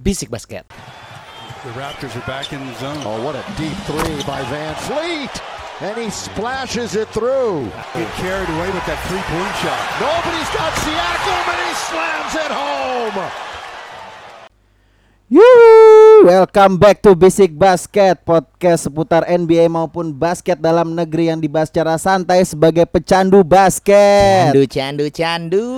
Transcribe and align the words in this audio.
Bisik 0.00 0.32
Basket. 0.32 0.64
The 1.60 1.76
Raptors 1.76 2.16
are 2.16 2.24
back 2.24 2.56
in 2.56 2.64
the 2.64 2.72
zone. 2.80 2.96
Oh, 3.04 3.20
what 3.20 3.36
a 3.36 3.44
deep 3.60 3.76
three 3.84 4.16
by 4.24 4.40
Van 4.48 4.72
Fleet. 4.88 5.28
And 5.84 5.92
he 6.00 6.08
splashes 6.08 6.96
it 6.96 7.04
through. 7.12 7.68
Get 7.92 8.08
carried 8.16 8.48
away 8.48 8.72
with 8.72 8.84
that 8.88 8.96
three-point 9.04 9.54
shot. 9.60 9.80
Nobody's 10.00 10.50
got 10.56 10.72
Siakam, 10.80 11.44
and 11.52 11.60
he 11.60 11.72
slams 11.76 12.32
it 12.32 12.52
home. 12.52 13.16
Yuh, 15.28 16.24
welcome 16.24 16.80
back 16.80 17.04
to 17.04 17.14
Basic 17.14 17.52
Basket 17.52 18.18
Podcast 18.24 18.88
seputar 18.88 19.22
NBA 19.28 19.68
maupun 19.70 20.10
basket 20.10 20.58
dalam 20.58 20.96
negeri 20.96 21.30
yang 21.30 21.38
dibahas 21.38 21.70
secara 21.70 22.00
santai 22.00 22.42
sebagai 22.42 22.82
pecandu 22.82 23.46
basket 23.46 24.50
Candu, 24.50 24.66
candu, 24.66 25.06
candu. 25.12 25.68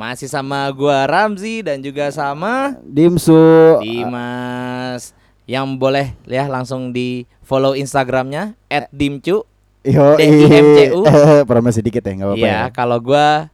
Masih 0.00 0.32
sama 0.32 0.64
gua 0.72 1.04
Ramzi 1.04 1.60
dan 1.60 1.84
juga 1.84 2.08
sama 2.08 2.72
Dimsu 2.80 3.36
Dimas. 3.84 5.12
Yang 5.44 5.66
boleh 5.76 6.06
ya 6.24 6.48
langsung 6.48 6.88
di 6.88 7.28
follow 7.44 7.76
Instagramnya 7.76 8.56
@dimcu. 8.96 9.44
Yo, 9.84 10.16
DIMCU. 10.16 11.04
Promosi 11.48 11.84
dikit 11.84 12.00
ya, 12.00 12.12
nggak 12.16 12.28
apa-apa 12.32 12.40
Ya, 12.40 12.48
ya. 12.48 12.60
kalau 12.72 12.96
gua 12.96 13.52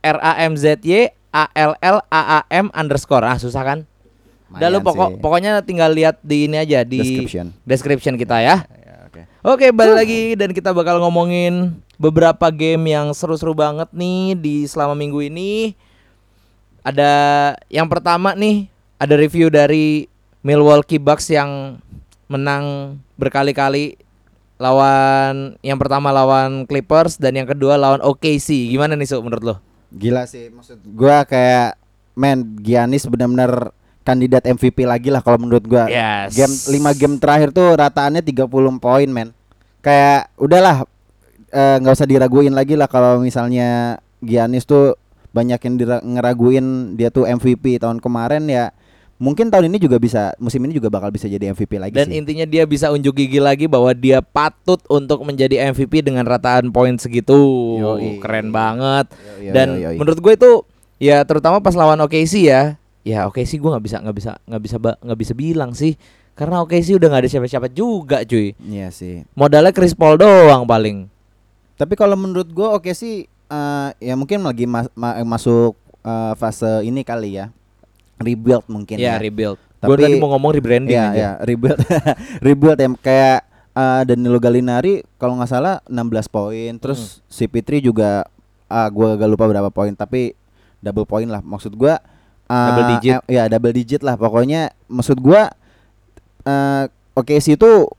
@ramzy 0.00 1.12
a 1.32 1.44
l 1.52 1.72
l 1.76 1.98
a 2.08 2.20
a 2.24 2.40
m 2.48 2.72
underscore. 2.72 3.28
Ah, 3.28 3.36
susah 3.36 3.60
kan? 3.60 3.78
Udah 4.48 4.72
lu 4.72 4.80
pokok 4.80 5.12
sih. 5.12 5.20
pokoknya 5.20 5.60
tinggal 5.60 5.92
lihat 5.92 6.16
di 6.24 6.48
ini 6.48 6.56
aja 6.56 6.80
di 6.88 7.04
Description. 7.04 7.52
description 7.68 8.14
kita 8.16 8.40
ya. 8.40 8.64
Oke. 9.46 9.70
Balik 9.70 9.94
lagi 9.94 10.22
dan 10.34 10.50
kita 10.50 10.74
bakal 10.74 10.98
ngomongin 10.98 11.78
beberapa 12.02 12.50
game 12.50 12.90
yang 12.90 13.14
seru-seru 13.14 13.54
banget 13.54 13.86
nih 13.94 14.34
di 14.34 14.66
selama 14.66 14.98
minggu 14.98 15.22
ini. 15.22 15.78
Ada 16.82 17.54
yang 17.70 17.86
pertama 17.86 18.34
nih, 18.34 18.66
ada 18.98 19.14
review 19.14 19.46
dari 19.46 20.10
Milwaukee 20.42 20.98
Bucks 20.98 21.30
yang 21.30 21.78
menang 22.26 22.98
berkali-kali 23.14 23.94
lawan 24.58 25.54
yang 25.62 25.78
pertama 25.78 26.10
lawan 26.10 26.66
Clippers 26.66 27.14
dan 27.14 27.38
yang 27.38 27.46
kedua 27.46 27.78
lawan 27.78 28.02
OKC. 28.02 28.50
Gimana 28.74 28.98
nih, 28.98 29.06
Su, 29.06 29.22
menurut 29.22 29.46
lo? 29.46 29.54
Gila 29.94 30.26
sih 30.26 30.50
maksud 30.50 30.82
gua 30.90 31.22
kayak 31.22 31.78
men 32.18 32.58
Giannis 32.66 33.06
benar-benar 33.06 33.70
kandidat 34.06 34.46
MVP 34.46 34.86
lagi 34.86 35.10
lah 35.10 35.18
kalau 35.18 35.42
menurut 35.42 35.66
gua. 35.66 35.90
Yes. 35.90 36.38
Game 36.38 36.54
5 36.94 36.94
game 37.02 37.16
terakhir 37.18 37.50
tuh 37.50 37.74
rataannya 37.74 38.22
30 38.22 38.46
poin 38.78 39.08
men. 39.10 39.34
Kayak 39.82 40.30
udahlah 40.38 40.86
eh, 41.50 41.76
nggak 41.82 41.94
usah 41.94 42.06
diraguin 42.06 42.54
lagi 42.54 42.78
lah 42.78 42.86
kalau 42.86 43.18
misalnya 43.18 43.98
Giannis 44.22 44.62
tuh 44.64 44.94
banyak 45.34 45.60
yang 45.60 45.74
ngeraguin 46.16 46.96
dia 46.96 47.10
tuh 47.10 47.26
MVP 47.26 47.82
tahun 47.82 47.98
kemarin 47.98 48.46
ya. 48.46 48.70
Mungkin 49.16 49.48
tahun 49.48 49.72
ini 49.72 49.80
juga 49.80 49.96
bisa 49.96 50.36
musim 50.36 50.60
ini 50.68 50.76
juga 50.76 50.92
bakal 50.92 51.08
bisa 51.08 51.24
jadi 51.24 51.48
MVP 51.48 51.80
lagi 51.80 51.96
Dan 51.96 52.12
sih. 52.12 52.20
intinya 52.20 52.44
dia 52.44 52.68
bisa 52.68 52.92
unjuk 52.92 53.16
gigi 53.16 53.40
lagi 53.40 53.64
bahwa 53.64 53.88
dia 53.96 54.20
patut 54.20 54.76
untuk 54.92 55.24
menjadi 55.24 55.72
MVP 55.72 56.04
dengan 56.04 56.28
rataan 56.28 56.68
poin 56.68 57.00
segitu. 57.00 57.32
Yoi. 57.80 58.20
Keren 58.20 58.52
banget. 58.52 59.08
Yoi, 59.40 59.56
Dan 59.56 59.68
yoi, 59.80 59.84
yoi. 59.88 59.96
menurut 59.96 60.20
gue 60.20 60.32
itu 60.36 60.50
ya 61.00 61.24
terutama 61.24 61.64
pas 61.64 61.72
lawan 61.72 61.96
OKC 62.04 62.44
ya. 62.44 62.76
Ya 63.06 63.22
OKC 63.24 63.56
gue 63.56 63.70
nggak 63.70 63.84
bisa 63.84 63.96
nggak 64.02 64.16
bisa 64.16 64.30
nggak 64.42 64.60
bisa 64.60 64.76
nggak 64.82 65.18
bisa 65.18 65.32
bilang 65.32 65.70
sih. 65.72 65.94
Karena 66.34 66.58
OKC 66.60 66.92
udah 66.92 67.06
nggak 67.06 67.22
ada 67.22 67.30
siapa-siapa 67.30 67.70
juga 67.70 68.20
cuy. 68.20 68.52
Iya 68.58 68.90
sih. 68.90 69.22
Modalnya 69.32 69.70
Chris 69.70 69.94
Paul 69.94 70.18
doang 70.18 70.66
paling. 70.66 71.06
Tapi 71.76 71.94
kalau 71.94 72.12
menurut 72.12 72.50
gua 72.50 72.74
oke 72.74 72.90
sih 72.90 73.22
eh, 73.24 73.88
ya 73.96 74.14
mungkin 74.14 74.42
lagi 74.42 74.66
mas- 74.66 74.90
ma- 74.92 75.22
masuk 75.22 75.72
eh, 76.02 76.34
fase 76.34 76.82
ini 76.82 77.00
kali 77.00 77.38
ya. 77.38 77.54
Rebuild 78.16 78.66
mungkin 78.66 78.96
Ya 78.96 79.14
ya. 79.14 79.22
rebuild. 79.22 79.60
Gue 79.78 79.92
Tapi- 79.92 80.02
tadi 80.02 80.16
mau 80.16 80.32
ngomong 80.32 80.50
rebranding 80.50 80.90
Iya, 80.90 81.06
aja. 81.06 81.14
iya, 81.14 81.30
rebuild. 81.38 81.78
rebuild 82.46 82.74
ya 82.76 82.88
kayak 82.96 83.38
eh, 83.70 84.02
Danilo 84.02 84.36
Gallinari 84.36 85.04
kalau 85.14 85.36
nggak 85.36 85.46
salah 85.48 85.78
16 85.86 86.26
poin, 86.26 86.72
terus 86.76 87.20
si 87.28 87.46
Fitri 87.46 87.78
juga 87.78 88.24
ah 88.66 88.88
gua 88.88 89.14
agak 89.14 89.28
lupa 89.30 89.46
berapa 89.46 89.70
poin, 89.70 89.92
tapi 89.92 90.34
double 90.80 91.04
poin 91.04 91.24
lah. 91.24 91.38
Maksud 91.38 91.70
gua 91.72 92.00
eh, 92.46 92.66
Double 92.70 92.86
digit. 92.96 93.12
eh, 93.12 93.20
ya 93.28 93.42
double 93.46 93.74
digit 93.74 94.00
lah 94.02 94.14
pokoknya. 94.14 94.70
Maksud 94.88 95.18
gua 95.18 95.50
eh 96.46 96.84
oke 97.12 97.34
sih 97.42 97.58
itu 97.58 97.90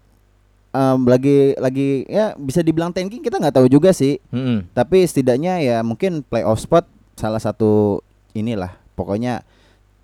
em, 0.71 0.99
lagi 1.03 1.51
lagi 1.57 2.07
ya 2.07 2.31
bisa 2.37 2.63
dibilang 2.63 2.95
tanking 2.95 3.19
kita 3.19 3.39
nggak 3.39 3.55
tahu 3.55 3.67
juga 3.67 3.91
sih. 3.91 4.19
Mm-mm. 4.31 4.71
Tapi 4.71 5.03
setidaknya 5.03 5.59
ya 5.59 5.77
mungkin 5.83 6.23
playoff 6.23 6.63
spot 6.63 6.87
salah 7.17 7.41
satu 7.41 7.99
inilah 8.31 8.77
pokoknya 8.95 9.41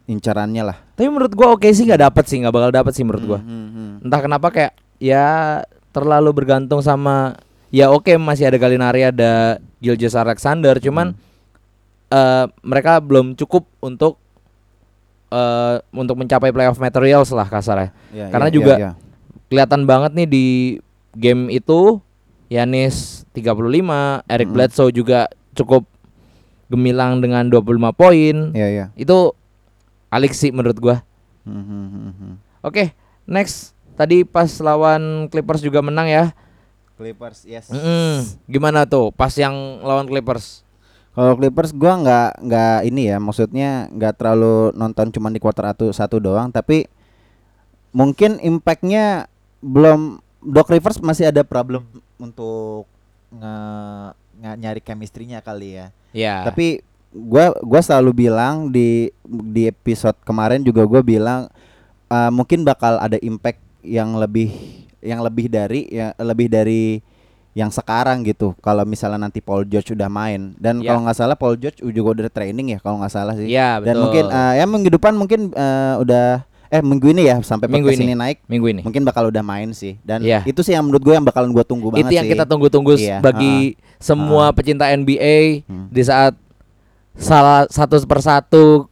incarannya 0.09 0.63
lah. 0.67 0.77
Tapi 0.99 1.07
menurut 1.07 1.31
gue 1.31 1.47
OKC 1.47 1.87
nggak 1.87 2.03
dapet 2.11 2.23
sih 2.27 2.37
nggak 2.43 2.51
bakal 2.53 2.71
dapet 2.73 2.91
sih 2.91 3.03
menurut 3.07 3.23
gue. 3.23 3.39
Hmm, 3.39 3.47
hmm, 3.47 3.69
hmm. 3.71 4.05
entah 4.09 4.19
kenapa 4.19 4.47
kayak 4.51 4.73
ya 4.99 5.61
terlalu 5.93 6.33
bergantung 6.33 6.81
sama 6.81 7.37
ya 7.69 7.93
oke 7.93 8.17
masih 8.17 8.49
ada 8.49 8.57
Galinari 8.57 9.07
ada 9.07 9.61
Gilgeous 9.77 10.17
Alexander 10.17 10.77
cuman 10.81 11.13
eh, 12.09 12.45
mereka 12.65 12.97
belum 12.97 13.37
cukup 13.37 13.69
untuk 13.79 14.22
eh 15.33 15.75
untuk 15.89 16.13
mencapai 16.15 16.53
playoff 16.53 16.77
materials 16.77 17.33
lah 17.33 17.49
kasarnya 17.49 17.89
Ya, 18.13 18.29
Karena 18.29 18.47
ya, 18.49 18.53
juga 18.53 18.73
ya, 18.77 18.79
ya. 18.79 18.91
kelihatan 19.49 19.89
banget 19.89 20.11
nih 20.13 20.27
di 20.29 20.45
game 21.17 21.49
itu 21.49 21.97
Yanis 22.47 23.25
35 23.33 24.21
Eric 24.29 24.47
Mm. 24.47 24.53
Bledsoe 24.53 24.93
juga 24.93 25.25
cukup 25.57 25.89
gemilang 26.69 27.17
dengan 27.17 27.49
25 27.49 27.65
poin 27.91 28.35
Ya, 28.53 28.69
ya. 28.69 28.85
itu 28.93 29.33
sih 30.31 30.53
menurut 30.53 30.77
gua 30.77 31.01
Hmm, 31.43 31.59
hmm, 31.59 31.87
hmm, 31.91 32.13
hmm. 32.15 32.33
Oke, 32.63 32.95
next. 33.27 33.75
Tadi 33.99 34.23
pas 34.23 34.47
lawan 34.63 35.27
Clippers 35.27 35.59
juga 35.59 35.83
menang 35.83 36.07
ya. 36.07 36.31
Clippers, 36.95 37.43
yes. 37.43 37.67
Mm-mm. 37.67 38.23
Gimana 38.47 38.87
tuh 38.87 39.11
pas 39.11 39.29
yang 39.35 39.51
lawan 39.83 40.07
Clippers? 40.07 40.62
Kalau 41.13 41.37
Clippers 41.37 41.69
gua 41.77 41.93
nggak 42.01 42.29
nggak 42.41 42.77
ini 42.89 43.13
ya, 43.13 43.17
maksudnya 43.21 43.85
nggak 43.93 44.17
terlalu 44.17 44.73
nonton 44.73 45.13
cuma 45.13 45.29
di 45.29 45.37
quarter 45.37 45.69
satu 45.69 45.93
satu 45.93 46.17
doang, 46.17 46.49
tapi 46.49 46.89
mungkin 47.93 48.41
impactnya 48.41 49.29
belum 49.61 50.17
Doc 50.41 50.73
Rivers 50.73 50.97
masih 50.99 51.29
ada 51.29 51.45
problem 51.45 51.85
untuk 52.17 52.89
nge, 53.29 53.55
nge- 54.41 54.57
nyari 54.59 54.81
chemistry-nya 54.81 55.39
kali 55.45 55.77
ya. 55.77 55.87
Ya. 56.17 56.35
Tapi 56.49 56.81
gua 57.13 57.53
gua 57.61 57.81
selalu 57.85 58.25
bilang 58.25 58.73
di 58.73 59.13
di 59.23 59.69
episode 59.69 60.17
kemarin 60.25 60.65
juga 60.65 60.81
gua 60.89 61.05
bilang 61.05 61.45
uh, 62.09 62.33
mungkin 62.33 62.65
bakal 62.65 62.97
ada 62.97 63.21
impact 63.21 63.61
yang 63.85 64.17
lebih 64.17 64.49
yang 65.03 65.21
lebih 65.21 65.45
dari 65.45 65.85
ya 65.93 66.17
lebih 66.17 66.49
dari 66.49 67.03
yang 67.53 67.69
sekarang 67.69 68.21
gitu. 68.23 68.57
Kalau 68.59 68.81
misalnya 68.83 69.21
nanti 69.21 69.37
Paul 69.37 69.63
George 69.63 69.93
udah 69.93 70.07
main 70.07 70.57
dan 70.57 70.79
Ya. 70.79 70.89
kalau 70.89 71.05
nggak 71.05 71.15
salah 71.15 71.33
Paul 71.33 71.53
George 71.55 71.79
juga 71.83 72.09
udah 72.17 72.27
training 72.27 72.67
ya 72.67 72.79
kalau 72.79 72.97
nggak 72.97 73.13
salah 73.13 73.33
sih. 73.33 73.45
Dan 73.79 73.93
betul. 73.93 74.01
mungkin 74.01 74.25
uh, 74.27 74.53
ya 74.53 74.65
minggu 74.65 74.89
depan 74.91 75.13
mungkin 75.13 75.39
uh, 75.51 75.95
udah 75.97 76.41
eh 76.67 76.81
minggu 76.81 77.05
ini 77.07 77.23
ya 77.23 77.37
sampai 77.39 77.69
Minggu 77.69 77.93
ini. 77.93 78.01
ini 78.03 78.15
naik 78.15 78.37
minggu 78.43 78.65
ini. 78.67 78.81
mungkin 78.81 79.01
bakal 79.03 79.29
udah 79.29 79.41
main 79.41 79.69
sih. 79.71 80.01
Dan 80.01 80.25
Iya. 80.25 80.41
itu 80.43 80.59
sih 80.59 80.73
yang 80.73 80.81
menurut 80.83 81.01
gue 81.01 81.13
yang 81.13 81.21
bakalan 81.21 81.49
gua 81.49 81.61
tunggu 81.61 81.93
banget 81.93 82.09
Itu 82.09 82.13
yang 82.17 82.25
sih. 82.25 82.33
kita 82.33 82.43
tunggu-tunggu 82.43 82.97
Iya, 82.97 83.21
bagi 83.21 83.77
semua 83.97 84.49
pecinta 84.49 84.89
NBA 84.89 85.61
Hmm. 85.63 85.87
di 85.87 86.01
saat 86.01 86.33
salah 87.13 87.69
satu 87.69 88.01
persatu 88.03 88.89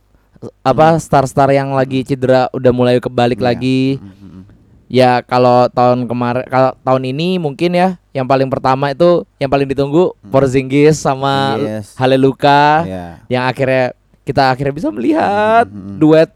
apa 0.61 0.97
star-star 0.97 1.49
yang 1.49 1.69
lagi 1.71 2.01
cedera 2.03 2.49
udah 2.51 2.69
mulai 2.69 2.97
kebalik 2.97 3.37
Hmm. 3.37 3.43
Iya. 3.43 3.49
lagi. 3.49 3.79
Hmm, 3.97 4.09
hmm, 4.11 4.29
hmm. 4.31 4.43
Ya 4.85 5.11
kalau 5.21 5.65
tahun 5.67 6.05
kemarin 6.05 6.45
kalau 6.45 6.77
tahun 6.77 7.03
ini 7.07 7.39
mungkin 7.39 7.71
ya 7.71 7.97
yang 8.11 8.23
paling 8.23 8.47
pertama 8.47 8.89
itu 8.89 9.23
yang 9.37 9.47
paling 9.47 9.65
ditunggu 9.65 10.11
Porzingis 10.27 10.99
sama 10.99 11.55
Yes. 11.57 11.95
Haleluka. 11.95 12.83
Iya. 12.83 13.05
yang 13.27 13.43
akhirnya 13.45 13.95
kita 14.21 14.47
akhirnya 14.47 14.73
bisa 14.73 14.89
melihat 14.89 15.65
Hmm, 15.65 15.73
hmm, 15.73 15.87
hmm. 15.87 15.97
duet 15.97 16.29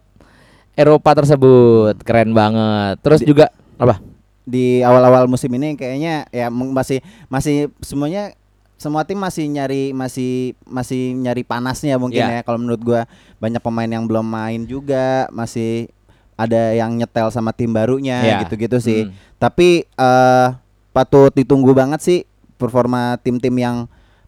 Eropa 0.73 1.11
tersebut 1.15 1.95
keren 2.01 2.31
banget 2.31 2.99
terus 2.99 3.19
Di- 3.19 3.27
juga 3.27 3.47
apa 3.75 3.99
di 4.41 4.79
awal-awal 4.79 5.25
musim 5.25 5.49
ini 5.51 5.73
kayaknya 5.73 6.27
ya 6.29 6.47
masih 6.49 6.99
masih 7.25 7.55
semuanya 7.79 8.35
semua 8.75 9.01
tim 9.01 9.15
masih 9.15 9.47
nyari 9.47 9.89
masih 9.89 10.31
masih 10.63 11.15
nyari 11.15 11.41
panasnya 11.41 11.95
mungkin 11.95 12.19
Ya. 12.19 12.29
ya 12.29 12.41
kalau 12.41 12.57
menurut 12.57 12.77
gua 12.79 13.01
banyak 13.37 13.57
pemain 13.57 13.87
yang 13.89 14.03
belum 14.03 14.21
main 14.21 14.63
juga 14.63 15.25
masih 15.29 15.87
ada 16.35 16.75
yang 16.75 16.91
nyetel 16.93 17.27
sama 17.29 17.51
tim 17.51 17.71
barunya 17.71 18.19
Ya. 18.21 18.37
gitu-gitu 18.43 18.77
sih 18.77 19.07
Hmm. 19.07 19.15
tapi 19.35 19.87
eh 19.87 20.47
patut 20.95 21.27
ditunggu 21.29 21.75
banget 21.75 21.99
sih 21.99 22.19
performa 22.55 23.19
tim-tim 23.19 23.51
yang 23.51 23.77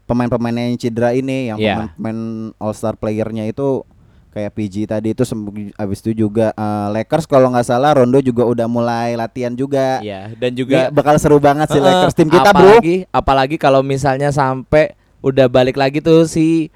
pemain-pemain 0.03 0.67
yang 0.67 0.75
cedera 0.75 1.11
ini 1.11 1.47
yang 1.47 1.57
Ya. 1.57 1.87
pemain 1.95 2.19
All 2.57 2.71
Star 2.71 2.93
playernya 2.93 3.43
itu 3.45 3.87
kayak 4.29 4.53
PG 4.53 4.75
tadi 4.85 5.09
itu 5.11 5.23
sem- 5.23 5.47
abis 5.73 5.99
itu 5.99 6.11
juga 6.13 6.51
eh, 6.51 6.87
Lakers 6.93 7.25
kalau 7.25 7.49
nggak 7.49 7.65
salah 7.65 7.95
Rondo 7.95 8.19
juga 8.19 8.43
udah 8.43 8.67
mulai 8.67 9.15
latihan 9.15 9.49
juga 9.51 9.97
ya 9.99 10.29
dan 10.31 10.51
Ini 10.51 10.57
juga 10.57 10.79
bakal 10.91 11.17
seru 11.17 11.39
banget 11.39 11.71
sih 11.71 11.79
Heeh, 11.79 11.87
Lakers 11.89 12.13
tim 12.13 12.29
kita 12.29 12.51
bro 12.51 12.77
apalagi 12.77 12.95
apalagi 13.09 13.55
kalau 13.55 13.81
misalnya 13.81 14.29
sampai 14.29 14.93
udah 15.19 15.49
balik 15.49 15.73
lagi 15.73 15.97
tuh 15.99 16.29
si 16.29 16.69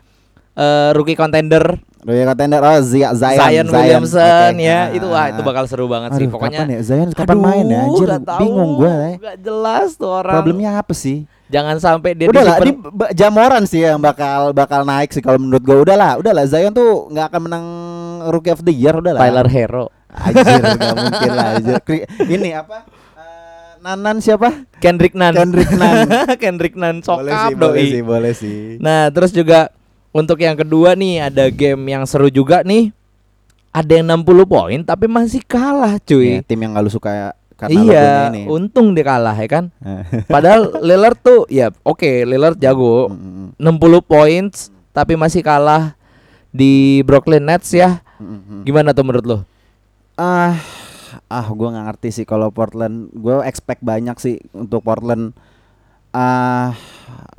eh, 0.53 0.89
rookie 0.91 1.15
contender 1.15 1.79
Rookie 2.01 2.25
contender 2.25 2.59
oh 2.59 2.81
Zia- 2.81 3.13
Zion 3.13 3.37
Zion, 3.37 3.67
Williamson 3.69 4.51
Oke. 4.51 4.65
ya 4.65 4.79
Ah, 4.81 4.85
itu 4.89 5.05
wah 5.05 5.21
ah, 5.21 5.25
itu 5.29 5.41
ah. 5.41 5.45
bakal 5.45 5.63
seru 5.65 5.85
banget 5.85 6.17
sih 6.17 6.25
Aduh, 6.25 6.33
pokoknya 6.33 6.59
kapan 6.59 6.73
ya 6.73 6.79
Zion 6.81 7.09
kapan 7.13 7.37
main 7.37 7.65
ya 7.65 7.77
Aduh, 7.77 7.89
anjir 7.93 8.09
tahu. 8.19 8.39
bingung 8.41 8.71
gue 8.75 8.89
ya. 8.89 9.09
Nggak 9.15 9.37
jelas 9.39 9.89
tuh 9.95 10.09
orang 10.11 10.33
Problemnya 10.33 10.71
apa 10.75 10.93
sih? 10.93 11.29
jangan 11.51 11.75
sampai 11.77 12.15
dia 12.15 12.31
Udah 12.31 12.41
lah, 12.41 12.57
ini 12.57 12.79
Jamoran 13.11 13.67
sih 13.67 13.83
yang 13.83 13.99
bakal 13.99 14.49
bakal 14.49 14.81
naik 14.81 15.11
sih 15.11 15.19
kalau 15.19 15.35
menurut 15.35 15.59
gue. 15.59 15.77
Udah 15.77 15.93
lah, 15.93 16.11
udah 16.15 16.31
lah 16.31 16.47
Zion 16.47 16.71
tuh 16.71 17.11
nggak 17.11 17.27
akan 17.27 17.41
menang 17.43 17.65
Rookie 18.31 18.49
of 18.49 18.63
the 18.63 18.71
Year 18.71 18.95
udah 18.95 19.11
lah. 19.11 19.21
Tyler 19.21 19.45
Hero 19.45 19.85
Anjir, 20.09 20.57
nggak 20.57 20.95
mungkin 21.05 21.31
lah. 21.31 21.47
Anjir. 21.53 21.75
Ini 22.23 22.49
apa? 22.55 22.87
Eh, 23.13 23.71
Nanan 23.77 24.17
siapa? 24.17 24.63
Kendrick 24.79 25.11
Nunn 25.11 25.35
Kendrick 25.35 25.71
Nunn. 25.71 26.07
Kendrick 26.43 26.73
boleh 26.73 27.03
sokap 27.03 27.29
sih, 27.45 27.55
boleh 27.55 27.75
doi 27.77 27.83
sih, 27.85 28.01
boleh 28.01 28.33
sih. 28.33 28.59
Nah, 28.79 29.11
terus 29.11 29.29
juga 29.29 29.69
untuk 30.11 30.37
yang 30.39 30.55
kedua 30.55 30.93
nih 30.95 31.27
ada 31.27 31.47
game 31.47 31.83
yang 31.87 32.03
seru 32.03 32.27
juga 32.27 32.61
nih. 32.63 32.91
Ada 33.71 34.03
yang 34.03 34.19
60 34.19 34.43
poin 34.51 34.79
tapi 34.83 35.07
masih 35.07 35.39
kalah, 35.47 35.95
Ya, 35.95 36.03
cuy. 36.03 36.43
tim 36.43 36.59
yang 36.59 36.75
gak 36.75 36.83
lu 36.83 36.91
suka 36.91 37.31
karena 37.55 37.77
iya, 37.85 38.09
ini. 38.33 38.49
untung 38.49 38.91
dia 38.91 39.05
kalah 39.05 39.37
ya 39.37 39.47
kan. 39.47 39.65
Padahal 40.33 40.81
Lillard 40.81 41.15
tuh 41.21 41.45
ya 41.47 41.69
oke, 41.85 42.25
Lillard 42.25 42.57
jago. 42.57 43.13
Mm, 43.13 43.55
mm, 43.55 43.77
60 43.77 44.01
poin 44.01 44.43
tapi 44.91 45.13
masih 45.15 45.45
kalah 45.45 45.93
di 46.49 46.99
Brooklyn 47.05 47.45
Nets 47.45 47.71
ya. 47.71 48.01
mm, 48.19 48.25
mm, 48.25 48.41
mm. 48.41 48.61
Gimana 48.65 48.91
tuh 48.91 49.05
menurut 49.05 49.25
lo? 49.29 49.37
Ah, 50.17 50.57
ah, 51.29 51.47
gue 51.47 51.67
nggak 51.69 51.85
ngerti 51.85 52.09
sih 52.11 52.25
kalau 52.25 52.49
Portland. 52.49 53.07
Gue 53.13 53.39
expect 53.45 53.85
banyak 53.85 54.17
sih 54.17 54.35
untuk 54.51 54.81
Portland. 54.81 55.31
Ah, 56.11 56.75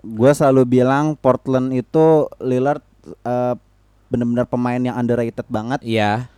gue 0.00 0.30
selalu 0.32 0.80
bilang 0.80 1.12
Portland 1.14 1.70
itu 1.70 2.24
Lillard 2.38 2.80
eh, 3.22 3.54
benar-benar 4.08 4.44
pemain 4.44 4.76
yang 4.76 4.92
underrated 4.94 5.44
banget 5.46 5.80
Iya. 5.80 6.28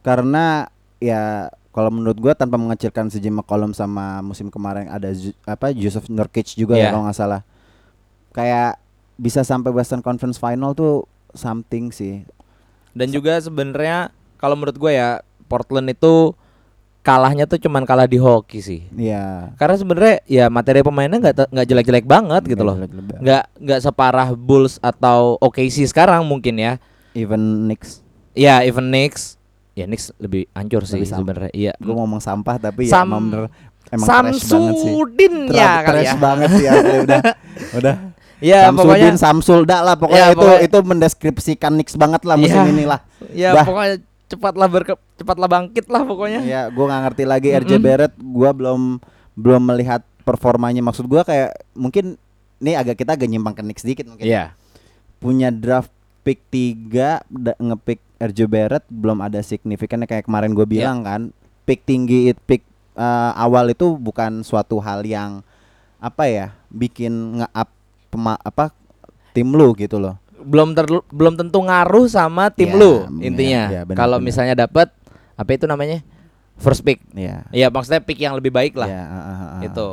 karena 0.00 0.68
ya 0.96 1.48
kalau 1.70 1.88
menurut 1.88 2.14
gue 2.14 2.32
tanpa 2.32 2.54
mengecilkan 2.54 3.08
si 3.08 3.18
Jim 3.18 3.34
McCollum 3.34 3.72
sama 3.72 4.20
musim 4.20 4.46
kemarin 4.46 4.86
ada 4.86 5.08
Ju- 5.10 5.34
apa 5.42 5.72
Joseph 5.72 6.06
Nurkic 6.06 6.52
juga 6.52 6.76
Iya. 6.76 6.88
ya 6.88 6.90
kalau 6.90 7.04
nggak 7.04 7.18
salah. 7.18 7.40
Kayak 8.30 8.78
bisa 9.14 9.40
sampai 9.40 9.70
Western 9.70 10.00
Conference 10.00 10.36
Final 10.36 10.72
tuh 10.72 11.04
something 11.32 11.90
sih. 11.90 12.22
Dan 12.92 13.10
juga 13.10 13.36
sebenarnya 13.36 14.08
kalau 14.36 14.54
menurut 14.54 14.74
gue 14.74 14.92
ya 14.92 15.20
Portland 15.44 15.88
itu 15.88 16.32
kalahnya 17.04 17.44
tuh 17.44 17.60
cuman 17.60 17.84
kalah 17.84 18.08
di 18.08 18.16
hoki 18.16 18.58
sih. 18.58 18.80
Iya. 18.90 19.52
Karena 19.54 19.76
sebenarnya 19.76 20.16
ya 20.24 20.48
materi 20.48 20.80
pemainnya 20.80 21.20
nggak 21.20 21.52
nggak 21.52 21.66
jelek-jelek 21.68 22.04
banget 22.04 22.42
gitu 22.48 22.64
loh. 22.64 22.80
Nggak 23.20 23.44
nggak 23.54 23.80
separah 23.80 24.32
Bulls 24.32 24.80
atau 24.80 25.36
OKC 25.38 25.84
sekarang 25.84 26.24
mungkin 26.24 26.56
ya. 26.56 26.80
Even 27.12 27.68
Knicks. 27.68 28.00
Ya 28.32 28.64
even 28.64 28.88
Knicks. 28.88 29.36
Ya 29.76 29.84
Knicks 29.84 30.16
lebih 30.16 30.48
hancur 30.50 30.82
sih 30.82 31.04
sebenarnya. 31.04 31.52
Iya. 31.52 31.72
Gue 31.76 31.92
ngomong 31.92 32.18
sampah 32.18 32.56
tapi 32.56 32.88
Sam- 32.88 33.04
ya 33.04 33.12
emang 33.12 33.22
bener 33.22 33.42
emang 33.92 34.06
trash 34.08 34.08
banget 34.08 34.34
sih. 34.34 34.48
Samsudin 34.48 35.34
ya 35.52 35.70
kali 35.78 35.92
trash 35.92 36.08
ya. 36.08 36.14
banget 36.16 36.48
sih 36.50 36.66
asli, 36.66 36.96
udah. 37.04 37.22
Udah. 37.76 37.96
Ya 38.42 38.68
pokoknya 38.68 39.14
Samsudin, 39.14 39.16
Samsul 39.16 39.60
dah 39.64 39.80
lah 39.80 39.94
pokoknya 39.94 40.20
Ya, 40.20 40.28
itu 40.28 40.36
pokoknya- 40.36 40.60
itu 40.60 40.78
mendeskripsikan 40.84 41.72
Knicks 41.72 41.94
banget 41.94 42.22
lah 42.24 42.36
musim 42.36 42.60
Ya. 42.60 42.66
ini 42.66 42.84
lah. 42.84 43.00
ya 43.32 43.50
Dah. 43.52 43.64
pokoknya 43.64 43.94
cepatlah 44.26 44.66
berke 44.66 44.94
cepatlah 45.14 45.46
bangkit 45.46 45.86
lah 45.86 46.02
pokoknya. 46.02 46.40
Ya, 46.42 46.66
gue 46.66 46.80
nggak 46.80 47.02
ngerti 47.04 47.24
lagi 47.24 47.48
RJ 47.50 47.72
Mm-mm. 47.72 47.84
Barrett, 47.84 48.14
gue 48.14 48.50
belum 48.52 48.80
belum 49.34 49.62
melihat 49.64 50.00
performanya. 50.22 50.80
Maksud 50.80 51.04
gue 51.04 51.20
kayak 51.20 51.54
mungkin 51.72 52.16
ini 52.58 52.72
agak 52.72 52.96
kita 52.96 53.14
agak 53.14 53.28
nyimpang 53.28 53.52
ke 53.52 53.62
Knicks 53.62 53.82
sedikit 53.82 54.06
mungkin. 54.06 54.24
Iya. 54.24 54.56
Punya 55.18 55.48
draft 55.48 55.92
pick 56.22 56.40
3 56.48 57.20
da- 57.24 57.58
ngepick 57.58 58.00
RJ 58.16 58.40
Barrett 58.46 58.84
belum 58.86 59.20
ada 59.20 59.38
signifikannya 59.38 60.06
kayak 60.06 60.24
kemarin 60.24 60.52
gue 60.52 60.64
Iya. 60.64 60.72
bilang 60.80 60.98
kan. 61.02 61.22
Pick 61.64 61.84
tinggi 61.84 62.28
it 62.28 62.38
pick 62.42 62.64
eh, 62.94 63.32
awal 63.34 63.68
itu 63.68 63.94
bukan 63.94 64.40
suatu 64.40 64.78
hal 64.78 65.02
yang 65.02 65.44
apa 65.98 66.24
ya 66.24 66.46
bikin 66.68 67.40
nge-up 67.40 67.68
pema- 68.08 68.38
apa 68.38 68.70
tim 69.32 69.48
lu 69.48 69.72
gitu 69.74 69.96
loh. 69.96 70.16
Belum 70.44 70.72
ter 70.72 70.84
belum 71.08 71.34
tentu 71.34 71.58
ngaruh 71.58 72.06
sama 72.06 72.52
tim 72.52 72.70
Ya, 72.70 72.76
lu 72.76 72.92
ya, 73.18 73.24
intinya. 73.24 73.62
ya, 73.72 73.82
Kalau 73.92 74.20
misalnya 74.20 74.54
dapat 74.54 74.92
apa 75.34 75.50
itu 75.50 75.64
namanya? 75.64 76.04
First 76.54 76.86
pick. 76.86 77.02
Iya. 77.10 77.48
Iya, 77.50 77.66
maksudnya 77.66 77.98
pick 77.98 78.20
yang 78.20 78.36
lebih 78.36 78.54
baik 78.54 78.78
lah. 78.78 78.86
Iya, 78.86 79.02
ah, 79.02 79.10
ah, 79.10 79.26
ah, 79.26 79.48
ah. 79.58 79.60
Itu. 79.64 79.88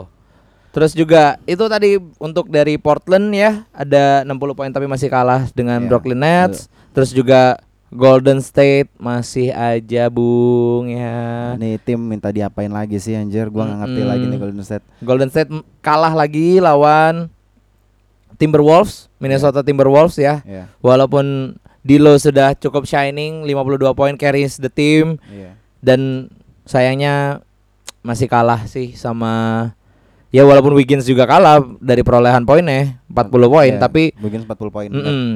Terus 0.71 0.93
juga 0.93 1.35
itu 1.43 1.63
tadi 1.65 1.99
untuk 2.15 2.47
dari 2.47 2.79
Portland 2.79 3.27
ya 3.31 3.67
ada 3.71 4.23
60 4.23 4.31
poin 4.53 4.71
tapi 4.71 4.87
masih 4.87 5.09
kalah 5.09 5.49
dengan 5.51 5.83
Iya, 5.83 5.87
Brooklyn 5.89 6.21
Nets. 6.21 6.71
Terus 6.91 7.11
juga 7.11 7.59
Golden 7.91 8.39
State 8.39 8.87
masih 8.95 9.51
aja 9.51 10.07
bung 10.07 10.87
ya. 10.87 11.51
Nih 11.59 11.75
tim 11.75 11.99
minta 11.99 12.31
diapain 12.31 12.71
lagi 12.71 12.95
sih 12.97 13.19
anjir? 13.19 13.51
Gua 13.51 13.67
nggak 13.67 13.79
ngerti 13.83 13.99
Mm-mm. 13.99 14.11
lagi 14.15 14.25
nih 14.27 14.39
Golden 14.39 14.63
State. 14.63 14.85
Golden 15.03 15.27
State 15.27 15.51
kalah 15.81 16.13
lagi 16.13 16.63
lawan 16.63 17.27
Timberwolves, 18.41 19.05
Minnesota 19.15 19.61
Timberwolves 19.61 20.17
ya. 20.17 20.41
Iya. 20.41 20.65
Walaupun 20.81 21.53
Dilo 21.81 22.17
sudah 22.17 22.53
cukup 22.53 22.85
shining 22.85 23.41
52 23.43 23.93
poin 23.93 24.13
carries 24.13 24.57
the 24.57 24.69
team 24.69 25.17
Iya. 25.27 25.53
dan 25.77 26.29
sayangnya 26.61 27.41
masih 28.01 28.25
kalah 28.25 28.65
sih 28.65 28.93
sama 28.93 29.69
ya 30.29 30.41
walaupun 30.41 30.73
Wiggins 30.73 31.05
juga 31.05 31.25
kalah 31.25 31.57
dari 31.77 32.01
perolehan 32.01 32.45
poinnya 32.45 33.01
40 33.07 33.29
poin 33.47 33.71
Iya, 33.71 33.77
tapi 33.77 34.13
Wiggins 34.15 34.45
40 34.45 34.69
poin. 34.69 34.89
benar. 34.89 35.05
mm-mm. 35.05 35.29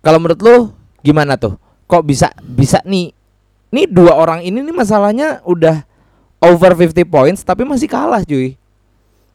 kalau 0.00 0.16
menurut 0.16 0.40
lu 0.40 0.56
gimana 1.00 1.36
tuh 1.36 1.56
kok 1.84 2.04
bisa 2.04 2.32
bisa 2.40 2.80
nih 2.82 3.12
nih 3.68 3.84
dua 3.84 4.16
orang 4.16 4.40
ini 4.40 4.60
nih 4.60 4.72
masalahnya 4.72 5.44
udah 5.44 5.84
over 6.40 6.72
50 6.72 7.04
points 7.04 7.40
tapi 7.40 7.64
masih 7.64 7.84
kalah 7.84 8.24
cuy 8.24 8.56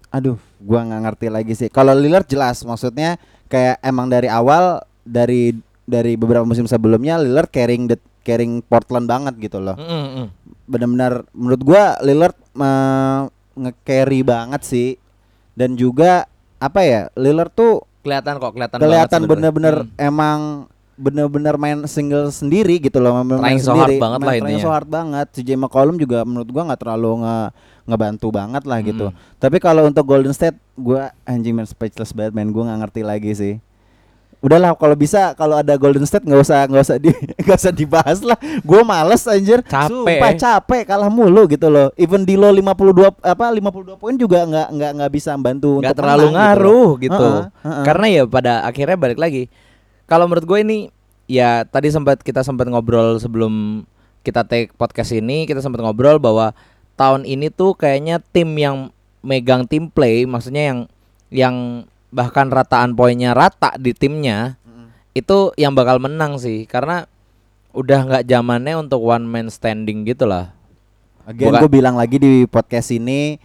Aduh, 0.09 0.41
gua 0.61 0.85
nggak 0.85 1.01
ngerti 1.09 1.27
lagi 1.31 1.53
sih. 1.55 1.69
Kalau 1.71 1.91
Lillard 1.91 2.27
jelas 2.27 2.63
maksudnya 2.63 3.19
kayak 3.47 3.79
emang 3.81 4.07
dari 4.07 4.29
awal 4.29 4.81
dari 5.05 5.53
dari 5.85 6.17
beberapa 6.17 6.45
musim 6.45 6.65
sebelumnya 6.65 7.21
Lillard 7.21 7.51
carrying 7.53 7.85
the 7.85 7.97
carrying 8.25 8.61
Portland 8.65 9.05
banget 9.05 9.37
gitu 9.37 9.61
loh. 9.61 9.77
Mm-mm. 9.77 10.33
Benar-benar 10.65 11.29
menurut 11.31 11.61
gua 11.61 11.83
Lillard 12.01 12.37
eh, 12.37 13.21
nge-carry 13.55 14.21
banget 14.25 14.61
sih. 14.65 14.89
Dan 15.55 15.79
juga 15.79 16.27
apa 16.59 16.83
ya? 16.83 17.07
Lillard 17.15 17.53
tuh 17.55 17.85
kelihatan 18.05 18.37
kok 18.37 18.53
kelihatan 18.53 18.77
kelihatan 18.77 19.21
bener-bener 19.25 19.75
Hmm. 19.81 19.97
emang 19.97 20.39
bener-bener 20.95 21.55
main 21.55 21.83
single 21.85 22.27
sendiri 22.29 22.79
gitu 22.79 22.97
loh 22.97 23.19
main, 23.19 23.35
main 23.35 23.59
so 23.59 23.71
hard 23.71 23.85
sendiri 23.85 23.99
banget 23.99 24.19
main 24.19 24.27
lah 24.27 24.35
intinya. 24.47 24.63
so 24.63 24.69
hard 24.69 24.87
banget 24.87 25.27
si 25.31 25.41
J 25.41 25.49
McCollum 25.55 25.95
juga 25.95 26.23
menurut 26.23 26.47
gua 26.47 26.63
nggak 26.65 26.81
terlalu 26.81 27.19
nge 27.19 27.37
ngebantu 27.85 28.27
banget 28.29 28.63
lah 28.63 28.79
gitu 28.79 29.05
Hmm. 29.07 29.17
tapi 29.35 29.57
kalau 29.57 29.83
untuk 29.83 30.03
Golden 30.03 30.31
State 30.31 30.55
gua 30.73 31.11
anjing 31.23 31.51
man 31.51 31.63
speechless 31.63 32.09
banget 32.09 32.31
man 32.31 32.47
gua 32.49 32.65
nggak 32.65 32.79
ngerti 32.81 33.01
lagi 33.01 33.31
sih 33.31 33.55
udahlah 34.37 34.71
kalau 34.71 34.93
bisa 34.93 35.33
kalau 35.33 35.57
ada 35.57 35.73
Golden 35.73 36.05
State 36.05 36.21
nggak 36.21 36.37
usah 36.39 36.63
nggak 36.63 36.83
usah 36.83 36.97
di 36.97 37.09
nggak 37.41 37.57
usah 37.57 37.73
dibahas 37.73 38.19
lah 38.21 38.37
gue 38.61 38.81
males 38.83 39.25
anjir 39.25 39.59
Capek. 39.59 39.89
Sumpah, 39.89 40.31
capek 40.31 40.83
kalah 40.85 41.09
mulu 41.09 41.49
gitu 41.49 41.65
loh 41.65 41.89
even 41.95 42.21
Dilo 42.21 42.47
52 42.47 43.09
apa 43.17 43.45
52 43.49 43.97
poin 43.97 44.13
juga 44.13 44.45
nggak 44.45 44.67
nggak 44.69 44.91
nggak 44.95 45.11
bisa 45.11 45.33
membantu 45.33 45.81
nggak 45.81 45.97
terlalu 45.97 46.29
menang 46.29 46.37
ngaruh 46.37 46.89
loh. 46.93 47.01
gitu. 47.01 47.25
Heeh, 47.25 47.43
heeh. 47.63 47.83
Karena 47.83 48.05
ya 48.07 48.23
pada 48.23 48.53
akhirnya 48.63 48.95
balik 48.95 49.17
lagi. 49.17 49.43
Kalau 50.05 50.29
menurut 50.29 50.45
gue 50.45 50.59
ini 50.61 50.77
ya 51.25 51.65
tadi 51.65 51.89
sempat 51.89 52.21
kita 52.21 52.45
sempat 52.45 52.69
ngobrol 52.69 53.17
sebelum 53.17 53.85
kita 54.21 54.45
take 54.45 54.73
podcast 54.77 55.13
ini 55.13 55.49
kita 55.49 55.61
sempat 55.61 55.81
ngobrol 55.81 56.21
bahwa 56.21 56.53
tahun 56.97 57.25
ini 57.25 57.49
tuh 57.49 57.73
kayaknya 57.73 58.21
tim 58.33 58.53
yang 58.57 58.93
megang 59.25 59.65
tim 59.65 59.89
play 59.89 60.29
maksudnya 60.29 60.69
yang 60.69 60.79
yang 61.33 61.55
bahkan 62.13 62.53
rataan 62.53 62.93
poinnya 62.93 63.33
rata 63.33 63.73
di 63.81 63.91
timnya 63.97 64.61
itu 65.15 65.55
yang 65.55 65.71
bakal 65.73 65.97
menang 65.97 66.37
sih 66.37 66.67
karena 66.67 67.07
udah 67.75 67.99
nggak 68.07 68.23
zamannya 68.27 68.75
untuk 68.79 69.03
one 69.03 69.27
man 69.27 69.47
standing 69.51 70.07
gitu 70.07 70.27
lah. 70.27 70.51
Again 71.27 71.55
gue 71.59 71.71
bilang 71.71 71.95
lagi 71.99 72.19
di 72.19 72.47
podcast 72.47 72.91
ini 72.93 73.39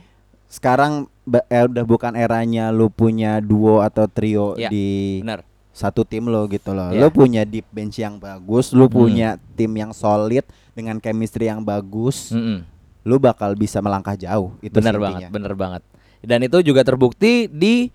sekarang 0.51 1.07
eh, 1.47 1.65
udah 1.67 1.85
bukan 1.87 2.19
eranya 2.19 2.75
lu 2.75 2.91
punya 2.91 3.39
duo 3.39 3.81
atau 3.81 4.11
trio 4.11 4.59
Ya, 4.59 4.69
di 4.69 5.23
Benar. 5.23 5.47
Satu 5.71 6.03
tim 6.03 6.25
lo 6.25 6.45
gitu 6.47 6.71
loh. 6.71 6.91
Ya. 6.91 7.01
Lu 7.01 7.09
punya 7.09 7.43
deep 7.43 7.67
bench 7.69 7.97
yang 7.97 8.17
bagus, 8.17 8.71
lu 8.71 8.85
Hmm. 8.85 8.95
punya 8.97 9.29
tim 9.55 9.71
yang 9.71 9.91
solid 9.91 10.43
dengan 10.73 10.97
chemistry 10.97 11.47
yang 11.47 11.61
bagus, 11.61 12.31
Mm-mm. 12.31 12.63
lu 13.03 13.17
bakal 13.17 13.55
bisa 13.55 13.79
melangkah 13.79 14.15
jauh. 14.15 14.55
Itu 14.59 14.77
bener 14.77 14.97
banget, 14.97 15.29
bener 15.29 15.55
banget. 15.55 15.83
Dan 16.21 16.43
itu 16.43 16.61
juga 16.61 16.83
terbukti 16.83 17.47
di 17.47 17.89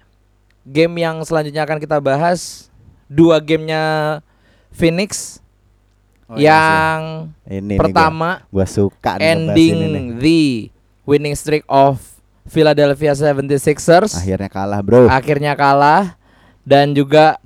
game 0.64 0.98
yang 0.98 1.22
selanjutnya 1.22 1.62
akan 1.62 1.78
kita 1.78 2.00
bahas 2.00 2.72
dua 3.06 3.38
gamenya 3.38 4.18
Phoenix 4.72 5.40
Oh, 6.26 6.42
iya 6.42 6.58
yang 6.58 7.02
ini 7.46 7.78
pertama 7.78 8.42
nih 8.42 8.50
gua, 8.50 8.58
gua 8.58 8.66
suka 8.66 9.12
ending 9.22 9.78
ini 9.78 9.86
nih. 9.94 10.06
the 10.18 10.42
winning 11.06 11.38
streak 11.38 11.62
of 11.70 12.02
Philadelphia 12.44 13.14
76ers 13.14 14.18
Akhirnya 14.18 14.50
kalah, 14.50 14.82
Bro. 14.82 15.06
akhirnya 15.06 15.54
kalah 15.54 16.18
dan 16.66 16.98
juga 16.98 17.38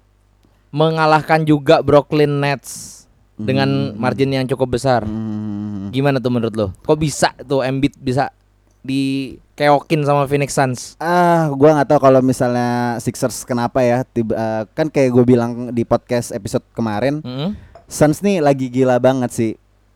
mengalahkan 0.70 1.42
juga 1.44 1.82
Brooklyn 1.82 2.42
Nets 2.42 3.04
dengan 3.40 3.96
margin 3.96 4.36
yang 4.36 4.46
cukup 4.46 4.76
besar. 4.76 5.08
Hmm. 5.08 5.90
Gimana 5.90 6.20
tuh 6.20 6.30
menurut 6.30 6.54
lo? 6.54 6.68
Kok 6.84 7.00
bisa 7.00 7.32
tuh 7.48 7.64
Embiid 7.64 7.96
bisa 7.98 8.30
dikeokin 8.84 10.04
sama 10.04 10.28
Phoenix 10.28 10.52
Suns? 10.56 11.00
Ah, 11.00 11.48
gua 11.52 11.80
nggak 11.80 11.88
tahu 11.96 12.00
kalau 12.04 12.20
misalnya 12.20 13.00
Sixers 13.00 13.48
kenapa 13.48 13.80
ya. 13.84 14.04
Tiba, 14.04 14.36
eh, 14.36 14.64
kan 14.76 14.92
kayak 14.92 15.10
gue 15.16 15.24
bilang 15.24 15.72
di 15.72 15.84
podcast 15.84 16.36
episode 16.36 16.64
kemarin, 16.76 17.24
Mm-mm. 17.24 17.56
Suns 17.88 18.20
nih 18.22 18.44
lagi 18.44 18.68
gila 18.70 19.00
banget 19.00 19.32
sih. 19.32 19.52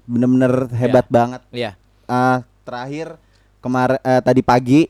Bener-bener 0.08 0.72
hebat 0.76 1.08
banget. 1.08 1.44
Iya. 1.52 1.76
Ah, 2.08 2.44
terakhir 2.64 3.20
kemarin 3.64 4.00
eh, 4.04 4.22
tadi 4.24 4.42
pagi 4.44 4.88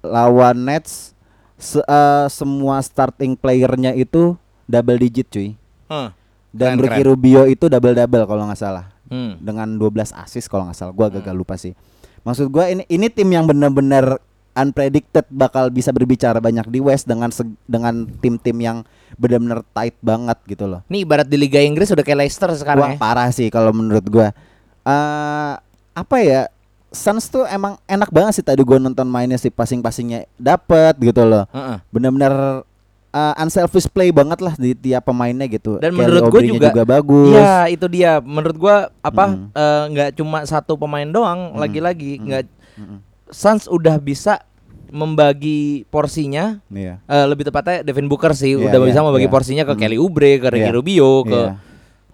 lawan 0.00 0.64
Nets 0.64 1.12
se- 1.56 1.84
eh, 1.84 2.26
semua 2.28 2.80
starting 2.80 3.36
playernya 3.36 3.92
itu 3.96 4.36
double 4.66 4.98
digit 5.00 5.26
cuy. 5.30 5.54
Huh. 5.86 6.10
Dan 6.50 6.78
Keren, 6.78 6.84
Ricky 6.84 7.00
keren. 7.02 7.08
Rubio 7.12 7.42
itu 7.46 7.64
double 7.70 7.94
double 7.94 8.24
kalau 8.26 8.44
nggak 8.50 8.60
salah. 8.60 8.86
Hmm. 9.06 9.38
dengan 9.38 9.78
12 9.78 10.10
assist 10.18 10.50
kalau 10.50 10.66
nggak 10.66 10.78
salah. 10.78 10.90
Gua 10.90 11.06
agak 11.06 11.30
lupa 11.30 11.54
sih. 11.54 11.78
Maksud 12.26 12.50
gua 12.50 12.66
ini 12.66 12.82
ini 12.90 13.06
tim 13.06 13.30
yang 13.30 13.46
benar-benar 13.46 14.18
unpredicted 14.56 15.28
bakal 15.30 15.68
bisa 15.70 15.94
berbicara 15.94 16.42
banyak 16.42 16.66
di 16.66 16.82
West 16.82 17.06
dengan 17.06 17.30
dengan 17.68 18.08
tim-tim 18.18 18.56
yang 18.58 18.82
benar-benar 19.14 19.62
tight 19.70 19.94
banget 20.02 20.38
gitu 20.50 20.66
loh. 20.66 20.82
Nih 20.90 21.06
ibarat 21.06 21.28
di 21.30 21.38
Liga 21.38 21.62
Inggris 21.62 21.92
udah 21.94 22.02
kayak 22.02 22.26
Leicester 22.26 22.50
Wah, 22.50 22.58
sekarang 22.58 22.90
ya. 22.96 22.98
parah 22.98 23.30
sih 23.30 23.46
kalau 23.46 23.70
menurut 23.70 24.02
gua. 24.10 24.34
Eh 24.82 25.54
apa 25.94 26.16
ya? 26.18 26.50
Suns 26.90 27.28
tuh 27.28 27.44
emang 27.46 27.76
enak 27.84 28.08
banget 28.08 28.40
sih 28.40 28.44
tadi 28.46 28.64
gua 28.66 28.80
nonton 28.80 29.06
mainnya 29.06 29.38
sih 29.38 29.52
passing-passingnya 29.52 30.26
dapet 30.34 30.98
gitu 30.98 31.22
loh. 31.22 31.46
Heeh. 31.54 31.78
Benar-benar 31.94 32.64
eh, 33.08 33.34
unselfish 33.38 33.86
play 33.86 34.08
banget 34.08 34.38
lah 34.38 34.54
di 34.54 34.72
tiap 34.72 35.04
pemainnya 35.04 35.46
gitu. 35.46 35.76
Dan 35.76 35.92
Kelly 35.92 36.00
menurut 36.00 36.22
gua 36.22 36.30
Oubre-nya 36.36 36.52
juga- 36.52 36.86
bagus. 36.86 37.32
Iya 37.32 37.54
itu 37.68 37.86
dia. 37.86 38.12
Menurut 38.18 38.56
gua 38.56 38.76
apa 39.00 39.24
Mm. 39.28 39.46
eh, 39.52 39.82
nggak 39.90 40.10
cuma 40.14 40.38
satu 40.42 40.74
pemain 40.74 41.06
doang. 41.06 41.52
Mm. 41.52 41.58
Lagi-lagi 41.58 42.12
Mm. 42.12 42.22
nggak 42.22 42.42
Mm-mm. 42.76 42.98
Suns 43.26 43.66
udah 43.66 43.96
bisa 43.96 44.38
membagi 44.86 45.82
porsinya. 45.86 46.62
Iya. 46.66 47.02
eh, 47.02 47.26
lebih 47.26 47.42
tepatnya 47.44 47.82
Devin 47.82 48.06
Booker 48.06 48.30
sih 48.32 48.54
Iya, 48.54 48.70
udah 48.70 48.78
iya, 48.78 48.86
bisa 48.86 49.00
membagi 49.00 49.26
iya. 49.26 49.32
porsinya 49.32 49.64
ke 49.64 49.72
Mm. 49.72 49.80
Kelly 49.80 49.98
Oubre, 49.98 50.32
ke 50.36 50.46
Ricky 50.48 50.62
Iya. 50.62 50.72
Rubio, 50.72 51.10
ke 51.22 51.34
Iya. 51.34 51.50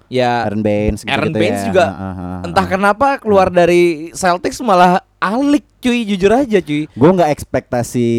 ya 0.08 0.30
Aaron 0.44 0.60
Baines 0.60 1.00
gitu 1.00 1.08
Aaron 1.08 1.32
Baines 1.32 1.64
juga 1.64 1.84
entah 2.42 2.64
kan 2.64 2.72
kenapa 2.74 3.16
keluar 3.16 3.48
dari 3.48 4.12
Celtics 4.12 4.60
malah 4.60 5.00
alik 5.16 5.64
cuy 5.78 6.04
jujur 6.04 6.28
aja 6.30 6.58
cuy. 6.58 6.84
gue 6.84 7.10
nggak 7.10 7.30
ekspektasi 7.30 8.10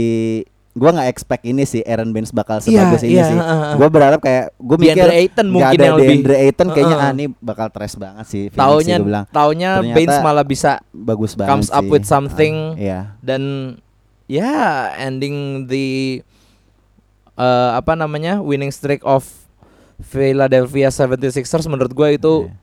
gue 0.73 0.89
nggak 0.89 1.05
expect 1.07 1.43
ini 1.43 1.63
sih 1.63 1.81
Aaron 1.81 2.09
Baines 2.09 2.29
bakal 2.29 2.57
Iya, 2.57 2.65
sebagus 2.81 3.01
ini 3.01 3.13
iya, 3.13 3.25
sih 3.25 3.35
heeh, 3.35 3.45
heeh. 3.61 3.73
gue 3.75 3.87
berharap 3.87 4.19
kayak 4.19 4.45
gue 4.55 4.77
mikir 4.79 4.95
DeAndre 4.97 5.13
Ayton 5.15 5.47
mungkin 5.47 5.69
ada 5.69 5.83
yang 5.83 5.95
lebih- 5.95 6.09
DeAndre 6.11 6.35
Ayton 6.39 6.67
kayaknya 6.67 6.97
Heeh. 6.97 7.05
ah 7.05 7.13
ini 7.13 7.25
bakal 7.37 7.67
trash 7.69 7.95
banget 7.95 8.25
sih 8.25 8.43
Taunya 8.49 8.95
sih, 8.95 9.03
bilang 9.03 9.25
taunya 9.29 9.69
Ternyata- 9.77 9.93
Baines 9.93 10.17
malah 10.19 10.41
bisa 10.43 10.71
bagus 10.91 11.31
banget 11.33 11.51
comes 11.51 11.69
up 11.69 11.79
sih. 11.79 11.89
with 11.89 12.05
something. 12.05 12.55
Ah, 12.71 12.81
iya 12.81 12.99
dan 13.19 13.41
ya 14.25 14.49
ending 14.97 15.35
the 15.67 15.85
eh, 17.35 17.71
apa 17.71 17.93
namanya 17.93 18.39
winning 18.39 18.69
streak 18.69 19.01
of 19.03 19.29
Philadelphia 19.99 20.89
76ers 20.89 21.65
menurut 21.65 21.91
gue 21.91 22.09
itu 22.13 22.33
Iya. 22.43 22.53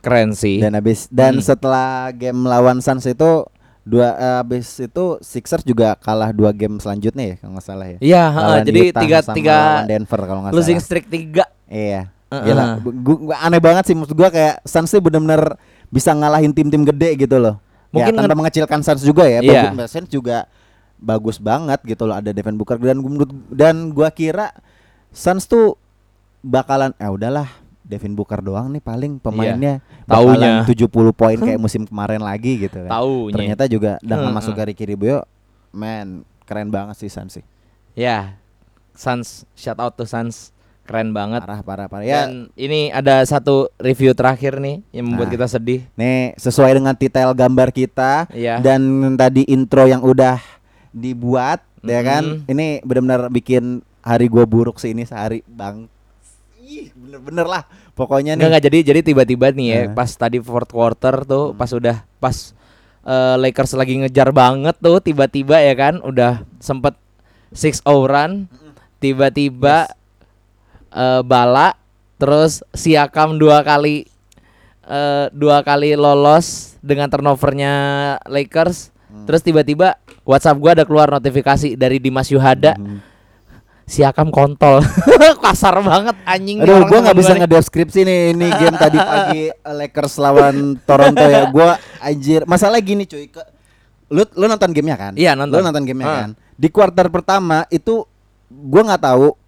keren 0.00 0.30
sih. 0.32 0.56
dan 0.58 0.72
habis 0.72 1.04
dan 1.10 1.34
Hmm. 1.34 1.44
setelah 1.44 1.88
game 2.10 2.40
lawan 2.42 2.78
Suns 2.78 3.04
itu 3.04 3.44
dua 3.86 4.08
eh, 4.12 4.34
habis 4.42 4.66
itu 4.76 5.04
Sixers 5.22 5.62
juga 5.62 5.94
kalah 5.96 6.34
dua 6.34 6.50
game 6.50 6.82
selanjutnya 6.82 7.22
ya 7.22 7.34
kalau 7.38 7.54
nggak 7.54 7.64
salah 7.64 7.86
ya 7.86 7.98
Iya, 8.02 8.24
heeh, 8.26 8.42
Lawan 8.50 8.66
jadi 8.66 8.80
Utah 8.90 9.02
tiga 9.06 9.18
tiga 9.30 9.56
Denver 9.86 10.20
kalau 10.26 10.40
nggak 10.42 10.52
losing 10.52 10.76
salah 10.76 10.86
streak 10.90 11.06
tiga. 11.06 11.44
Iya. 11.70 12.10
Heeh. 12.26 12.42
Gila, 12.42 12.64
gua, 12.82 13.16
gua 13.22 13.36
aneh 13.38 13.62
banget 13.62 13.86
sih 13.86 13.94
maksud 13.94 14.18
gua 14.18 14.34
kayak 14.34 14.58
Suns 14.66 14.90
tuh 14.90 14.98
bener-bener 14.98 15.54
bisa 15.86 16.10
ngalahin 16.10 16.50
tim-tim 16.50 16.82
gede 16.82 17.14
gitu 17.14 17.38
loh. 17.38 17.62
Mungkin 17.94 18.10
ya, 18.10 18.18
tanpa 18.18 18.34
nge- 18.34 18.38
mengecilkan 18.42 18.80
Suns 18.82 19.06
juga 19.06 19.30
ya. 19.30 19.38
Iya. 19.38 19.70
Bagus 19.70 19.94
Suns 19.94 20.10
juga 20.10 20.50
bagus 20.98 21.36
banget 21.38 21.78
gitu 21.86 22.02
loh 22.02 22.18
ada 22.18 22.34
Devin 22.34 22.58
Booker 22.58 22.82
dan 22.82 22.98
menurut 22.98 23.30
dan 23.54 23.94
gua 23.94 24.10
kira 24.10 24.50
Suns 25.14 25.46
tuh 25.46 25.78
bakalan 26.42 26.90
eh 26.98 27.06
udahlah 27.06 27.46
Devin 27.86 28.12
Booker 28.12 28.42
doang 28.42 28.66
nih 28.68 28.82
paling 28.82 29.16
pemainnya 29.16 29.78
Taunya. 30.04 30.66
bakalan 30.66 30.66
70 30.66 30.90
poin 31.12 31.38
kayak 31.38 31.56
musim 31.56 31.82
kemarin 31.82 32.18
lagi 32.18 32.58
gitu 32.60 32.82
kan. 32.82 32.90
Taunya. 32.92 33.32
Ternyata 33.32 33.64
juga 33.66 33.92
dengan 34.00 34.26
Heeh. 34.26 34.34
masuk 34.34 34.52
ke 34.52 34.62
Ricky 34.66 34.84
Rubio, 34.86 35.22
man 35.70 36.26
keren 36.42 36.68
banget 36.68 36.98
sih 36.98 37.06
Suns 37.06 37.30
sih. 37.32 37.44
Ya, 37.94 38.34
Suns 38.92 39.46
shout 39.52 39.76
out 39.76 39.94
to 39.94 40.02
Suns 40.02 40.50
keren 40.82 41.10
banget. 41.10 41.42
Parah 41.42 41.60
parah 41.60 41.86
parah. 41.86 42.02
Ya, 42.02 42.24
Dan 42.24 42.50
ini 42.54 42.90
ada 42.90 43.22
satu 43.22 43.70
review 43.76 44.12
terakhir 44.12 44.56
nih 44.56 44.82
yang 44.90 45.06
membuat 45.06 45.28
Nah. 45.28 45.34
kita 45.34 45.46
sedih. 45.48 45.80
Nih 45.94 46.34
sesuai 46.36 46.74
dengan 46.74 46.92
detail 46.92 47.30
gambar 47.32 47.70
kita 47.70 48.26
Iya. 48.30 48.58
dan 48.58 48.82
tadi 49.14 49.42
intro 49.44 49.82
yang 49.84 50.00
udah 50.00 50.38
dibuat 50.90 51.62
ya 51.82 52.00
kan 52.00 52.42
ini 52.44 52.80
benar-benar 52.80 53.28
bikin 53.28 53.78
hari 54.00 54.26
gua 54.26 54.42
buruk 54.42 54.76
sih 54.76 54.90
ini 54.90 55.02
sehari 55.02 55.44
bang 55.44 55.86
Ih, 56.76 56.88
bener-bener 56.92 57.46
lah. 57.48 57.62
Pokoknya 57.96 58.36
nih. 58.36 58.44
Enggak 58.44 58.68
jadi 58.68 58.78
jadi 58.92 59.00
tiba-tiba 59.00 59.48
nih 59.50 59.66
ya 59.66 59.80
Nah. 59.88 59.94
pas 59.96 60.10
tadi 60.12 60.36
fourth 60.36 60.68
quarter 60.68 61.24
tuh 61.24 61.56
pas 61.56 61.70
udah 61.72 62.04
pas 62.20 62.36
eh, 63.02 63.36
Lakers 63.40 63.72
lagi 63.72 63.96
ngejar 63.96 64.28
banget 64.30 64.76
tuh 64.76 65.00
tiba-tiba 65.00 65.56
ya 65.56 65.72
kan 65.72 66.04
udah 66.04 66.44
sempet 66.60 66.92
six 67.50 67.80
oh 67.88 68.04
run 68.04 68.44
tiba-tiba 69.00 69.88
eh, 70.92 71.22
bala 71.24 71.72
terus 72.16 72.60
Siakam 72.72 73.40
dua 73.40 73.64
kali 73.64 74.04
eh, 74.84 75.26
dua 75.32 75.64
kali 75.64 75.96
lolos 75.96 76.76
dengan 76.84 77.08
turnovernya 77.08 77.72
Lakers 78.28 78.92
terus 79.24 79.40
tiba-tiba 79.40 79.96
WhatsApp 80.22 80.58
gua 80.58 80.74
ada 80.74 80.84
keluar 80.84 81.08
notifikasi 81.08 81.78
dari 81.78 81.96
Dimas 81.96 82.28
Yuhada. 82.28 82.74
Mhm. 82.76 83.15
Siakam 83.86 84.34
kontol 84.34 84.82
kasar 85.46 85.78
banget 85.78 86.18
anjing 86.26 86.58
Aduh, 86.58 86.82
gua 86.84 87.06
nggak 87.06 87.16
bisa 87.16 87.32
ngedeskripsi 87.38 88.02
nih 88.02 88.20
ini 88.34 88.46
game 88.50 88.74
tadi 88.74 88.98
pagi 88.98 89.42
Lakers 89.78 90.18
lawan 90.18 90.74
Toronto 90.82 91.22
ya. 91.22 91.46
Gua 91.46 91.78
anjir, 92.02 92.42
masalah 92.44 92.82
gini 92.82 93.06
cuy. 93.06 93.30
Ke, 93.30 93.46
lu 94.10 94.26
lu 94.34 94.44
nonton 94.46 94.74
gamenya 94.74 94.98
kan? 94.98 95.12
Iya, 95.14 95.38
nonton. 95.38 95.54
Lu 95.54 95.62
nonton 95.62 95.86
gamenya 95.86 96.10
Ah. 96.10 96.18
kan? 96.26 96.30
Di 96.58 96.66
kuarter 96.66 97.06
pertama 97.06 97.62
itu 97.70 98.02
gua 98.50 98.82
nggak 98.84 99.02
tahu 99.06 99.38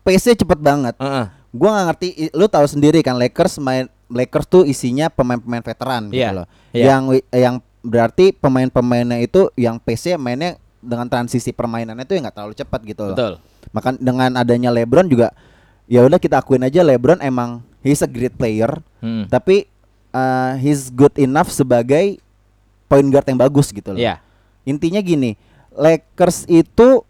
pace 0.00 0.36
cepet 0.36 0.60
banget. 0.60 0.92
Heeh. 1.00 1.26
Gua 1.50 1.68
nggak 1.72 1.86
ngerti 1.90 2.08
lu 2.30 2.44
tahu 2.44 2.66
sendiri 2.68 3.00
kan 3.00 3.16
Lakers 3.16 3.56
main 3.56 3.88
Lakers 4.06 4.46
tuh 4.46 4.62
isinya 4.68 5.08
pemain-pemain 5.08 5.64
veteran 5.64 6.12
gitu 6.12 6.20
Iya, 6.20 6.28
loh. 6.34 6.46
iya. 6.76 6.84
Yang 6.92 7.02
yang 7.32 7.54
berarti 7.80 8.36
pemain-pemainnya 8.36 9.16
itu 9.18 9.48
yang 9.56 9.80
pace-nya 9.80 10.20
mainnya 10.20 10.60
dengan 10.80 11.06
transisi 11.06 11.52
permainannya 11.52 12.02
itu 12.02 12.16
yang 12.16 12.24
nggak 12.24 12.36
terlalu 12.36 12.54
cepat 12.56 12.80
gitu 12.82 13.02
loh. 13.04 13.16
Betul. 13.16 13.32
Maka 13.70 13.88
dengan 13.94 14.34
adanya 14.34 14.72
LeBron 14.72 15.06
juga 15.06 15.30
ya 15.84 16.02
udah 16.02 16.16
kita 16.16 16.40
akuin 16.40 16.64
aja 16.64 16.80
LeBron 16.80 17.20
emang 17.20 17.60
he's 17.80 18.00
a 18.00 18.08
great 18.08 18.32
player, 18.32 18.72
Hmm. 19.00 19.24
tapi 19.28 19.64
uh, 20.12 20.56
he's 20.56 20.88
good 20.88 21.12
enough 21.16 21.48
sebagai 21.48 22.20
point 22.84 23.08
guard 23.08 23.24
yang 23.24 23.38
bagus 23.38 23.70
gitu 23.70 23.92
loh. 23.92 24.00
Iya. 24.00 24.20
Intinya 24.64 25.00
gini, 25.00 25.36
Lakers 25.72 26.44
itu 26.46 27.00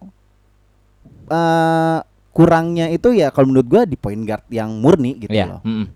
uh, 1.29 1.99
kurangnya 2.31 2.87
itu 2.89 3.11
ya 3.11 3.29
kalau 3.29 3.51
menurut 3.51 3.67
gua 3.67 3.83
di 3.83 3.95
point 3.95 4.23
guard 4.23 4.45
yang 4.49 4.71
murni 4.79 5.19
gitu 5.19 5.35
Iya. 5.35 5.59
loh. 5.59 5.61
mm-mm. 5.63 5.87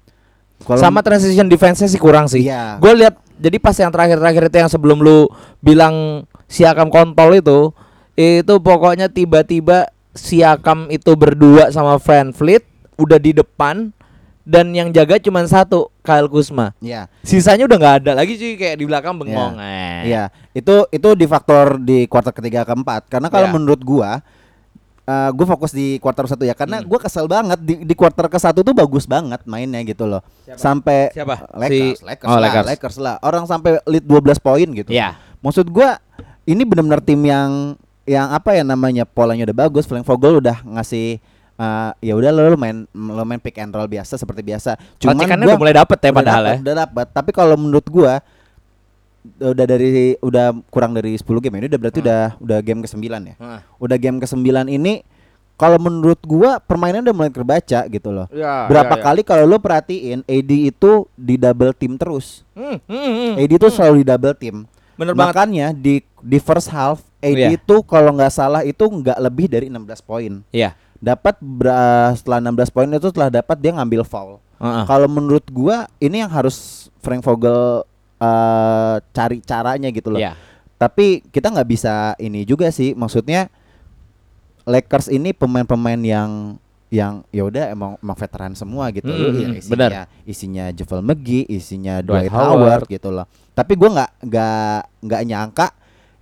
Kalau 0.64 0.81
Sama 0.81 1.04
transition 1.04 1.45
defense-nya 1.45 1.90
sih 1.90 2.00
kurang 2.00 2.25
sih. 2.25 2.47
Iya. 2.47 2.81
Gue 2.81 2.97
lihat 2.97 3.21
jadi 3.37 3.59
pas 3.59 3.75
yang 3.76 3.93
terakhir-terakhir 3.93 4.49
itu 4.49 4.57
yang 4.64 4.71
sebelum 4.73 4.97
lu 5.02 5.28
bilang 5.61 6.25
Siakam 6.46 6.88
kontol 6.88 7.34
itu 7.34 7.72
itu 8.14 8.54
pokoknya 8.56 9.08
tiba-tiba 9.08 9.90
Siakam 10.10 10.86
itu 10.88 11.10
berdua 11.12 11.68
sama 11.68 11.98
Van 11.98 12.30
Fleet 12.30 12.62
udah 12.94 13.18
di 13.18 13.34
depan 13.34 13.90
dan 14.40 14.70
yang 14.70 14.88
jaga 14.88 15.18
cuma 15.18 15.42
satu 15.42 15.90
Kyle 16.00 16.28
Kuzma. 16.28 16.70
Iya. 16.78 17.08
Sisanya 17.20 17.64
udah 17.64 17.74
nggak 17.74 17.96
ada 17.98 18.12
lagi 18.14 18.36
sih 18.36 18.54
kayak 18.54 18.76
di 18.76 18.84
belakang 18.84 19.16
bengong. 19.16 19.56
Eh. 19.56 20.06
Iya, 20.06 20.24
itu 20.52 20.84
itu 20.88 21.08
di 21.14 21.24
faktor 21.24 21.76
di 21.78 22.04
kuarter 22.04 22.30
ketiga 22.30 22.62
keempat. 22.62 23.08
Karena 23.08 23.26
kalau 23.26 23.48
Iya. 23.48 23.54
menurut 23.54 23.80
gua 23.80 24.20
eh 25.02 25.28
gue 25.30 25.44
fokus 25.44 25.68
di 25.68 25.98
kuarter 25.98 26.24
satu 26.24 26.44
ya 26.44 26.52
karena 26.52 26.80
Hmm. 26.80 26.88
gua 26.88 26.96
kesel 26.96 27.26
banget 27.26 27.60
di, 27.60 27.84
di 27.84 27.92
kuarter 27.92 28.24
ke 28.24 28.38
satu 28.38 28.60
tuh 28.60 28.72
bagus 28.72 29.04
banget 29.04 29.36
mainnya 29.44 29.76
gitu 29.82 30.08
loh 30.08 30.24
sampai 30.50 31.12
Siapa? 31.12 31.44
Lakers, 31.52 32.00
Si- 32.00 32.00
Lakers, 32.00 32.24
oh, 32.24 32.32
lah, 32.32 32.40
Lakers. 32.42 32.66
Lakers 32.72 32.96
lah 32.96 33.14
orang 33.20 33.44
sampai 33.44 33.84
lead 33.84 34.00
12 34.00 34.40
poin 34.40 34.64
gitu 34.66 34.88
Iya. 34.88 35.12
maksud 35.40 35.68
gua 35.68 36.00
ini 36.44 36.62
benar-benar 36.62 37.00
tim 37.00 37.20
yang 37.20 37.74
yang 38.04 38.28
apa 38.30 38.52
ya 38.52 38.62
namanya 38.62 39.02
polanya 39.02 39.44
udah 39.44 39.58
bagus 39.58 39.84
Frank 39.84 40.04
Vogel 40.04 40.38
udah 40.38 40.60
ngasih 40.62 41.16
eh, 41.54 41.90
ya 41.98 42.12
udah 42.12 42.30
lo, 42.30 42.46
lo 42.46 42.56
main 42.56 42.84
lo 42.90 43.22
main 43.22 43.38
pick 43.38 43.56
and 43.56 43.70
roll 43.70 43.86
biasa 43.86 44.14
seperti 44.14 44.42
biasa 44.42 44.76
Racikannya 44.98 45.40
gua- 45.40 45.50
udah 45.50 45.58
mulai 45.58 45.74
dapet 45.74 45.98
ya 45.98 46.04
udah 46.04 46.14
padahal 46.14 46.42
dapet, 46.42 46.52
ya. 46.52 46.60
Udah 46.60 46.74
dapat. 46.78 47.06
Tapi 47.10 47.30
kalau 47.30 47.56
menurut 47.56 47.86
gua 47.86 48.20
udah 49.34 49.64
dari 49.64 49.88
udah 50.18 50.52
kurang 50.68 50.92
dari 50.92 51.16
10 51.16 51.24
game 51.40 51.54
ya. 51.54 51.60
Ini 51.60 51.68
udah 51.70 51.80
berarti 51.80 51.98
Hmm. 51.98 52.06
udah 52.06 52.22
udah 52.38 52.58
game 52.60 52.80
ke-9 52.82 53.00
ya. 53.00 53.34
Heeh. 53.34 53.60
Udah 53.80 53.96
game 53.96 54.18
ke-9 54.20 54.44
ini 54.68 55.00
kalau 55.54 55.78
menurut 55.78 56.20
gua 56.20 56.60
permainan 56.60 57.00
udah 57.00 57.16
mulai 57.16 57.32
terbaca 57.32 57.80
gitu 57.88 58.08
loh. 58.10 58.28
Ya, 58.28 58.68
Berapa 58.68 59.00
kali 59.00 59.24
kalau 59.24 59.46
lu 59.46 59.56
perhatiin 59.56 60.20
AD 60.22 60.50
itu 60.68 61.08
di 61.14 61.40
double 61.40 61.72
team 61.72 61.96
terus. 61.96 62.44
Hmm, 62.52 62.76
hmm, 62.82 63.00
hmm. 63.00 63.32
AD 63.38 63.52
itu 63.54 63.68
selalu 63.70 64.04
di 64.04 64.06
double 64.06 64.36
team. 64.36 64.56
Bener 64.94 65.12
banget. 65.12 65.34
Makanya 65.34 65.66
di 65.70 66.00
di 66.18 66.38
first 66.38 66.68
half 66.68 67.02
AD 67.18 67.36
Iya. 67.36 67.48
itu 67.54 67.76
kalau 67.82 68.12
nggak 68.12 68.30
salah 68.30 68.62
itu 68.62 68.80
nggak 68.80 69.18
lebih 69.18 69.46
dari 69.46 69.66
16 69.66 70.00
poin. 70.00 70.40
Iya. 70.48 70.72
Dapat 70.96 71.36
bra- 71.38 72.14
setelah 72.14 72.40
16 72.40 72.68
poin 72.68 72.88
itu 72.88 73.08
setelah 73.08 73.30
dapat 73.30 73.56
dia 73.58 73.72
ngambil 73.72 74.02
foul. 74.02 74.40
Heeh. 74.56 74.84
Kalau 74.84 75.08
menurut 75.08 75.44
gua 75.48 75.84
ini 75.98 76.20
yang 76.20 76.30
harus 76.30 76.88
Frank 76.98 77.20
Vogel 77.20 77.84
eh, 78.16 78.96
cari 79.10 79.38
caranya 79.40 79.88
gitu 79.88 80.08
loh. 80.08 80.20
Iya. 80.20 80.32
Tapi 80.74 81.22
kita 81.28 81.48
nggak 81.48 81.68
bisa 81.68 82.14
ini 82.16 82.42
juga 82.42 82.70
sih. 82.70 82.92
Maksudnya 82.92 83.48
Lakers 84.64 85.12
ini 85.12 85.36
pemain-pemain 85.36 86.00
yang 86.00 86.56
yang 86.94 87.26
ya 87.34 87.42
udah 87.42 87.74
emang, 87.74 87.98
emang 87.98 88.14
veteran 88.14 88.54
semua 88.54 88.94
gitu. 88.94 89.10
Mm, 89.10 89.18
Ya, 89.18 89.26
mm, 89.26 89.58
isinya 89.58 89.72
benar. 89.74 89.90
isinya 90.22 90.64
Javel 90.70 91.02
McGee, 91.02 91.42
isinya 91.50 91.98
Dwight 91.98 92.30
Dwight, 92.30 92.32
Howard. 92.32 92.54
Howard. 92.54 92.84
gitu 92.86 93.08
loh. 93.10 93.26
Tapi 93.50 93.74
gua 93.74 93.90
nggak 93.90 94.10
nggak 94.22 94.78
nggak 95.02 95.22
nyangka 95.26 95.66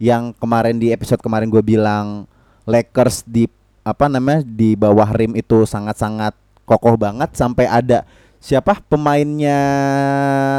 yang 0.00 0.32
kemarin 0.34 0.80
di 0.80 0.90
episode 0.90 1.22
kemarin 1.22 1.46
gue 1.46 1.62
bilang 1.62 2.26
Lakers 2.66 3.22
di 3.22 3.46
apa 3.86 4.10
namanya 4.10 4.42
di 4.42 4.74
bawah 4.74 5.06
rim 5.12 5.38
itu 5.38 5.62
sangat-sangat 5.62 6.34
kokoh 6.66 6.98
banget 6.98 7.30
sampai 7.38 7.70
ada 7.70 8.02
siapa 8.38 8.82
pemainnya 8.82 9.58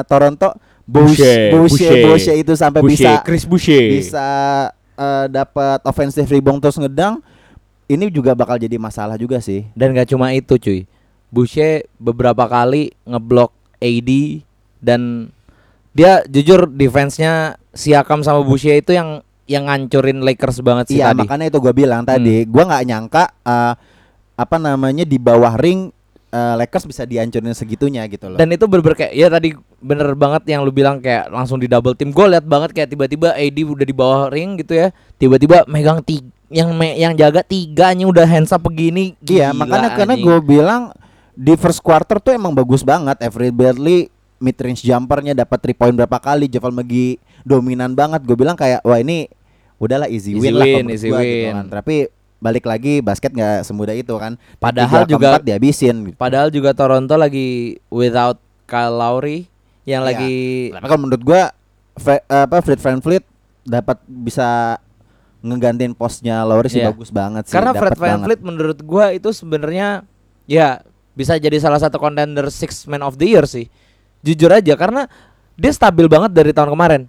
Toronto 0.08 0.56
Boucher, 0.84 1.52
Boucher 1.52 1.52
Boucher, 1.52 1.92
Boucher. 1.92 2.04
Boucher 2.08 2.36
itu 2.40 2.54
sampai 2.56 2.82
bisa 2.84 3.20
Chris 3.24 3.44
Boucher. 3.44 4.00
bisa 4.00 4.28
eh, 4.96 5.26
dapat 5.28 5.80
offensive 5.88 6.28
rebound 6.28 6.60
terus 6.60 6.76
ngedang 6.76 7.20
ini 7.88 8.08
juga 8.10 8.34
bakal 8.34 8.56
jadi 8.58 8.76
masalah 8.78 9.20
juga 9.20 9.40
sih 9.40 9.68
Dan 9.74 9.94
gak 9.94 10.10
cuma 10.10 10.32
itu 10.32 10.56
cuy 10.56 10.80
Boucher 11.34 11.90
beberapa 11.98 12.46
kali 12.46 12.94
ngeblok 13.04 13.52
AD 13.78 14.10
Dan 14.80 15.32
dia 15.92 16.22
jujur 16.26 16.70
defense-nya 16.70 17.58
Siakam 17.74 18.22
sama 18.22 18.42
Boucher 18.46 18.78
itu 18.78 18.94
yang 18.94 19.22
yang 19.44 19.68
ngancurin 19.68 20.24
Lakers 20.24 20.64
banget 20.64 20.86
sih 20.88 20.98
iya 21.04 21.12
tadi. 21.12 21.20
makanya 21.20 21.46
itu 21.52 21.60
gue 21.60 21.74
bilang 21.76 22.08
tadi 22.08 22.48
gua 22.48 22.64
nggak 22.64 22.86
nyangka 22.88 23.24
eh, 23.44 23.74
apa 24.34 24.56
namanya 24.56 25.04
di 25.04 25.20
bawah 25.20 25.60
ring 25.60 25.92
eh, 26.32 26.56
Lakers 26.58 26.88
bisa 26.88 27.04
dihancurin 27.04 27.52
segitunya 27.52 28.08
gitu 28.08 28.32
loh 28.32 28.40
Dan 28.40 28.56
itu 28.56 28.64
bener 28.72 28.96
kayak 28.96 29.12
ya 29.12 29.28
tadi 29.28 29.52
bener 29.84 30.16
banget 30.16 30.48
yang 30.48 30.64
lu 30.64 30.72
bilang 30.72 31.04
kayak 31.04 31.28
langsung 31.30 31.60
di 31.60 31.68
double 31.68 31.94
team. 31.94 32.16
Gue 32.16 32.32
liat 32.32 32.48
banget 32.48 32.72
kayak 32.72 32.90
tiba-tiba 32.96 33.36
AD 33.36 33.58
udah 33.62 33.86
di 33.86 33.92
bawah 33.96 34.22
ring 34.32 34.56
gitu 34.58 34.74
ya. 34.80 34.96
Tiba-tiba 35.20 35.68
megang 35.68 36.00
tiga 36.02 36.33
yang 36.54 36.70
me- 36.72 36.96
yang 36.96 37.14
jaga 37.14 37.42
tiganya 37.42 38.06
udah 38.06 38.24
hands 38.24 38.50
up 38.50 38.62
begini. 38.62 39.18
Iya, 39.20 39.50
Gila, 39.50 39.58
makanya 39.58 39.90
karena 39.92 40.14
anjing. 40.14 40.24
gue 40.24 40.38
bilang 40.40 40.82
di 41.34 41.54
first 41.56 41.82
quarter 41.82 42.18
tuh 42.18 42.32
emang 42.32 42.54
bagus 42.54 42.82
banget. 42.82 43.18
Avery 43.20 43.50
Bradley 43.50 44.08
mid 44.38 44.54
range 44.56 44.82
jumpernya 44.82 45.34
dapat 45.34 45.60
3 45.66 45.74
point 45.74 45.92
berapa 45.92 46.18
kali, 46.18 46.46
Javal 46.46 46.70
McGee 46.72 47.18
dominan 47.42 47.92
banget. 47.92 48.22
Gue 48.22 48.36
bilang 48.36 48.54
kayak 48.54 48.80
wah 48.82 48.96
ini 48.96 49.26
udahlah 49.76 50.06
easy, 50.06 50.32
Easy 50.32 50.46
win, 50.46 50.54
lah 50.54 50.66
win, 50.66 50.86
easy 50.88 51.10
gua 51.10 51.20
gitu 51.20 51.36
win. 51.42 51.54
kan. 51.54 51.66
Tapi 51.74 51.96
balik 52.38 52.64
lagi 52.64 53.00
basket 53.00 53.32
nggak 53.32 53.64
semudah 53.64 53.92
itu 53.92 54.14
kan. 54.14 54.36
Padahal 54.58 55.04
Tiga 55.04 55.12
juga- 55.12 55.42
dihabisin. 55.42 55.96
gitu. 56.06 56.16
Padahal 56.16 56.48
juga 56.48 56.72
Toronto 56.72 57.16
lagi 57.16 57.76
without 57.88 58.38
Kyle 58.64 58.94
Lowry 58.94 59.48
yang 59.84 60.04
Iya. 60.04 60.08
lagi 60.08 60.36
Tapi 60.72 60.86
kalau 60.86 61.02
menurut 61.02 61.24
gua 61.24 61.42
Fe- 61.94 62.24
apa 62.24 62.58
Fred 62.60 62.78
VanVleet 62.78 63.26
dapat 63.64 63.98
bisa 64.04 64.76
ngegantiin 65.44 65.92
posnya 65.92 66.48
Lowry 66.48 66.72
sih 66.72 66.80
Iya. 66.80 66.96
bagus 66.96 67.12
banget 67.12 67.44
sih. 67.46 67.54
Karena 67.54 67.76
Fred 67.76 67.94
banget. 67.94 68.02
VanVleet 68.24 68.42
menurut 68.42 68.80
gua 68.82 69.12
itu 69.12 69.30
sebenarnya 69.30 70.08
ya 70.48 70.80
bisa 71.14 71.36
jadi 71.36 71.60
salah 71.60 71.78
satu 71.78 72.00
contender 72.00 72.48
six 72.48 72.88
man 72.88 73.04
of 73.04 73.20
the 73.20 73.28
year 73.28 73.44
sih. 73.44 73.68
Jujur 74.24 74.50
aja 74.50 74.74
karena 74.74 75.12
dia 75.54 75.70
stabil 75.70 76.08
banget 76.08 76.32
dari 76.32 76.50
tahun 76.50 76.72
kemarin. 76.72 77.02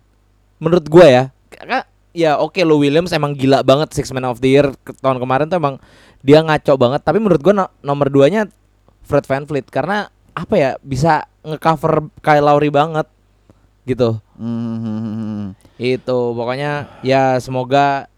Menurut 0.58 0.84
gua 0.90 1.06
ya. 1.06 1.24
Karena 1.48 1.86
ya 2.10 2.36
oke 2.36 2.58
Lou 2.60 2.82
Williams 2.82 3.10
emang 3.10 3.32
gila 3.32 3.62
banget 3.62 3.94
six 3.94 4.10
man 4.10 4.26
of 4.26 4.42
the 4.42 4.50
year 4.50 4.66
ke 4.82 4.90
tahun 4.98 5.18
kemarin 5.18 5.46
tuh 5.46 5.58
emang 5.58 5.78
dia 6.20 6.38
ngaco 6.40 6.74
banget 6.74 7.00
tapi 7.02 7.18
menurut 7.18 7.38
gua 7.38 7.54
no- 7.54 7.72
nomor 7.80 8.10
duanya 8.10 8.50
Fred 9.02 9.22
VanVleet 9.22 9.70
karena 9.70 10.10
apa 10.34 10.54
ya 10.54 10.70
bisa 10.82 11.22
ngecover 11.46 12.10
Kyle 12.18 12.42
Lowry 12.42 12.74
banget 12.74 13.06
gitu. 13.84 14.18
Hmm. 14.34 15.52
Itu 15.76 16.32
pokoknya 16.32 17.02
ya 17.02 17.36
semoga 17.38 18.10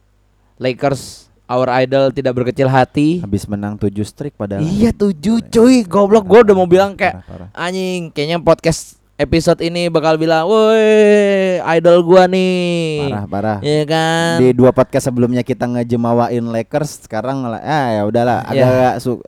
Lakers 0.56 1.28
our 1.44 1.68
idol 1.78 2.10
tidak 2.10 2.32
berkecil 2.34 2.66
hati. 2.66 3.20
Habis 3.20 3.44
menang 3.44 3.76
7 3.76 3.92
streak 4.02 4.34
padahal. 4.34 4.60
Iya 4.60 4.90
tujuh 4.90 5.44
cuy 5.44 5.84
Goblok 5.84 6.24
gue 6.24 6.40
udah 6.42 6.54
mau 6.54 6.64
bilang 6.64 6.92
kayak 6.92 7.22
Parah, 7.22 7.48
parah. 7.48 7.48
Anjing 7.54 8.10
kayaknya 8.10 8.38
podcast 8.38 8.96
episode 9.16 9.60
ini 9.60 9.86
bakal 9.86 10.16
bilang 10.16 10.44
Woi 10.44 11.56
idol 11.70 12.02
gua 12.02 12.26
nih 12.26 13.06
Parah 13.06 13.24
parah. 13.26 13.58
Iya 13.60 13.82
kan 13.84 14.34
Di 14.38 14.52
dua 14.52 14.70
podcast 14.70 15.06
sebelumnya 15.06 15.40
kita 15.40 15.64
ngejemawain 15.66 16.42
Lakers, 16.42 17.04
sekarang 17.04 17.40
malah 17.40 17.60
ah 17.60 17.88
ya 17.92 18.02
udahlah 18.04 18.38
Iya. 18.50 18.64
agak 18.64 18.94
su- 19.00 19.22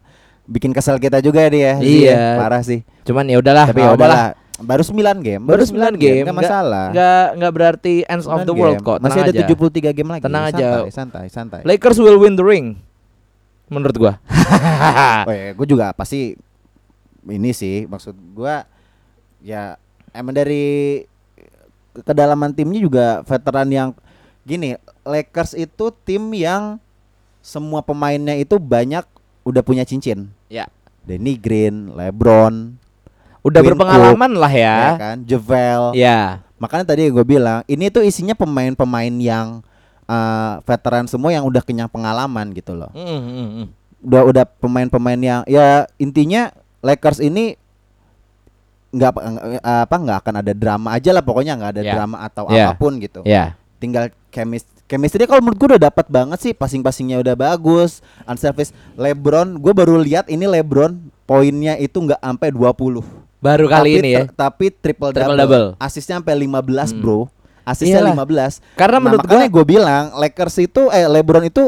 bikin 0.45 0.73
kesel 0.73 0.97
kita 0.97 1.21
juga 1.21 1.41
ya 1.41 1.51
dia. 1.51 1.73
Iya. 1.79 2.41
Parah 2.41 2.65
sih. 2.65 2.81
Cuman 3.05 3.29
ya 3.29 3.37
udahlah 3.37 3.69
Tapi 3.69 3.81
ya 3.81 3.93
udahlah. 3.93 4.33
Baru 4.59 4.83
9 4.83 5.23
game. 5.23 5.43
Baru 5.43 5.63
9 5.63 5.95
game 5.95 6.27
Enggak 6.27 6.35
nggak- 6.35 6.35
masalah. 6.35 6.87
Nggak 6.91 7.27
nggak 7.39 7.53
berarti 7.55 7.95
ends 8.05 8.27
of 8.27 8.43
9 8.43 8.49
the 8.51 8.55
world 8.55 8.79
game. 8.79 8.87
kok 8.87 8.99
Masih 8.99 9.11
tenang 9.15 9.29
ada 9.31 9.33
aja. 9.33 9.47
73 9.47 9.97
game 9.97 10.11
lagi. 10.11 10.23
Tenang 10.27 10.45
aja. 10.51 10.67
Santai, 10.83 10.91
santai, 10.91 11.27
santai. 11.31 11.61
Lakers 11.63 11.99
will 11.99 12.19
win 12.19 12.35
the 12.35 12.43
ring 12.43 12.75
Menurut 13.69 13.95
gua 13.95 14.13
Oh 15.29 15.35
ya, 15.37 15.53
gue 15.53 15.67
juga 15.69 15.93
pasti 15.93 16.33
ini 17.29 17.53
sih 17.53 17.85
maksud 17.85 18.17
gua 18.33 18.65
ya 19.45 19.77
emang 20.11 20.33
dari 20.33 21.05
kedalaman 21.93 22.57
timnya 22.57 22.81
juga 22.81 23.07
veteran 23.23 23.69
yang 23.69 23.89
gini 24.43 24.81
Lakers 25.05 25.53
itu 25.53 25.93
tim 26.09 26.33
yang 26.33 26.81
semua 27.45 27.85
pemainnya 27.85 28.33
itu 28.35 28.57
banyak 28.57 29.05
udah 29.45 29.61
punya 29.61 29.85
cincin. 29.85 30.33
Ya 30.49 30.69
Danny 31.05 31.37
Green, 31.37 31.93
LeBron, 31.93 32.77
Udah 33.49 33.61
Quinn 33.61 33.73
berpengalaman 33.73 34.33
lah 34.35 34.53
ya, 34.53 34.77
ya 34.77 34.91
kan, 34.97 35.17
Javel. 35.25 35.83
Ya 35.93 36.45
Makanya 36.59 36.85
tadi 36.87 37.07
gue 37.07 37.23
bilang 37.23 37.63
ini 37.65 37.89
tuh 37.89 38.03
isinya 38.03 38.35
pemain-pemain 38.35 39.15
yang 39.15 39.63
eh, 40.05 40.55
veteran 40.63 41.05
semua 41.05 41.31
yang 41.31 41.45
udah 41.45 41.61
kenyang 41.61 41.87
pengalaman 41.87 42.51
gitu 42.53 42.73
loh. 42.73 42.91
Mm, 42.93 43.05
mm, 43.05 43.49
mm. 43.57 43.67
udah 43.99 44.23
udah 44.25 44.45
pemain-pemain 44.59 45.19
yang 45.19 45.41
ya 45.45 45.87
intinya 45.97 46.55
Lakers 46.79 47.19
ini 47.19 47.59
nggak 48.89 49.11
apa- 49.11 49.23
nggak- 49.27 49.65
apa 49.85 49.97
nggak 49.99 50.19
akan 50.19 50.35
ada 50.39 50.53
drama 50.53 50.89
aja 50.95 51.11
lah 51.11 51.21
pokoknya 51.21 51.53
nggak 51.55 51.73
ada 51.77 51.83
Ya. 51.83 51.93
drama 51.93 52.17
atau 52.23 52.45
Ya. 52.49 52.73
apa 52.73 52.79
pun 52.79 52.97
gitu 52.97 53.21
Ya 53.23 53.53
tinggal 53.79 54.11
chemis 54.31 54.65
chemistry 54.87 55.23
kalau 55.23 55.39
menurut 55.39 55.59
gue 55.59 55.69
udah 55.77 55.83
dapat 55.85 56.09
banget 56.09 56.39
sih 56.41 56.53
passing-passingnya 56.53 57.21
udah 57.21 57.37
bagus 57.37 58.01
unselfish 58.25 58.73
LeBron 58.95 59.55
gue 59.55 59.73
baru 59.73 60.01
lihat 60.01 60.27
ini 60.27 60.49
LeBron 60.49 60.97
poinnya 61.29 61.77
itu 61.77 61.93
nggak 61.95 62.17
sampai 62.19 62.49
20 62.49 63.05
Baru 63.39 63.69
kali 63.69 63.91
tapi 63.95 64.01
ini 64.01 64.11
ya 64.11 64.25
tapi 64.27 64.73
triple, 64.73 65.13
Triple 65.13 65.37
double, 65.37 65.39
double. 65.39 65.67
asisnya 65.79 66.19
sampai 66.19 66.35
15 66.35 66.49
Hmm. 66.89 66.99
bro 66.99 67.21
asisnya 67.63 68.01
Iyalah. 68.01 68.17
15 68.17 68.53
Karena 68.75 68.97
Nah, 68.97 69.03
menurut 69.05 69.21
makanya 69.23 69.45
gua 69.45 69.55
gue 69.55 69.65
bilang 69.69 70.05
Lakers 70.17 70.57
itu 70.59 70.83
eh 70.89 71.05
LeBron 71.07 71.45
itu 71.45 71.65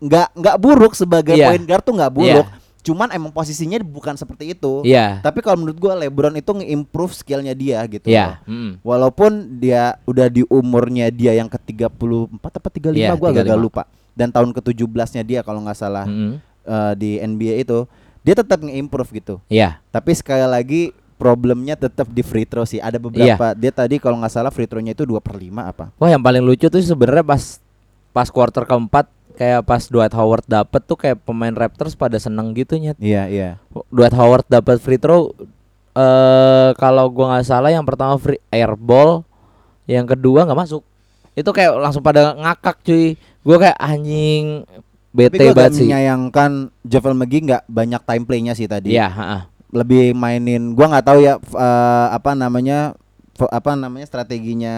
nggak 0.00 0.28
nggak 0.34 0.56
buruk 0.58 0.92
sebagai 0.94 1.36
Iya. 1.36 1.46
point 1.46 1.62
guard 1.62 1.84
tuh 1.84 1.92
nggak 1.92 2.10
buruk. 2.10 2.48
Cuman 2.80 3.12
emang 3.12 3.28
posisinya 3.28 3.76
bukan 3.78 4.16
seperti 4.16 4.56
itu. 4.56 4.80
Iya 4.80 5.20
Tapi 5.20 5.44
kalau 5.44 5.60
menurut 5.60 5.76
gua 5.76 5.92
LeBron 5.94 6.32
itu 6.34 6.48
nge-improve 6.50 7.12
skillnya 7.12 7.52
dia 7.52 7.84
gitu. 7.86 8.08
Iya 8.08 8.40
loh. 8.40 8.48
mm. 8.48 8.70
Walaupun 8.80 9.30
dia 9.60 10.00
udah 10.02 10.26
di 10.26 10.40
umurnya 10.48 11.12
dia 11.12 11.36
yang 11.36 11.46
ke-34 11.46 11.92
apa 12.40 12.68
35 12.72 12.96
Iya, 12.96 13.12
gua 13.12 13.28
agak 13.30 13.44
35. 13.46 13.60
lupa. 13.60 13.82
Dan 14.10 14.32
tahun 14.32 14.50
ke-17-nya 14.50 15.22
dia 15.22 15.40
kalau 15.40 15.60
nggak 15.60 15.76
salah 15.76 16.08
Mm. 16.08 16.40
eh, 16.62 16.92
di 16.94 17.10
NBA 17.20 17.60
itu 17.60 17.84
dia 18.20 18.34
tetap 18.36 18.60
nge-improve 18.60 19.10
gitu. 19.16 19.34
Iya 19.48 19.80
Tapi 19.88 20.12
sekali 20.12 20.44
lagi 20.44 20.82
problemnya 21.20 21.76
tetap 21.76 22.08
di 22.08 22.24
free 22.24 22.48
throw 22.48 22.64
sih. 22.64 22.80
Ada 22.80 22.96
beberapa 22.96 23.52
dia 23.52 23.72
tadi 23.72 24.00
kalau 24.00 24.16
nggak 24.16 24.32
salah 24.32 24.48
free 24.48 24.64
throw-nya 24.64 24.96
itu 24.96 25.04
2 25.04 25.20
per 25.20 25.36
5 25.36 25.52
apa. 25.60 25.84
Wah 26.00 26.08
yang 26.08 26.24
paling 26.24 26.40
lucu 26.40 26.72
tuh 26.72 26.80
sebenarnya 26.80 27.20
pas 27.20 27.60
pas 28.16 28.28
quarter 28.32 28.64
keempat 28.64 29.06
kayak 29.36 29.60
pas 29.64 29.82
Dwight 29.84 30.12
Howard 30.16 30.44
dapet 30.48 30.80
tuh 30.84 30.96
kayak 30.96 31.20
pemain 31.24 31.52
Raptors 31.52 31.92
pada 31.92 32.16
seneng 32.16 32.56
gitu 32.56 32.80
nyet. 32.80 32.96
Iya, 32.96 33.28
iya. 33.28 33.48
Dwight 33.92 34.16
Howard 34.16 34.48
dapat 34.48 34.80
free 34.80 35.00
throw 35.00 35.36
eh 35.90 36.70
kalau 36.80 37.10
gua 37.12 37.36
nggak 37.36 37.46
salah 37.48 37.68
yang 37.68 37.84
pertama 37.84 38.16
free 38.16 38.40
airball, 38.48 39.26
yang 39.84 40.08
kedua 40.08 40.48
nggak 40.48 40.60
masuk. 40.60 40.82
Itu 41.36 41.52
kayak 41.52 41.76
langsung 41.76 42.00
pada 42.00 42.32
ngakak 42.32 42.80
cuy. 42.80 43.16
Gua 43.44 43.56
kayak 43.60 43.78
anjing 43.80 44.64
bete 45.10 45.36
gue 45.38 45.50
agak 45.50 45.58
banget 45.58 45.72
sih. 45.74 45.82
menyayangkan 45.86 46.50
Javel 46.86 47.14
McGee 47.18 47.44
nggak 47.50 47.62
banyak 47.66 48.02
time 48.06 48.24
playnya 48.26 48.52
sih 48.54 48.70
tadi. 48.70 48.94
Iya, 48.94 49.10
heeh. 49.10 49.42
Lebih 49.70 50.14
mainin. 50.14 50.74
Gua 50.74 50.90
nggak 50.90 51.06
tahu 51.06 51.18
ya 51.22 51.38
eh, 51.38 52.06
apa 52.10 52.34
namanya 52.34 52.94
apa 53.40 53.72
namanya 53.72 54.06
strateginya 54.06 54.74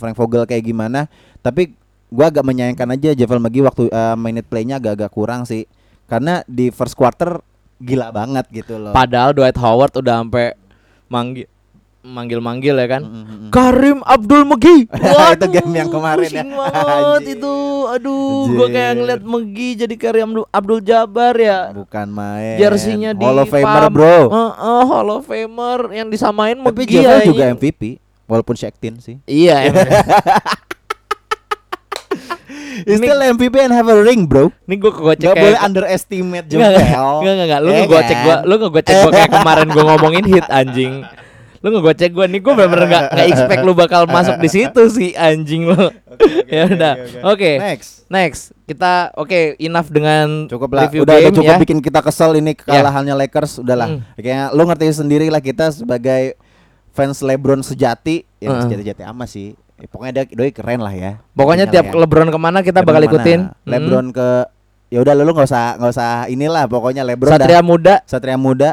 Frank 0.00 0.16
Vogel 0.16 0.48
kayak 0.48 0.64
gimana. 0.64 1.08
Tapi 1.40 1.76
gua 2.08 2.32
agak 2.32 2.44
menyayangkan 2.44 2.88
aja 2.96 3.10
Javel 3.16 3.40
McGee 3.40 3.64
waktu 3.64 3.84
eh, 3.88 4.16
minute 4.16 4.48
playnya 4.48 4.80
agak-agak 4.80 5.12
kurang 5.12 5.44
sih. 5.44 5.68
Karena 6.06 6.40
di 6.46 6.70
first 6.70 6.94
quarter 6.94 7.42
gila 7.82 8.08
banget 8.14 8.48
gitu 8.52 8.80
loh. 8.80 8.92
Padahal 8.96 9.36
Dwight 9.36 9.58
Howard 9.60 9.92
udah 10.00 10.24
sampai 10.24 10.56
manggil 11.12 11.46
manggil-manggil 12.06 12.74
ya 12.78 12.86
kan. 12.86 13.02
Mm, 13.02 13.12
mm, 13.12 13.26
mm. 13.26 13.50
Karim 13.50 13.98
Abdul 14.00 14.42
Megi. 14.46 14.86
Itu 15.34 15.46
game 15.50 15.72
yang 15.74 15.90
kemarin 15.90 16.30
ya. 16.30 16.44
banget 16.86 17.36
itu. 17.36 17.56
Aduh, 17.86 18.50
gua 18.50 18.68
kayak 18.68 18.92
ngeliat 18.96 19.22
Megi 19.22 19.68
jadi 19.76 19.94
Karim 19.94 20.30
Abdul, 20.30 20.46
Abdul 20.50 20.80
Jabbar 20.80 21.34
ya. 21.34 21.58
Bukan 21.74 22.06
main. 22.08 22.56
Jersinya 22.56 23.10
di 23.10 23.22
Hall 23.22 23.38
of 23.38 23.50
Famer, 23.50 23.82
pump. 23.86 23.94
Bro. 23.94 24.16
Heeh, 24.30 24.82
Hall 24.86 25.08
of 25.10 25.22
Famer 25.24 25.80
yang 25.90 26.08
disamain 26.08 26.56
Tapi 26.56 26.82
Megi 26.82 26.96
Javel 26.96 27.20
ya. 27.20 27.26
juga 27.26 27.44
MVP 27.50 27.82
walaupun 28.24 28.54
Shaktin 28.54 28.98
sih. 28.98 29.18
Iya. 29.26 29.66
He's 32.76 33.00
Ini- 33.00 33.08
still 33.08 33.22
MVP 33.24 33.56
and 33.56 33.72
have 33.72 33.88
a 33.88 33.96
ring, 33.96 34.28
bro. 34.28 34.52
Ini 34.68 34.76
gua 34.76 34.92
kegocek 34.92 35.26
Gak 35.26 35.36
boleh 35.40 35.58
underestimate 35.58 36.46
Javel. 36.46 36.76
enggak, 36.76 36.84
enggak, 37.24 37.46
enggak, 37.48 37.60
Lu 37.60 37.70
ngegocek 37.72 38.18
gua, 38.20 38.36
lu 38.44 38.54
ngegocek 38.60 38.94
gua 39.00 39.10
kayak 39.10 39.30
kemarin 39.32 39.66
gua 39.72 39.84
ngomongin 39.90 40.24
hit 40.28 40.46
anjing. 40.46 40.92
Lu 41.66 41.74
ngegocek 41.74 42.14
gua 42.14 42.30
nih, 42.30 42.38
gua 42.38 42.54
bener-bener 42.54 42.86
enggak 42.86 43.04
enggak 43.10 43.26
expect 43.34 43.60
lu 43.66 43.74
bakal 43.74 44.06
masuk 44.06 44.38
di 44.38 44.46
situ 44.46 44.82
sih 44.86 45.10
anjing 45.18 45.66
lu. 45.66 45.90
ya 46.54 46.70
udah. 46.70 46.94
Oke. 47.26 47.58
Next. 47.58 48.06
Next, 48.06 48.54
kita 48.70 49.10
oke 49.18 49.58
enough 49.58 49.90
dengan 49.90 50.46
Cukup 50.46 50.70
lah, 50.78 50.86
review 50.86 51.02
udah, 51.02 51.18
udah 51.18 51.26
game 51.26 51.34
cukup 51.42 51.54
ya. 51.58 51.58
bikin 51.58 51.78
kita 51.82 51.98
kesel 52.06 52.38
ini 52.38 52.54
kekalahannya 52.54 53.18
Lakers, 53.18 53.66
udahlah. 53.66 53.98
Hmm. 53.98 54.06
Kayaknya 54.14 54.54
lu 54.54 54.62
ngerti 54.62 54.86
sendiri 54.94 55.26
lah 55.26 55.42
kita 55.42 55.74
sebagai 55.74 56.38
fans 56.94 57.18
LeBron 57.18 57.66
sejati, 57.66 58.22
ya 58.38 58.54
Heeh. 58.54 58.62
sejati-jati 58.62 59.02
amat 59.10 59.26
sih. 59.26 59.58
Ya, 59.82 59.90
pokoknya 59.90 60.12
dia 60.22 60.24
doi 60.38 60.54
keren 60.54 60.86
lah 60.86 60.94
ya. 60.94 61.18
Pokoknya 61.34 61.66
tiap 61.66 61.90
ya. 61.90 61.98
LeBron 61.98 62.30
ke 62.30 62.38
mana 62.38 62.62
kita 62.62 62.78
LeBron 62.78 62.88
bakal 62.94 63.02
mana? 63.02 63.10
ikutin. 63.10 63.40
Hmm. 63.50 63.66
LeBron 63.66 64.06
ke 64.14 64.28
ya 64.86 64.98
udah 65.02 65.12
lu 65.18 65.34
nggak 65.34 65.50
usah 65.50 65.82
nggak 65.82 65.92
usah 65.98 66.10
inilah 66.30 66.70
pokoknya 66.70 67.02
LeBron 67.02 67.34
Satria 67.34 67.58
dah 67.58 67.64
Muda. 67.66 67.94
Satria 68.06 68.38
Muda. 68.38 68.70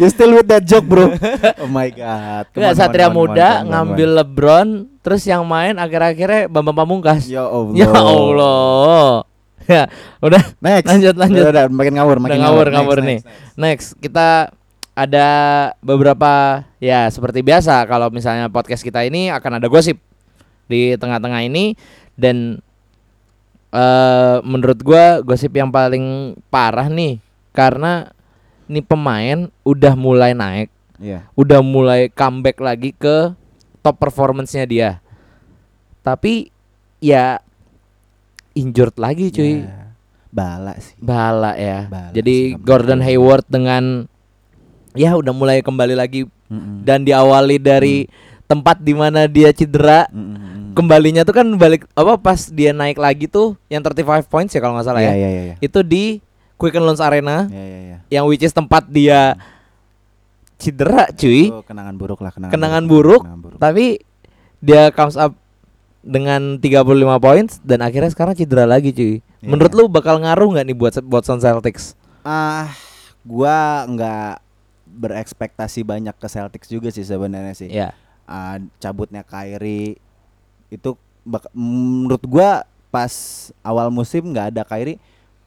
You 0.00 0.08
still 0.10 0.34
with 0.34 0.48
that 0.50 0.64
joke, 0.66 0.86
bro. 0.86 1.14
Oh 1.60 1.70
my 1.70 1.88
god. 1.90 2.50
Enggak 2.54 2.74
Satria 2.76 3.06
on, 3.08 3.14
on, 3.14 3.16
Muda 3.16 3.48
come 3.48 3.58
on, 3.58 3.66
ngambil 3.70 4.10
LeBron, 4.22 4.68
terus 5.00 5.22
yang 5.26 5.42
main 5.46 5.76
akhir-akhirnya 5.78 6.50
Bambang 6.50 6.76
Pamungkas. 6.76 7.26
Ya 7.26 7.46
Allah. 7.56 7.74
Ya 7.74 7.90
Allah. 7.90 9.10
Ya, 9.70 9.84
udah 10.18 10.42
Next. 10.58 10.88
Lanjut, 10.90 11.14
lanjut. 11.14 11.44
Udah, 11.46 11.52
udah, 11.54 11.64
makin 11.70 11.94
ngawur, 11.94 12.16
Udah 12.18 12.24
makin 12.26 12.40
ngawur 12.42 12.66
Next, 12.66 12.74
ngawur 12.74 12.98
next, 12.98 13.06
nih. 13.06 13.18
next. 13.20 13.54
Next, 13.54 13.86
kita 14.02 14.28
ada 14.98 15.28
beberapa 15.80 16.64
ya 16.82 17.06
seperti 17.08 17.40
biasa 17.40 17.86
kalau 17.86 18.10
misalnya 18.10 18.50
podcast 18.50 18.82
kita 18.82 19.06
ini 19.06 19.30
akan 19.30 19.62
ada 19.62 19.70
gosip 19.70 19.96
di 20.66 20.98
tengah-tengah 20.98 21.40
ini 21.46 21.78
dan 22.18 22.58
eh 23.70 24.36
menurut 24.42 24.82
gua 24.82 25.22
gosip 25.22 25.54
yang 25.54 25.70
paling 25.70 26.34
parah 26.50 26.90
nih 26.90 27.22
karena 27.50 28.10
nih 28.66 28.82
pemain 28.82 29.38
udah 29.62 29.94
mulai 29.94 30.32
naik, 30.32 30.70
Iya. 30.96 31.26
udah 31.32 31.60
mulai 31.60 32.06
comeback 32.08 32.58
lagi 32.58 32.92
ke 32.92 33.32
top 33.80 33.96
performance-nya 33.96 34.64
dia. 34.64 34.90
Tapi 36.00 36.48
ya 36.98 37.40
injured 38.52 38.94
lagi 38.96 39.30
cuy. 39.30 39.64
Ya, 39.64 39.92
Bala 40.30 40.78
sih. 40.78 40.94
Bala 40.96 41.56
ya. 41.56 41.90
Bala 41.90 42.12
Jadi 42.12 42.54
sih, 42.54 42.60
Gordon. 42.60 43.02
Hayward 43.02 43.46
dengan 43.46 44.06
ya 44.94 45.14
udah 45.14 45.34
mulai 45.34 45.58
kembali 45.60 45.94
lagi 45.94 46.26
Mm-mm. 46.46 46.82
dan 46.82 47.02
diawali 47.02 47.58
dari 47.58 48.06
tempat 48.46 48.78
di 48.78 48.94
mana 48.94 49.26
dia 49.26 49.50
cedera. 49.50 50.06
Mm-mm. 50.10 50.70
Kembalinya 50.70 51.26
tuh 51.26 51.34
kan 51.34 51.46
balik 51.58 51.82
apa 51.98 52.14
pas 52.14 52.46
dia 52.46 52.70
naik 52.70 52.94
lagi 52.94 53.26
tuh 53.26 53.58
yang 53.66 53.82
35 53.82 54.30
points 54.30 54.54
ya 54.54 54.62
kalau 54.62 54.78
nggak 54.78 54.86
salah 54.86 55.02
Iya, 55.02 55.10
ya. 55.10 55.14
iya, 55.16 55.28
iya, 55.28 55.42
iya. 55.44 55.54
Itu 55.58 55.82
di 55.82 56.22
Quicken 56.60 56.84
Loans 56.84 57.00
Arena 57.00 57.48
Iya, 57.48 57.64
iya, 57.64 57.78
iya. 57.80 57.98
yang 58.12 58.28
which 58.28 58.44
is 58.44 58.52
tempat 58.52 58.84
dia 58.86 59.34
cedera 60.56 61.08
cuy. 61.10 61.48
Itu 61.48 61.64
kenangan 61.64 61.96
buruk 61.96 62.20
lah, 62.20 62.30
kenangan, 62.30 62.52
Kenangan 62.52 62.84
buruk. 62.84 63.22
Kenangan 63.24 63.40
buruk. 63.40 63.58
Tapi 63.58 64.04
dia 64.60 64.92
comes 64.92 65.16
up 65.16 65.32
dengan 66.00 66.56
35 66.56 66.84
points 67.18 67.52
dan 67.60 67.80
akhirnya 67.80 68.08
sekarang 68.08 68.36
cedera 68.36 68.64
lagi 68.64 68.92
cuy. 68.92 69.24
Iya, 69.40 69.48
Menurut 69.48 69.72
iya. 69.72 69.78
lu 69.78 69.84
bakal 69.88 70.20
ngaruh 70.20 70.48
nggak 70.52 70.66
nih 70.66 70.76
buat 70.76 70.94
buat 71.00 71.24
Sun 71.24 71.40
Celtics? 71.40 71.96
Ah, 72.20 72.68
gua 73.22 73.88
nggak 73.88 74.44
berekspektasi 74.86 75.80
banyak 75.80 76.12
ke 76.12 76.28
Celtics 76.28 76.68
juga 76.68 76.92
sih 76.92 77.02
sebenarnya 77.02 77.56
sih. 77.56 77.72
Ya. 77.72 77.96
Ah, 78.28 78.60
cabutnya 78.76 79.24
Kyrie 79.24 79.96
itu 80.68 80.92
bak- 81.22 81.48
menurut 81.50 82.20
gua 82.22 82.68
pas 82.90 83.08
awal 83.60 83.88
musim 83.88 84.28
nggak 84.28 84.52
ada 84.52 84.62
Kyrie 84.62 85.00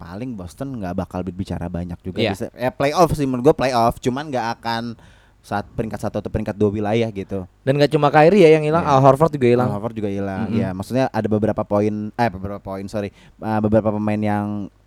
paling 0.04 0.36
Boston 0.36 0.76
nggak 0.76 0.94
bakal 0.98 1.24
berbicara 1.24 1.72
banyak 1.72 1.96
juga 2.04 2.20
Iya. 2.20 2.32
bisa 2.36 2.46
ya 2.52 2.70
playoff 2.70 3.16
sih 3.16 3.24
menurut 3.24 3.48
gua 3.48 3.56
playoff 3.56 3.96
cuman 3.98 4.28
nggak 4.28 4.60
akan 4.60 5.00
saat 5.40 5.64
peringkat 5.70 6.00
satu 6.00 6.20
atau 6.20 6.28
peringkat 6.28 6.56
dua 6.56 6.72
wilayah 6.72 7.08
gitu 7.10 7.44
Dan 7.64 7.76
gak 7.76 7.92
cuma 7.92 8.08
Kyrie 8.08 8.44
ya 8.44 8.56
yang 8.56 8.64
hilang, 8.64 8.80
Iya. 8.80 8.96
Al 8.96 9.00
Horford 9.02 9.28
juga 9.30 9.44
hilang. 9.46 9.68
Al 9.68 9.76
Horford 9.76 9.92
juga 9.94 10.08
hilang. 10.08 10.48
Mm-mm. 10.48 10.56
Ya, 10.56 10.72
maksudnya 10.72 11.06
ada 11.08 11.28
beberapa 11.28 11.64
poin 11.64 11.92
eh 12.10 12.30
beberapa 12.32 12.60
poin 12.60 12.84
sorry, 12.88 13.12
Uh, 13.36 13.60
beberapa 13.60 13.92
pemain 13.92 14.16
yang 14.18 14.46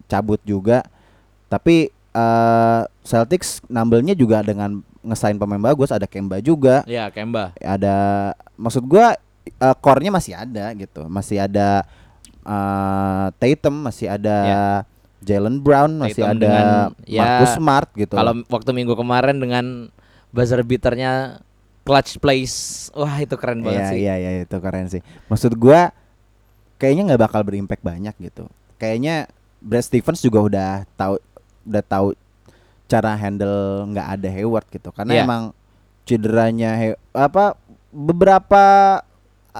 cabut 0.08 0.40
juga. 0.42 0.80
Tapi 1.46 1.92
uh, 2.12 2.88
Celtics 3.02 3.60
nambelnya 3.68 4.16
juga 4.16 4.40
dengan 4.40 4.80
ngesain 5.04 5.36
pemain 5.36 5.60
bagus, 5.60 5.92
ada 5.92 6.08
Kemba 6.08 6.40
juga, 6.40 6.80
Ya, 6.84 7.12
Kemba. 7.12 7.52
ada 7.60 7.96
maksud 8.56 8.80
gua 8.82 9.12
uh, 9.60 9.76
core-nya 9.76 10.08
masih 10.08 10.32
ada 10.32 10.72
gitu. 10.72 11.04
Masih 11.06 11.36
ada 11.36 11.84
uh, 12.42 13.28
Tatum, 13.36 13.76
masih 13.84 14.08
ada 14.08 14.36
Ya. 14.40 14.64
Jalen 15.26 15.58
Brown, 15.58 15.98
masih 15.98 16.22
Tatum 16.22 16.30
ada 16.32 16.44
dengan- 16.46 16.92
ya, 17.02 17.20
Marcus 17.20 17.52
Smart 17.58 17.88
gitu. 17.92 18.14
Kalau 18.14 18.32
waktu 18.46 18.70
minggu 18.70 18.94
kemarin 18.94 19.36
dengan 19.36 19.90
buzzer 20.30 20.62
beaternya 20.62 21.42
clutch 21.82 22.16
plays, 22.16 22.54
wah 22.92 23.18
itu 23.18 23.34
keren 23.34 23.60
banget 23.60 23.82
Iya 23.82 23.90
sih. 23.90 23.98
iya 24.00 24.14
iya 24.16 24.30
itu 24.40 24.56
keren 24.56 24.86
sih. 24.86 25.02
Maksud 25.26 25.54
gua 25.54 25.90
kayaknya 26.76 27.10
nggak 27.10 27.22
bakal 27.22 27.42
berimpact 27.42 27.82
banyak 27.82 28.14
gitu. 28.20 28.46
Kayaknya 28.76 29.26
Brad 29.58 29.82
Stevens 29.82 30.20
juga 30.20 30.38
udah 30.40 30.70
tahu 30.94 31.18
udah 31.64 31.82
tahu 31.82 32.14
cara 32.86 33.18
handle 33.18 33.82
nggak 33.90 34.08
ada 34.14 34.28
Hayward 34.30 34.66
gitu. 34.70 34.94
Karena 34.94 35.12
Iya. 35.12 35.22
emang 35.26 35.42
cederanya 36.06 36.70
Hay- 36.76 36.98
apa 37.10 37.58
beberapa 37.90 38.64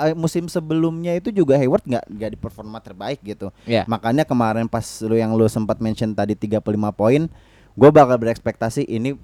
eh, 0.02 0.12
musim 0.12 0.46
sebelumnya 0.46 1.12
itu 1.12 1.30
juga 1.30 1.54
Hayward 1.54 1.82
nggak 1.82 2.04
nggak 2.06 2.30
di 2.30 2.38
performa 2.38 2.78
terbaik 2.78 3.20
gitu. 3.20 3.48
Iya. 3.64 3.84
Makanya 3.84 4.22
kemarin 4.22 4.66
pas 4.66 4.84
lu 5.00 5.14
yang 5.14 5.32
lu 5.32 5.46
sempat 5.46 5.78
mention 5.78 6.10
tadi 6.10 6.32
35 6.32 6.60
poin, 6.90 7.26
gua 7.72 7.90
bakal 7.90 8.16
berekspektasi 8.16 8.84
ini 8.84 9.16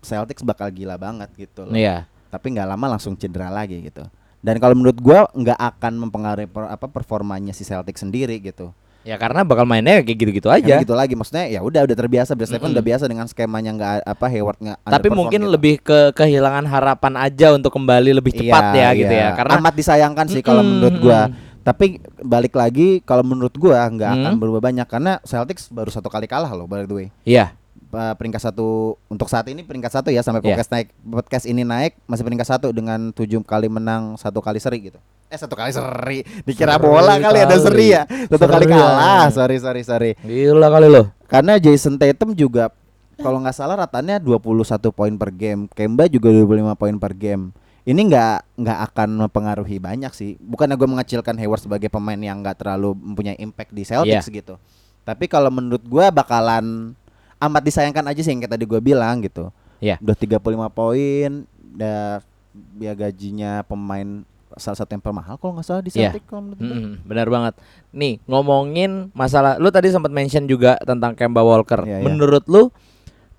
Celtics 0.00 0.40
bakal 0.40 0.70
gila 0.70 0.96
banget 0.96 1.28
gitu 1.36 1.62
loh 1.62 1.76
Iya. 1.76 2.08
tapi 2.28 2.50
nggak 2.50 2.68
lama 2.68 2.96
langsung 2.96 3.14
cedera 3.14 3.46
lagi 3.48 3.78
gitu. 3.82 4.06
Dan 4.40 4.56
kalau 4.56 4.72
menurut 4.72 4.96
gua 4.96 5.28
nggak 5.30 5.58
akan 5.58 5.92
mempengaruhi 6.00 6.48
per- 6.48 6.70
apa 6.70 6.86
performanya 6.86 7.52
si 7.52 7.62
Celtic 7.62 7.94
sendiri 7.94 8.40
gitu. 8.40 8.72
Ya 9.02 9.16
karena 9.16 9.40
bakal 9.42 9.64
mainnya 9.64 9.98
kayak 9.98 10.12
gitu-gitu 10.14 10.46
Karena 10.46 10.60
aja. 10.62 10.76
gitu 10.78 10.92
lagi 10.92 11.14
maksudnya 11.14 11.48
ya 11.48 11.60
udah 11.60 11.82
udah 11.82 11.96
terbiasa 11.96 12.32
Brad 12.32 12.46
Stevens 12.46 12.62
Mm-mm. 12.62 12.76
udah 12.76 12.84
biasa 12.84 13.04
dengan 13.04 13.24
skemanya 13.24 13.70
nggak 13.72 13.92
apa 14.04 14.26
Hayward 14.26 14.58
nggak 14.58 14.76
Tapi 14.84 15.08
mungkin 15.08 15.40
gitu. 15.40 15.50
lebih 15.50 15.74
ke 15.78 15.98
kehilangan 16.12 16.64
harapan 16.64 17.14
aja 17.16 17.46
untuk 17.50 17.72
kembali 17.72 18.10
lebih 18.12 18.32
cepat 18.34 18.62
Iya, 18.70 18.80
ya 18.82 18.88
gitu 18.94 19.14
iya. 19.14 19.22
ya. 19.22 19.28
Karena 19.34 19.52
amat 19.58 19.74
disayangkan 19.74 20.26
sih 20.26 20.40
kalau 20.40 20.60
Mm-mm, 20.60 20.72
menurut 20.74 20.96
gua. 20.98 21.20
Tapi 21.60 21.86
balik 22.18 22.52
lagi 22.52 23.00
kalau 23.00 23.20
menurut 23.22 23.52
gua 23.54 23.84
nggak 23.84 24.10
akan 24.10 24.32
Hmm. 24.32 24.40
berubah 24.40 24.60
banyak 24.62 24.86
karena 24.86 25.20
Celtics 25.22 25.68
baru 25.68 25.88
satu 25.88 26.08
kali 26.08 26.24
kalah 26.24 26.48
loh 26.50 26.64
by 26.64 26.82
the 26.82 26.92
way. 26.94 27.08
Iya. 27.22 27.52
Pa- 27.90 28.14
peringkat 28.14 28.38
satu 28.40 28.94
untuk 29.06 29.26
saat 29.26 29.44
ini 29.46 29.60
peringkat 29.60 29.90
satu 29.92 30.08
ya 30.08 30.22
sampai 30.22 30.38
Iya. 30.40 30.46
podcast 30.52 30.70
naik 30.70 30.88
podcast 31.02 31.44
ini 31.44 31.62
naik 31.62 31.98
masih 32.04 32.22
peringkat 32.22 32.48
satu 32.48 32.70
dengan 32.70 33.10
tujuh 33.10 33.42
kali 33.42 33.66
menang 33.66 34.14
satu 34.14 34.38
kali 34.38 34.56
seri 34.56 34.78
gitu 34.84 34.98
eh 35.26 35.34
satu 35.34 35.52
kali 35.52 35.70
seri 35.70 36.22
dikira 36.40 36.74
Seri 36.74 36.84
bola 36.84 37.14
kali 37.16 37.38
ada 37.40 37.50
kali. 37.50 37.60
seri 37.60 37.86
ya 37.90 38.02
satu 38.30 38.46
kali 38.46 38.64
Seri 38.64 38.72
kalah 38.72 38.94
ya. 39.20 39.28
sorry 39.28 39.56
sorry 39.58 39.82
sorry 39.82 40.10
Gila 40.16 40.68
kali 40.68 40.86
lo. 40.86 41.10
karena 41.26 41.58
Jason 41.58 41.94
Tatum 41.94 42.30
juga 42.32 42.70
kalau 43.16 43.36
nggak 43.36 43.52
salah 43.52 43.76
ratanya 43.76 44.16
21 44.16 44.46
poin 44.88 45.12
per 45.12 45.30
game 45.30 45.66
Kemba 45.68 46.06
juga 46.06 46.30
25 46.30 46.46
poin 46.74 46.94
per 46.94 47.12
game 47.12 47.50
ini 47.82 48.06
nggak 48.06 48.56
nggak 48.56 48.78
akan 48.86 49.08
mempengaruhi 49.20 49.76
banyak 49.76 50.08
sih 50.10 50.38
bukannya 50.38 50.74
gue 50.74 50.86
mengecilkan 50.86 51.34
Hayward 51.34 51.58
sebagai 51.60 51.88
pemain 51.88 52.16
yang 52.16 52.38
nggak 52.38 52.54
terlalu 52.56 52.94
mempunyai 52.94 53.34
impact 53.36 53.70
di 53.70 53.82
Celtics 53.82 54.30
gitu 54.30 54.54
tapi 55.00 55.26
kalau 55.26 55.50
menurut 55.50 55.80
gue 55.80 56.06
bakalan 56.08 56.94
amat 57.40 57.62
disayangkan 57.64 58.04
aja 58.06 58.20
sih 58.20 58.30
yang 58.30 58.40
kayak 58.40 58.54
tadi 58.54 58.64
gue 58.64 58.80
bilang 58.80 59.18
gitu 59.20 59.48
Iya. 59.80 59.96
udah 59.96 60.12
35 60.12 60.44
poin 60.70 61.30
udah 61.72 62.20
biaya 62.76 62.94
gajinya 62.98 63.64
pemain 63.64 64.22
salah 64.58 64.76
satu 64.76 64.92
yang 64.92 65.00
termahal 65.00 65.38
kalau 65.38 65.56
nggak 65.56 65.64
salah 65.64 65.80
di 65.80 65.88
Iya. 65.88 66.10
Celtic 66.10 66.26
kalau 66.26 66.42
menurut 66.44 66.58
gue. 66.58 66.74
Mm-mm, 66.74 66.92
benar 67.06 67.26
banget. 67.30 67.54
Nih 67.94 68.18
ngomongin 68.26 69.08
masalah, 69.14 69.56
lu 69.56 69.70
tadi 69.70 69.88
sempat 69.88 70.10
mention 70.10 70.44
juga 70.44 70.74
tentang 70.82 71.14
Kemba 71.14 71.40
Walker. 71.40 71.86
Iya, 71.86 72.02
iya. 72.02 72.04
Menurut 72.04 72.44
lu 72.50 72.74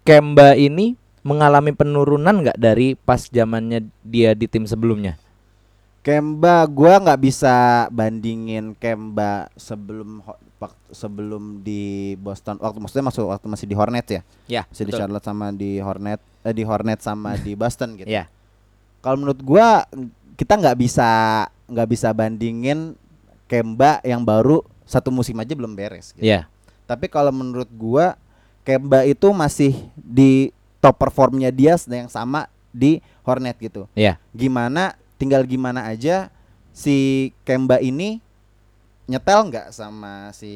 Kemba 0.01 0.55
ini 0.55 0.95
mengalami 1.21 1.75
penurunan 1.75 2.41
nggak 2.41 2.57
dari 2.57 2.95
pas 2.95 3.27
zamannya 3.27 3.85
dia 4.01 4.31
di 4.33 4.47
tim 4.47 4.63
sebelumnya? 4.65 5.19
Kemba 6.01 6.65
gua 6.65 6.97
nggak 6.97 7.21
bisa 7.21 7.85
bandingin 7.93 8.73
Kemba 8.73 9.51
sebelum 9.53 10.23
ho- 10.61 10.69
wak- 10.69 10.77
sebelum 10.93 11.65
di 11.65 12.13
Boston 12.21 12.61
waktu 12.61 12.77
maksudnya 12.77 13.09
masuk 13.09 13.25
waktu 13.33 13.47
masih 13.49 13.65
di 13.65 13.73
Hornets 13.73 14.11
ya. 14.13 14.21
Ya, 14.45 14.63
Masih 14.69 14.85
di. 14.85 14.93
Charlotte 14.93 15.25
sama 15.25 15.49
di 15.49 15.81
Hornet 15.81 16.21
eh, 16.45 16.53
di 16.53 16.61
Hornet 16.61 17.01
sama 17.01 17.33
di 17.45 17.57
Boston 17.57 17.97
gitu. 17.97 18.05
Iya. 18.05 18.29
Kalau 19.01 19.17
menurut 19.17 19.41
gua 19.41 19.89
kita 20.37 20.53
nggak 20.53 20.77
bisa 20.77 21.09
nggak 21.65 21.89
bisa 21.89 22.13
bandingin 22.13 22.93
Kemba 23.49 23.99
yang 24.05 24.21
baru 24.21 24.61
satu 24.85 25.09
musim 25.09 25.35
aja 25.35 25.51
belum 25.51 25.73
beres 25.73 26.13
gitu. 26.13 26.23
Iya. 26.23 26.45
Tapi 26.85 27.09
kalau 27.09 27.33
menurut 27.33 27.67
gua 27.73 28.13
Kemba 28.61 29.01
itu 29.03 29.33
masih 29.33 29.73
di 29.97 30.53
top 30.77 31.01
performnya 31.01 31.49
dia 31.49 31.73
yang 31.89 32.07
sama 32.07 32.45
di 32.69 33.01
Hornet 33.25 33.57
gitu. 33.57 33.89
Iya. 33.91 34.21
Gimana 34.31 34.93
tinggal 35.17 35.41
gimana 35.43 35.89
aja 35.89 36.29
si 36.71 37.29
Kemba 37.43 37.81
ini 37.81 38.21
nyetel 39.11 39.51
nggak 39.51 39.67
sama 39.69 40.31
si 40.31 40.51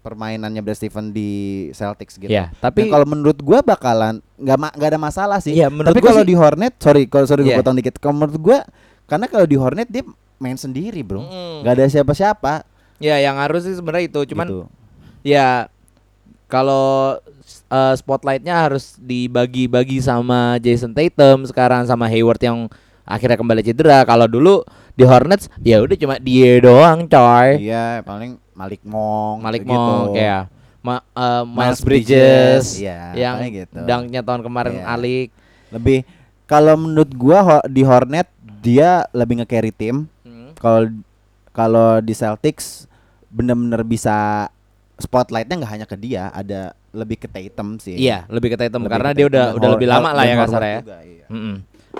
permainannya 0.00 0.58
Brad 0.58 0.74
Stevens 0.74 1.12
di 1.12 1.30
Celtics 1.70 2.16
gitu. 2.16 2.32
Iya, 2.32 2.48
Tapi 2.56 2.88
tapi 2.88 2.90
kalau 2.90 3.04
menurut 3.04 3.36
gua 3.38 3.60
bakalan 3.60 4.18
nggak 4.34 4.56
ma- 4.56 4.72
nggak 4.72 4.90
ada 4.90 5.00
masalah 5.00 5.38
sih. 5.38 5.52
Iya, 5.52 5.68
menurut 5.68 5.92
Tapi 5.92 6.00
kalau 6.00 6.24
di 6.24 6.32
Hornet, 6.32 6.72
sorry 6.80 7.04
kalau 7.04 7.28
sorry 7.28 7.44
gue 7.44 7.52
Iya. 7.52 7.60
potong 7.60 7.76
dikit. 7.76 8.00
Kalau 8.00 8.16
menurut 8.16 8.36
gua 8.38 8.58
karena 9.04 9.28
kalau 9.28 9.44
di 9.44 9.54
Hornet 9.54 9.86
dia 9.86 10.02
main 10.36 10.56
sendiri, 10.56 11.04
Bro. 11.04 11.20
Nggak 11.60 11.74
ada 11.74 11.86
siapa-siapa. 11.86 12.64
ya 12.98 13.14
yang 13.20 13.36
harus 13.36 13.62
sih 13.62 13.72
sebenarnya 13.72 14.10
itu 14.10 14.20
cuman 14.26 14.46
gitu. 14.48 14.64
ya 15.22 15.70
kalau 16.46 17.14
uh, 17.68 17.94
spotlightnya 17.94 18.58
harus 18.58 18.98
dibagi-bagi 18.98 20.00
sama 20.00 20.58
Jason 20.58 20.90
Tatum 20.90 21.44
sekarang 21.44 21.84
sama 21.84 22.08
Hayward 22.08 22.40
yang 22.40 22.66
akhirnya 23.08 23.40
kembali 23.40 23.64
cedera 23.64 24.04
kalau 24.04 24.28
dulu 24.28 24.60
di 24.92 25.02
Hornets 25.02 25.48
ya 25.60 25.80
udah 25.80 25.96
cuma 25.96 26.14
dia 26.20 26.60
doang 26.60 27.08
coy 27.08 27.48
Iya, 27.58 28.04
paling 28.04 28.36
Malik 28.52 28.84
Monk 28.84 29.38
Malik 29.40 29.62
gitu. 29.64 29.72
Monk 29.72 30.12
kayak 30.12 30.52
Ma- 30.78 31.02
uh, 31.10 31.42
Miles 31.42 31.80
Miles 31.80 31.80
Bridges, 31.82 32.64
Bridges, 32.70 32.78
iya, 32.78 33.16
yang 33.16 33.40
gitu. 33.48 33.80
dangnya 33.82 34.20
tahun 34.20 34.44
kemarin 34.44 34.78
Iya. 34.78 34.84
Alik 34.86 35.28
Lebih 35.68 35.98
kalau 36.44 36.76
menurut 36.76 37.10
gua 37.12 37.60
di 37.66 37.82
Hornet 37.82 38.28
dia 38.58 39.04
lebih 39.12 39.38
nge-carry 39.38 39.68
tim. 39.68 40.08
Hmm. 40.24 40.56
Kalau 40.56 40.88
kalau 41.52 42.00
di 42.00 42.10
Celtics 42.10 42.88
bener-bener 43.28 43.84
bisa 43.84 44.48
spotlightnya 44.96 45.60
nggak 45.60 45.72
hanya 45.76 45.86
ke 45.86 45.94
dia, 45.94 46.32
ada 46.32 46.72
lebih 46.90 47.20
ke 47.20 47.28
Tatum 47.28 47.76
sih. 47.76 47.94
iya 47.94 48.24
lebih 48.26 48.50
ke 48.50 48.56
Tatum 48.56 48.82
Lebih 48.82 48.92
karena 48.96 49.10
ke 49.12 49.16
dia 49.20 49.26
udah 49.28 49.44
udah 49.54 49.68
lebih 49.76 49.88
lama 49.88 50.10
lah 50.10 50.24
ya 50.24 50.34
kasarnya 50.34 50.72
ya 50.72 50.80
juga, 50.80 50.98
iya. 51.04 51.26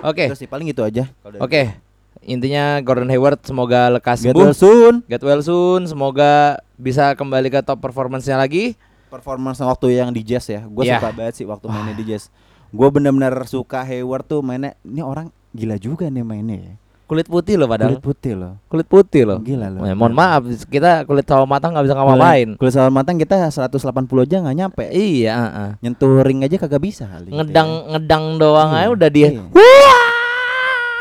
Oke 0.01 0.31
Itu 0.31 0.37
sih 0.37 0.47
paling 0.47 0.71
gitu 0.71 0.83
aja. 0.83 1.07
oke 1.39 1.75
intinya 2.19 2.77
Gordon 2.83 3.07
Hayward 3.09 3.39
semoga 3.43 3.89
lekas 3.89 4.21
Get 4.21 4.35
sembuh 4.35 4.43
well 4.43 4.55
soon. 4.55 4.93
Get 5.07 5.23
well 5.23 5.39
soon, 5.39 5.87
semoga 5.87 6.59
bisa 6.75 7.15
kembali 7.15 7.47
ke 7.47 7.59
top 7.63 7.79
performance-nya 7.79 8.35
lagi. 8.35 8.75
Performance 9.09 9.57
waktu 9.59 9.97
yang 9.97 10.11
di 10.11 10.21
Jazz 10.21 10.45
ya. 10.45 10.61
Gue 10.67 10.85
Iya. 10.85 10.99
suka 10.99 11.09
banget 11.15 11.33
sih 11.41 11.45
waktu 11.47 11.65
mainnya 11.65 11.95
di 11.95 12.05
Jazz. 12.05 12.29
Gue 12.69 12.87
bener-bener 12.91 13.33
suka 13.47 13.81
Hayward 13.81 14.27
tuh 14.27 14.45
mainnya. 14.45 14.77
Ini 14.85 15.01
orang 15.01 15.33
gila 15.49 15.79
juga 15.81 16.11
nih 16.11 16.21
mainnya 16.21 16.57
ya. 16.59 16.73
Kulit 17.09 17.25
putih 17.25 17.57
loh 17.57 17.65
padahal. 17.65 17.89
Kulit 17.91 18.05
putih 18.05 18.33
loh. 18.37 18.53
Kulit 18.69 18.85
putih 18.85 19.25
loh. 19.25 19.41
Gila 19.41 19.65
loh. 19.67 19.81
Eh, 19.81 19.97
mohon 19.97 20.13
maaf, 20.13 20.45
kita 20.69 21.03
kulit 21.03 21.25
sawo 21.25 21.43
matang 21.43 21.73
nggak 21.73 21.89
bisa 21.89 21.95
ngapa-ngapain. 21.97 22.49
Kulit 22.53 22.69
sawo 22.69 22.85
matang 22.87 23.17
kita 23.17 23.49
180 23.49 23.81
aja 24.21 24.37
nggak 24.39 24.55
nyampe. 24.55 24.85
Iya, 24.87 25.33
heeh. 25.33 25.69
Nyentuh 25.81 26.21
ring 26.21 26.45
aja 26.45 26.55
kagak 26.55 26.77
bisa 26.79 27.09
kali. 27.09 27.27
gitu 27.27 27.35
ngedang 27.35 27.65
ya. 27.65 27.85
ngedang 27.91 28.25
doang 28.37 28.69
Iya, 28.69 28.79
aja 28.79 28.89
udah 28.93 29.09
dia. 29.09 29.29
iya. 29.33 29.97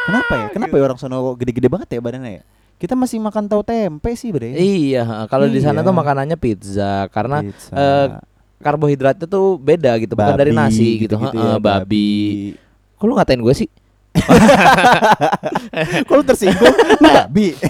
Kenapa 0.03 0.33
ya? 0.35 0.47
Kenapa 0.49 0.73
ya 0.73 0.83
orang 0.83 0.97
sono 0.97 1.37
gede-gede 1.37 1.69
banget 1.69 1.89
ya 1.91 2.01
badannya 2.01 2.33
ya? 2.35 2.43
Kita 2.79 2.97
masih 2.97 3.19
makan 3.19 3.45
tahu 3.45 3.61
tempe 3.61 4.15
sih, 4.15 4.33
Bre. 4.33 4.57
Iya, 4.57 5.05
heeh. 5.05 5.27
kalau 5.29 5.45
di 5.45 5.61
sana 5.61 5.83
Iya. 5.83 5.87
tuh 5.87 5.95
makanannya 5.95 6.37
pizza 6.39 7.05
karena 7.11 7.45
Pizza. 7.45 7.75
eh, 7.75 8.07
karbohidratnya 8.59 9.27
tuh 9.27 9.61
beda 9.61 9.93
gitu, 10.01 10.17
bukan 10.17 10.35
dari 10.35 10.51
Babi, 10.51 10.61
nasi 10.65 10.89
gitu. 10.97 11.21
gitu-gitu 11.21 11.37
Heeh, 11.37 11.53
ya, 11.53 11.61
babi. 11.61 12.09
Kok 12.97 13.05
lu 13.05 13.15
ngatain 13.15 13.39
gue 13.39 13.55
sih? 13.55 13.69
Lu 16.11 16.23
tersinggung? 16.25 16.75
Lu 17.01 17.09
babi. 17.09 17.55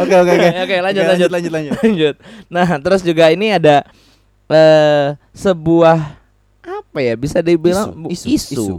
Oke 0.00 0.14
oke 0.16 0.32
oke. 0.32 0.48
Oke, 0.64 0.76
lanjut, 0.80 1.04
lanjut. 1.04 1.30
lanjut 1.30 1.52
lanjut. 1.52 1.72
Lanjut. 1.84 2.14
Nah, 2.48 2.68
terus 2.80 3.00
juga 3.04 3.28
ini 3.28 3.52
ada 3.52 3.84
eh 4.48 5.12
sebuah 5.36 6.16
apa 6.64 6.98
ya 7.04 7.14
bisa 7.20 7.44
dibilang 7.44 7.92
Isu, 8.08 8.24
isu, 8.24 8.26
isu, 8.32 8.54
isu. 8.56 8.76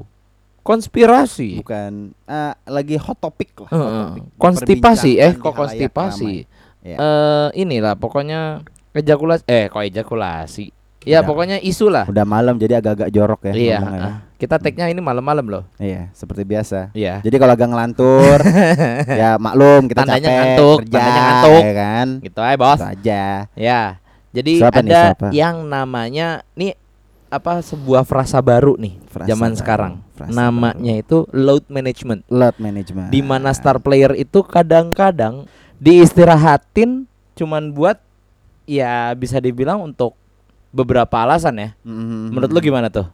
konspirasi. 0.66 1.62
Bukan 1.62 2.10
eh, 2.26 2.54
lagi 2.66 2.98
hot 2.98 3.22
topic 3.22 3.54
lah. 3.66 3.70
hot 3.70 3.78
topic. 4.18 4.24
konstipasi 4.42 5.12
eh 5.22 5.34
kok 5.38 5.54
konstipasi. 5.54 6.50
Ya. 6.82 6.98
Eh 6.98 7.48
inilah 7.62 7.94
pokoknya 7.94 8.66
ejakulasi 8.98 9.46
eh 9.46 9.70
kok 9.70 9.86
ejakulasi. 9.86 10.74
Ya 11.08 11.24
Udah. 11.24 11.28
pokoknya 11.32 11.58
isu 11.64 11.88
lah. 11.88 12.04
Udah 12.06 12.28
malam 12.28 12.60
jadi 12.60 12.84
agak-agak 12.84 13.10
jorok 13.10 13.42
ya. 13.48 13.54
Iya, 13.56 13.78
ya. 13.80 14.00
ah. 14.04 14.16
kita 14.36 14.60
tag-nya 14.60 14.92
ini 14.92 15.00
malam-malam 15.00 15.48
loh. 15.48 15.64
Iya, 15.80 16.12
seperti 16.12 16.44
biasa. 16.44 16.92
Iya. 16.92 17.24
Jadi 17.24 17.36
kalau 17.40 17.56
agak 17.56 17.72
ngelantur, 17.72 18.40
ya 19.22 19.40
maklum 19.40 19.88
kita 19.88 20.04
Tandanya 20.04 20.28
capek 20.28 20.36
ngantuk, 20.36 20.78
kerja, 20.84 20.92
tandanya 21.00 21.22
ngantuk. 21.24 21.62
ya 21.64 21.74
kan. 21.74 22.08
Gitu 22.20 22.40
aja, 22.44 22.56
Bos. 22.60 22.80
Itu 22.80 22.88
aja. 22.88 23.24
Ya. 23.56 23.82
Jadi 24.30 24.52
Siapa 24.60 24.80
nih, 24.84 24.92
ada 24.92 25.02
siapa? 25.16 25.28
yang 25.32 25.56
namanya 25.66 26.28
nih 26.54 26.76
apa 27.30 27.62
sebuah 27.62 28.04
frasa 28.04 28.42
baru 28.42 28.74
nih 28.76 28.98
Frasa 29.08 29.30
zaman 29.30 29.52
baru, 29.54 29.60
sekarang. 29.62 29.94
frasa 30.14 30.34
Namanya 30.36 30.94
itu 31.00 31.24
load 31.32 31.64
management. 31.72 32.28
Load 32.28 32.60
management. 32.60 33.08
Di 33.10 33.24
mana 33.24 33.56
star 33.56 33.80
player 33.80 34.12
itu 34.14 34.44
kadang-kadang 34.44 35.48
diistirahatin 35.80 37.08
cuman 37.34 37.72
buat 37.72 37.98
ya 38.68 39.16
bisa 39.16 39.40
dibilang 39.40 39.80
untuk 39.80 40.19
beberapa 40.70 41.16
alasan 41.18 41.56
ya. 41.56 41.70
Mhm. 41.82 42.34
Menurut 42.34 42.52
lu 42.52 42.60
gimana 42.62 42.88
tuh? 42.88 43.08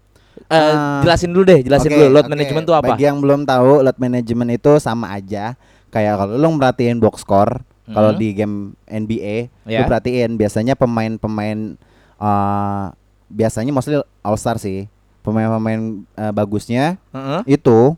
Eh, 0.46 0.54
Ah, 0.54 1.00
jelasin 1.02 1.32
dulu 1.32 1.48
deh, 1.48 1.64
jelasin 1.64 1.90
Oke, 1.90 1.96
dulu 1.98 2.08
load 2.12 2.28
oke. 2.28 2.32
management 2.32 2.66
tuh 2.66 2.76
apa? 2.76 2.92
Bagi 2.92 3.08
yang 3.08 3.18
belum 3.18 3.44
tahu, 3.44 3.82
load 3.82 3.98
management 3.98 4.50
itu 4.54 4.72
sama 4.78 5.10
aja 5.10 5.56
kayak 5.88 6.14
kalau 6.18 6.36
lu 6.36 6.48
merhatiin 6.52 7.00
box 7.00 7.24
score, 7.24 7.64
kalau 7.88 8.12
Mhm. 8.12 8.20
di 8.20 8.28
game 8.34 8.56
NBA, 8.86 9.36
lu 9.64 9.72
Ya. 9.72 9.88
perhatiin 9.88 10.36
biasanya 10.36 10.76
pemain-pemain 10.76 11.80
eh 12.16 12.86
biasanya 13.28 13.72
mostly 13.72 13.96
all 14.22 14.36
star 14.36 14.56
sih. 14.56 14.88
Pemain-pemain 15.22 15.82
eh, 16.14 16.32
bagusnya 16.32 17.00
Heeh. 17.10 17.56
itu 17.56 17.96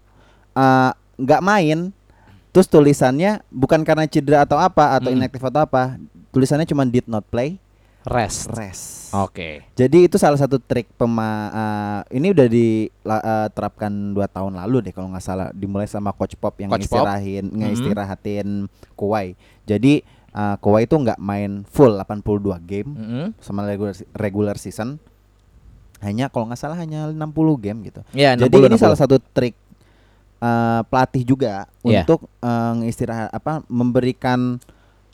eh, 0.54 0.92
nggak 1.18 1.42
main 1.42 1.90
terus 2.50 2.66
tulisannya 2.66 3.42
bukan 3.48 3.82
karena 3.82 4.06
cedera 4.06 4.42
atau 4.42 4.58
apa 4.58 4.94
atau 4.96 5.10
Mm. 5.10 5.18
inaktif 5.20 5.42
atau 5.44 5.62
apa 5.62 5.98
tulisannya 6.32 6.66
cuma 6.66 6.82
did 6.84 7.06
not 7.06 7.22
play 7.28 7.58
Rest. 8.08 8.48
rest 8.50 9.12
Oke. 9.14 9.68
jadi 9.74 9.98
itu 10.04 10.16
salah 10.16 10.36
satu 10.36 10.58
trik 10.58 10.88
pema 10.94 11.30
eh, 11.50 12.18
ini 12.18 12.32
udah 12.32 12.48
diterapkan 12.48 13.92
dua 14.12 14.26
tahun 14.26 14.56
lalu 14.56 14.88
deh 14.88 14.94
kalau 14.94 15.08
nggak 15.08 15.22
salah 15.22 15.48
dimulai 15.52 15.86
sama 15.86 16.12
coach 16.12 16.36
Pop 16.36 16.56
yang 16.56 16.68
Coach 16.68 16.88
Pop. 16.88 17.04
ngistirahin 17.04 17.46
Mhm. 17.46 17.56
ngeistirahatin 17.58 18.48
Kawhi 18.94 19.36
jadi 19.64 19.94
eh, 20.30 20.56
Kawhi 20.58 20.84
itu 20.84 20.96
nggak 20.96 21.20
main 21.20 21.52
full 21.66 21.94
82 21.94 22.40
game 22.62 22.90
Mm-mm. 22.90 23.26
sama 23.38 23.64
regular 23.64 23.92
regular 24.14 24.56
season 24.56 25.00
hanya 26.00 26.28
kalau 26.28 26.46
nggak 26.46 26.58
salah 26.58 26.76
hanya 26.76 27.10
60 27.10 27.18
game 27.58 27.82
gitu 27.84 28.02
Ya, 28.12 28.34
jadi 28.34 28.48
60, 28.48 28.68
ini 28.68 28.78
60. 28.78 28.84
salah 28.84 28.98
satu 28.98 29.18
trik 29.20 29.56
eh, 30.38 30.82
pelatih 30.86 31.24
juga 31.24 31.66
Iya. 31.82 32.04
untuk 32.04 32.28
eh, 32.40 32.74
istirahat 32.86 33.32
apa 33.32 33.64
memberikan 33.68 34.62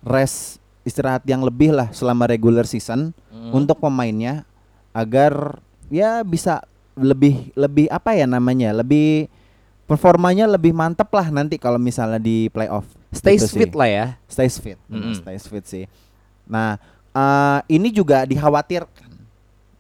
rest 0.02 0.60
istirahat 0.84 1.24
yang 1.24 1.40
lebih 1.40 1.72
lah 1.72 1.90
selama 1.90 2.26
regular 2.26 2.64
season 2.64 3.12
Mm. 3.28 3.52
untuk 3.54 3.78
pemainnya 3.78 4.44
agar 4.92 5.60
ya 5.88 6.22
bisa 6.22 6.64
lebih 6.94 7.52
lebih 7.54 7.88
apa 7.88 8.14
ya 8.14 8.24
namanya 8.24 8.72
lebih 8.72 9.26
performanya 9.84 10.46
lebih 10.46 10.72
mantep 10.72 11.10
lah 11.10 11.28
nanti 11.28 11.58
kalau 11.58 11.76
misalnya 11.76 12.18
di 12.18 12.48
playoff 12.48 12.86
stay 13.10 13.36
Gitu 13.36 13.48
sih. 13.48 13.58
fit 13.60 13.74
lah 13.74 13.86
ya. 13.86 14.06
stay 14.26 14.48
fit 14.48 14.80
Hmm, 14.86 15.02
Mm-mm. 15.02 15.14
stay 15.16 15.36
fit 15.38 15.66
sih 15.66 15.86
nah 16.46 16.78
eh, 17.10 17.60
ini 17.70 17.90
juga 17.90 18.24
dikhawatirkan 18.24 19.12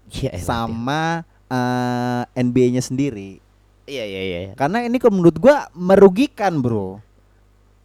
Iya, 0.10 0.38
sama 0.38 1.24
eh, 1.48 2.22
NBA-nya 2.36 2.82
sendiri 2.82 3.39
Iya, 3.84 4.04
iya, 4.04 4.22
iya. 4.24 4.39
karena 4.54 4.82
ini 4.82 4.96
menurut 5.04 5.36
gua 5.36 5.68
merugikan 5.74 6.58
bro 6.58 7.00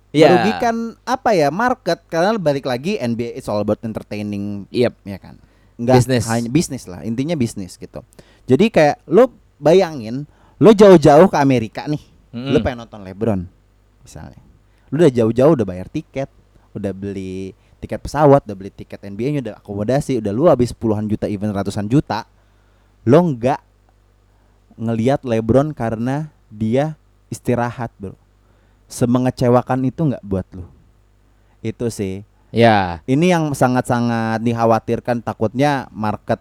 Iya. 0.09 0.33
merugikan 0.33 0.97
apa 1.05 1.37
ya 1.37 1.53
market 1.53 2.01
karena 2.09 2.33
balik 2.41 2.65
lagi 2.65 2.97
NBA 2.97 3.37
it's 3.37 3.45
all 3.45 3.61
about 3.61 3.77
entertaining 3.85 4.65
Yep. 4.73 4.95
ya 5.05 5.19
kan 5.21 5.37
nggak 5.77 5.97
Bisnis. 6.01 6.25
hanya 6.27 6.49
bisnis 6.49 6.85
lah 6.89 7.05
intinya 7.05 7.37
bisnis 7.37 7.77
gitu 7.77 8.01
jadi 8.49 8.65
kayak 8.67 8.97
lo 9.07 9.29
bayangin 9.57 10.25
lo 10.59 10.73
jauh-jauh 10.73 11.29
ke 11.29 11.39
Amerika 11.39 11.85
nih 11.87 12.01
Mm-mm. 12.33 12.51
lo 12.51 12.59
pengen 12.59 12.83
nonton 12.83 13.05
LeBron 13.05 13.45
misalnya 14.03 14.41
lo 14.89 14.97
udah 14.97 15.13
jauh-jauh 15.13 15.53
udah 15.55 15.67
bayar 15.69 15.87
tiket 15.87 16.33
udah 16.73 16.91
beli 16.91 17.53
tiket 17.79 18.01
pesawat 18.01 18.43
udah 18.43 18.57
beli 18.57 18.73
tiket 18.73 18.99
NBA-nya 18.99 19.41
udah 19.45 19.55
akomodasi 19.61 20.19
udah 20.19 20.33
lu 20.33 20.49
habis 20.49 20.73
puluhan 20.73 21.07
juta 21.07 21.29
even 21.29 21.53
ratusan 21.53 21.87
juta 21.87 22.25
lo 23.05 23.21
nggak 23.23 23.61
ngelihat 24.79 25.23
LeBron 25.23 25.75
karena 25.75 26.31
dia 26.49 26.97
istirahat 27.29 27.93
bro 28.01 28.17
semengecewakan 28.89 29.85
itu 29.85 30.01
nggak 30.03 30.25
buat 30.25 30.47
lu? 30.51 30.65
Itu 31.61 31.89
sih. 31.89 32.25
Ya. 32.49 33.05
Ini 33.05 33.37
yang 33.37 33.53
sangat-sangat 33.53 34.41
dikhawatirkan 34.41 35.21
takutnya 35.21 35.87
market 35.91 36.41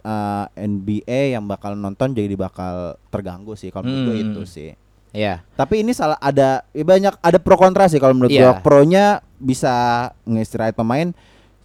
eh, 0.00 0.44
NBA 0.54 1.34
yang 1.34 1.42
bakal 1.44 1.74
nonton 1.74 2.12
jadi 2.12 2.30
bakal 2.32 2.94
terganggu 3.08 3.56
sih 3.56 3.68
kalau 3.68 3.84
menurut 3.84 4.04
gue 4.06 4.14
Hmm. 4.14 4.26
itu 4.30 4.42
sih. 4.44 4.70
Ya. 5.10 5.42
Tapi 5.56 5.80
ini 5.80 5.90
salah 5.90 6.14
ada 6.16 6.62
ya 6.70 6.84
banyak 6.84 7.16
ada 7.16 7.38
pro 7.40 7.56
kontra 7.56 7.88
sih 7.88 7.96
kalau 7.96 8.12
menurut 8.12 8.30
Iya. 8.30 8.52
gua. 8.52 8.60
Pronya 8.60 9.04
bisa 9.34 9.74
ngistirahat 10.22 10.76
pemain. 10.76 11.10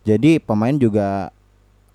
Jadi 0.02 0.40
pemain 0.40 0.74
juga 0.74 1.30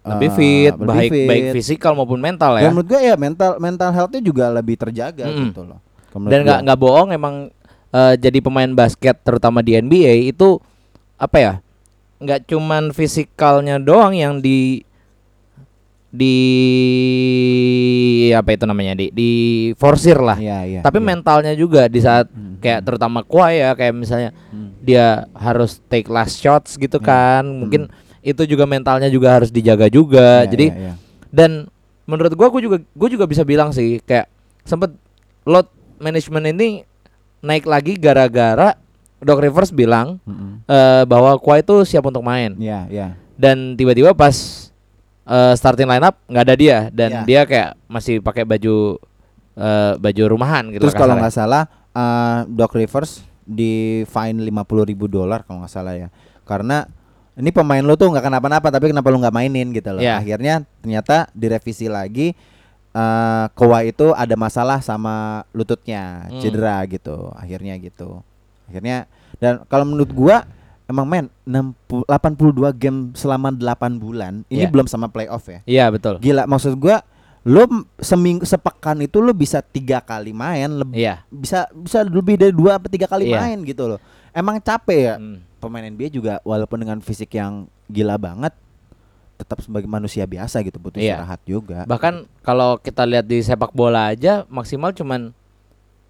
Lebih 0.07 0.29
eh, 0.29 0.35
fit, 0.39 0.71
lebih 0.71 0.87
baik 0.87 1.11
fit. 1.11 1.27
baik 1.27 1.45
fisikal 1.53 1.91
maupun 1.91 2.23
mental 2.23 2.55
Dan 2.55 2.63
ya. 2.63 2.71
menurut 2.71 2.87
gua 2.87 3.01
ya 3.03 3.15
mental 3.17 3.51
mental 3.59 3.91
healthnya 3.91 4.23
juga 4.23 4.47
lebih 4.47 4.77
terjaga 4.77 5.27
Mm-mm. 5.27 5.51
gitu 5.51 5.65
loh. 5.65 5.81
Dan 6.31 6.47
nggak 6.47 6.61
nggak 6.63 6.79
bohong 6.79 7.11
emang 7.11 7.51
eh, 7.97 8.15
jadi 8.21 8.39
pemain 8.45 8.69
basket 8.69 9.17
terutama 9.25 9.65
di 9.65 9.73
NBA 9.73 10.29
itu 10.29 10.61
apa 11.17 11.37
ya? 11.41 11.53
Nggak 12.21 12.49
cuman 12.49 12.93
fisikalnya 12.93 13.81
doang 13.81 14.13
yang 14.13 14.41
di 14.41 14.85
di 16.17 16.33
apa 18.33 18.57
itu 18.57 18.65
namanya 18.65 18.97
di 18.97 19.13
di 19.13 19.31
forsir 19.77 20.17
lah. 20.17 20.39
Iya, 20.41 20.59
iya. 20.65 20.81
Tapi 20.81 20.99
iya. 21.01 21.07
mentalnya 21.13 21.53
juga 21.53 21.89
di 21.89 22.01
saat 22.01 22.31
Hmm. 22.33 22.57
kayak 22.61 22.81
terutama 22.85 23.21
Kawhi 23.21 23.61
ya 23.61 23.71
kayak 23.77 23.95
misalnya 23.95 24.31
Hmm. 24.49 24.73
dia 24.81 25.29
harus 25.37 25.77
take 25.93 26.09
last 26.09 26.41
shots 26.41 26.81
gitu 26.81 26.97
Iya. 27.01 27.07
kan. 27.07 27.45
Mungkin 27.45 27.93
itu 28.25 28.43
juga 28.49 28.65
mentalnya 28.65 29.13
juga 29.13 29.37
harus 29.37 29.53
dijaga 29.53 29.87
juga. 29.87 30.45
Iya, 30.47 30.51
Jadi 30.51 30.67
iya, 30.73 30.81
iya. 30.91 30.95
dan 31.31 31.51
menurut 32.07 32.33
gua 32.33 32.49
gua 32.49 32.63
juga 32.63 32.77
gua 32.97 33.09
juga 33.11 33.25
bisa 33.29 33.43
bilang 33.45 33.71
sih 33.75 34.01
kayak 34.01 34.31
sempet 34.65 34.95
load 35.45 35.69
management 35.99 36.55
ini 36.57 36.69
naik 37.47 37.65
lagi 37.65 37.95
gara-gara 37.95 38.75
Doc 39.17 39.39
Rivers 39.39 39.71
bilang 39.71 40.19
Mm-mm. 40.23 40.67
eh, 40.67 41.03
bahwa 41.07 41.39
Kawhi 41.39 41.63
itu 41.63 41.87
siap 41.87 42.05
untuk 42.05 42.21
main 42.21 42.53
Iya, 42.59 42.81
iya. 42.91 43.09
dan 43.35 43.73
tiba-tiba 43.73 44.13
pas 44.13 44.35
eh, 45.25 45.55
starting 45.55 45.87
lineup 45.87 46.19
nggak 46.27 46.45
ada 46.45 46.55
dia 46.55 46.79
dan 46.91 47.11
Iya. 47.11 47.23
dia 47.25 47.41
kayak 47.43 47.71
masih 47.87 48.19
pakai 48.19 48.43
baju 48.43 48.99
eh, 49.55 49.93
baju 49.97 50.23
rumahan 50.29 50.69
gitu 50.69 50.85
Terus 50.85 50.95
kalau 50.95 51.15
nggak 51.15 51.33
salah 51.33 51.65
eh, 51.91 52.39
Doc 52.47 52.75
Rivers 52.75 53.23
di 53.41 54.03
fine 54.05 54.43
50 54.43 54.51
ribu 54.85 55.07
dolar 55.07 55.47
kalau 55.47 55.63
nggak 55.63 55.71
salah 55.71 55.95
ya. 55.95 56.11
Karena 56.43 56.83
ini 57.37 57.55
pemain 57.55 57.79
lu 57.79 57.95
tuh 57.95 58.11
nggak 58.11 58.27
kenapa-napa 58.27 58.69
tapi 58.69 58.91
kenapa 58.91 59.07
lu 59.09 59.23
nggak 59.23 59.31
mainin 59.31 59.71
gitu 59.71 59.95
loh. 59.95 60.03
Iya. 60.03 60.19
Akhirnya 60.19 60.55
ternyata 60.83 61.31
direvisi 61.31 61.87
lagi 61.87 62.35
eh 62.97 63.45
Kawhi 63.53 63.93
itu 63.93 64.17
ada 64.17 64.33
masalah 64.35 64.81
sama 64.81 65.45
lututnya, 65.53 66.25
Hmm. 66.33 66.41
cedera 66.41 66.81
gitu. 66.89 67.29
Akhirnya 67.37 67.77
gitu. 67.77 68.25
Akhirnya 68.65 69.05
dan 69.37 69.61
kalau 69.69 69.85
menurut 69.85 70.09
gua 70.11 70.49
emang 70.89 71.05
men 71.05 71.27
60 71.45 72.09
82 72.09 72.73
game 72.73 73.13
selama 73.13 73.53
8 73.53 74.01
bulan. 74.01 74.49
Ini 74.49 74.65
Iya. 74.65 74.73
belum 74.73 74.89
sama 74.89 75.13
playoff 75.13 75.45
ya. 75.45 75.61
Iya 75.69 75.85
betul. 75.93 76.17
Gila 76.19 76.49
maksud 76.49 76.73
gua 76.75 77.05
lo 77.47 77.63
seminggu 78.01 78.43
sepekan 78.43 78.99
itu 78.99 79.23
lo 79.23 79.31
bisa 79.31 79.63
tiga 79.63 80.03
kali 80.03 80.35
main 80.35 80.67
lebih 80.67 80.99
Iya. 80.99 81.23
bisa 81.31 81.71
bisa 81.71 82.03
lebih 82.03 82.35
dari 82.35 82.51
dua 82.51 82.75
atau 82.75 82.91
tiga 82.91 83.07
kali 83.07 83.31
Iya. 83.31 83.39
main 83.39 83.63
gitu 83.63 83.87
loh 83.87 84.01
emang 84.35 84.59
capek 84.59 84.99
ya 84.99 85.15
Hmm. 85.15 85.39
pemain 85.63 85.87
NBA 85.87 86.11
juga 86.11 86.43
walaupun 86.43 86.83
dengan 86.83 86.99
fisik 86.99 87.39
yang 87.39 87.71
gila 87.87 88.19
banget 88.19 88.51
tetap 89.37 89.61
sebagai 89.61 89.85
manusia 89.85 90.25
biasa 90.25 90.61
gitu 90.61 90.77
butuh 90.77 90.97
Iya. 90.97 91.21
istirahat 91.21 91.41
juga 91.45 91.79
Bahkan 91.85 92.15
kalau 92.41 92.77
kita 92.77 93.05
lihat 93.05 93.25
di 93.25 93.41
sepak 93.41 93.71
bola 93.71 94.09
aja 94.09 94.49
maksimal 94.49 94.91
cuman 94.91 95.37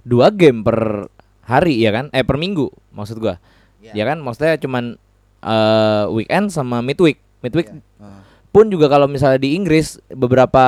dua 0.03 0.31
game 0.31 0.63
per 0.63 1.11
hari 1.43 1.79
ya 1.79 1.91
kan? 1.91 2.07
Eh 2.11 2.23
per 2.23 2.37
minggu 2.37 2.71
maksud 2.91 3.19
gua. 3.19 3.39
Iya. 3.79 3.93
Ya 3.93 4.05
kan? 4.05 4.19
Maksudnya 4.19 4.55
cuman 4.57 4.95
eh, 5.39 6.05
weekend 6.09 6.51
sama 6.51 6.79
midweek. 6.81 7.19
Midweek 7.43 7.69
Iya. 7.69 7.83
Heeh. 8.01 8.21
pun 8.51 8.67
juga 8.67 8.87
kalau 8.87 9.05
misalnya 9.05 9.37
di 9.37 9.53
Inggris 9.53 10.01
beberapa 10.09 10.65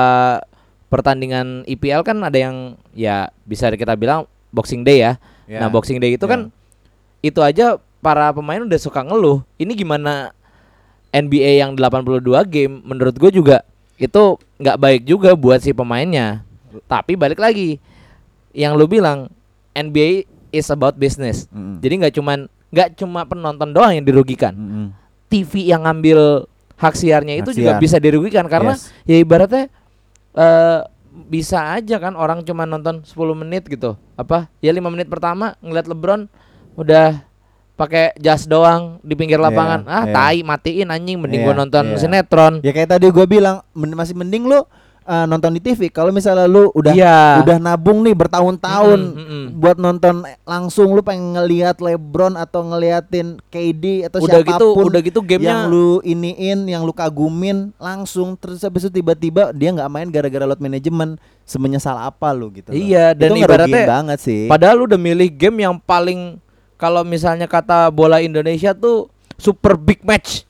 pertandingan 0.87 1.65
IPL 1.65 2.01
kan 2.01 2.17
ada 2.19 2.35
yang 2.35 2.57
ya 2.91 3.29
bisa 3.43 3.69
kita 3.69 3.93
bilang 3.93 4.25
Boxing 4.49 4.81
Day 4.81 5.01
ya. 5.01 5.13
Ya. 5.45 5.61
Nah, 5.61 5.69
Boxing 5.69 5.97
Day 5.97 6.13
itu 6.13 6.23
Ya. 6.23 6.31
kan 6.31 6.41
itu 7.19 7.39
aja 7.39 7.77
para 7.99 8.29
pemain 8.29 8.61
udah 8.61 8.77
suka 8.77 9.01
ngeluh. 9.01 9.41
Ini 9.55 9.73
gimana 9.73 10.31
NBA 11.09 11.61
yang 11.61 11.73
82 11.73 12.21
game 12.45 12.81
menurut 12.85 13.15
gue 13.17 13.31
juga 13.33 13.65
itu 13.99 14.39
nggak 14.61 14.77
baik 14.79 15.01
juga 15.03 15.35
buat 15.35 15.59
si 15.59 15.73
pemainnya. 15.75 16.45
Tapi 16.85 17.17
balik 17.17 17.41
lagi 17.41 17.81
yang 18.53 18.77
lu 18.77 18.85
bilang 18.85 19.27
NBA 19.73 20.29
is 20.53 20.69
about 20.69 20.97
business. 20.97 21.45
Mm-mm. 21.49 21.81
Jadi 21.81 21.93
nggak 22.05 22.13
cuman 22.17 22.45
nggak 22.69 22.89
cuma 23.01 23.25
penonton 23.25 23.69
doang 23.73 23.93
yang 23.97 24.05
dirugikan. 24.05 24.53
Mm-mm. 24.53 24.87
TV 25.29 25.69
yang 25.69 25.85
ngambil 25.85 26.49
hak 26.79 26.95
siarnya 26.95 27.37
itu 27.37 27.51
Hak 27.53 27.57
juga 27.59 27.71
bisa 27.77 27.97
dirugikan 28.01 28.47
karena 28.49 28.73
Yes. 28.73 28.89
ya 29.05 29.17
ibaratnya 29.19 29.67
eh 30.33 30.81
bisa 31.29 31.75
aja 31.75 31.99
kan 31.99 32.15
orang 32.15 32.47
cuma 32.47 32.63
nonton 32.63 33.03
10 33.03 33.13
menit 33.35 33.67
gitu. 33.67 33.99
Apa? 34.15 34.47
Ya 34.63 34.71
5 34.71 34.87
menit 34.89 35.11
pertama 35.11 35.59
ngeliat 35.59 35.85
LeBron 35.89 36.31
udah 36.79 37.27
pakai 37.79 38.11
jas 38.17 38.43
doang 38.43 38.99
di 38.99 39.15
pinggir 39.15 39.39
Iya, 39.39 39.47
lapangan. 39.47 39.79
ah, 39.85 40.03
iya. 40.03 40.11
tai 40.11 40.37
matiin 40.41 40.89
anjing 40.89 41.15
mending 41.15 41.41
gua 41.41 41.55
Iya, 41.55 41.61
nonton 41.63 41.83
iya. 41.87 41.97
sinetron. 41.97 42.53
ya 42.59 42.69
kayak 42.69 42.91
tadi 42.91 43.07
gue 43.07 43.25
bilang 43.25 43.63
men- 43.71 43.95
masih 43.95 44.13
mending 44.13 44.43
lu 44.43 44.59
uh, 45.01 45.25
nonton 45.25 45.49
di 45.51 45.61
TV 45.63 45.87
kalau 45.87 46.11
misalnya 46.11 46.45
lu 46.45 46.69
udah 46.71 46.91
Iya. 46.91 47.41
udah 47.41 47.57
nabung 47.57 48.03
nih 48.03 48.13
bertahun-tahun 48.13 48.99
Mm-mm, 48.99 49.15
mm-mm. 49.17 49.43
buat 49.55 49.75
nonton 49.75 50.15
langsung 50.43 50.91
lu 50.91 50.99
pengen 50.99 51.33
ngelihat 51.33 51.79
LeBron 51.79 52.35
atau 52.35 52.61
ngeliatin 52.63 53.39
KD 53.47 54.05
atau 54.05 54.19
Udah 54.19 54.39
gitu 54.39 54.65
siapa 54.65 54.75
pun 54.75 54.83
udah 54.85 55.01
gitu 55.01 55.19
gamenya 55.21 55.49
yang 55.55 55.61
lu 55.67 56.03
iniin, 56.03 56.59
yang 56.67 56.83
lu 56.83 56.91
kagumin 56.91 57.71
langsung 57.77 58.35
terus 58.35 58.61
habis 58.61 58.83
itu 58.83 58.93
tiba-tiba 58.93 59.49
dia 59.51 59.71
nggak 59.71 59.87
main 59.87 60.07
gara-gara 60.07 60.43
load 60.43 60.59
management 60.59 61.15
semenyesal 61.43 61.97
apa 61.97 62.29
lu 62.29 62.53
gitu. 62.53 62.69
loh. 62.69 62.77
Iya, 62.77 63.17
dan 63.17 63.33
itu 63.33 63.41
ibaratnya 63.41 63.89
banget 63.89 64.19
sih. 64.21 64.45
Padahal 64.45 64.77
lu 64.77 64.85
udah 64.85 65.01
milih 65.01 65.29
game 65.31 65.57
yang 65.59 65.75
paling 65.79 66.37
kalau 66.79 67.03
misalnya 67.03 67.45
kata 67.45 67.91
bola 67.91 68.17
Indonesia 68.19 68.71
tuh 68.71 69.11
super 69.35 69.75
big 69.75 69.99
match. 70.01 70.47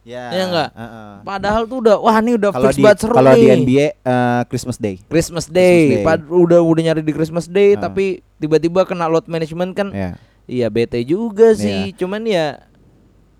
ya, 0.00 0.28
iya 0.28 0.44
nggak? 0.46 0.70
heeh. 0.72 1.12
Padahal 1.22 1.62
tuh 1.64 1.80
udah 1.80 1.96
wah 1.96 2.16
ini 2.18 2.34
udah 2.34 2.50
Kalau 2.50 2.66
fix 2.66 2.74
di 2.74 2.82
banget 2.82 2.98
seru 3.00 3.14
kalau 3.14 3.30
nih. 3.30 3.38
di 3.38 3.46
NBA 3.58 3.86
eh, 3.96 4.42
Christmas 4.46 4.76
Day. 4.76 4.94
Christmas 5.02 5.46
Day, 5.46 5.80
Day. 5.92 6.04
Pad- 6.04 6.24
udah 6.26 6.58
udah 6.58 6.82
nyari 6.82 7.00
di 7.00 7.10
Christmas 7.10 7.46
Day 7.46 7.74
Ah. 7.74 7.84
tapi 7.84 8.20
tiba-tiba 8.36 8.84
kena 8.84 9.06
load 9.06 9.24
management 9.24 9.72
kan. 9.72 9.88
Ya. 9.90 10.16
Iya 10.44 10.66
bete 10.66 10.98
juga 11.02 11.52
sih. 11.52 11.92
Cuman 11.94 12.24
ya 12.24 12.58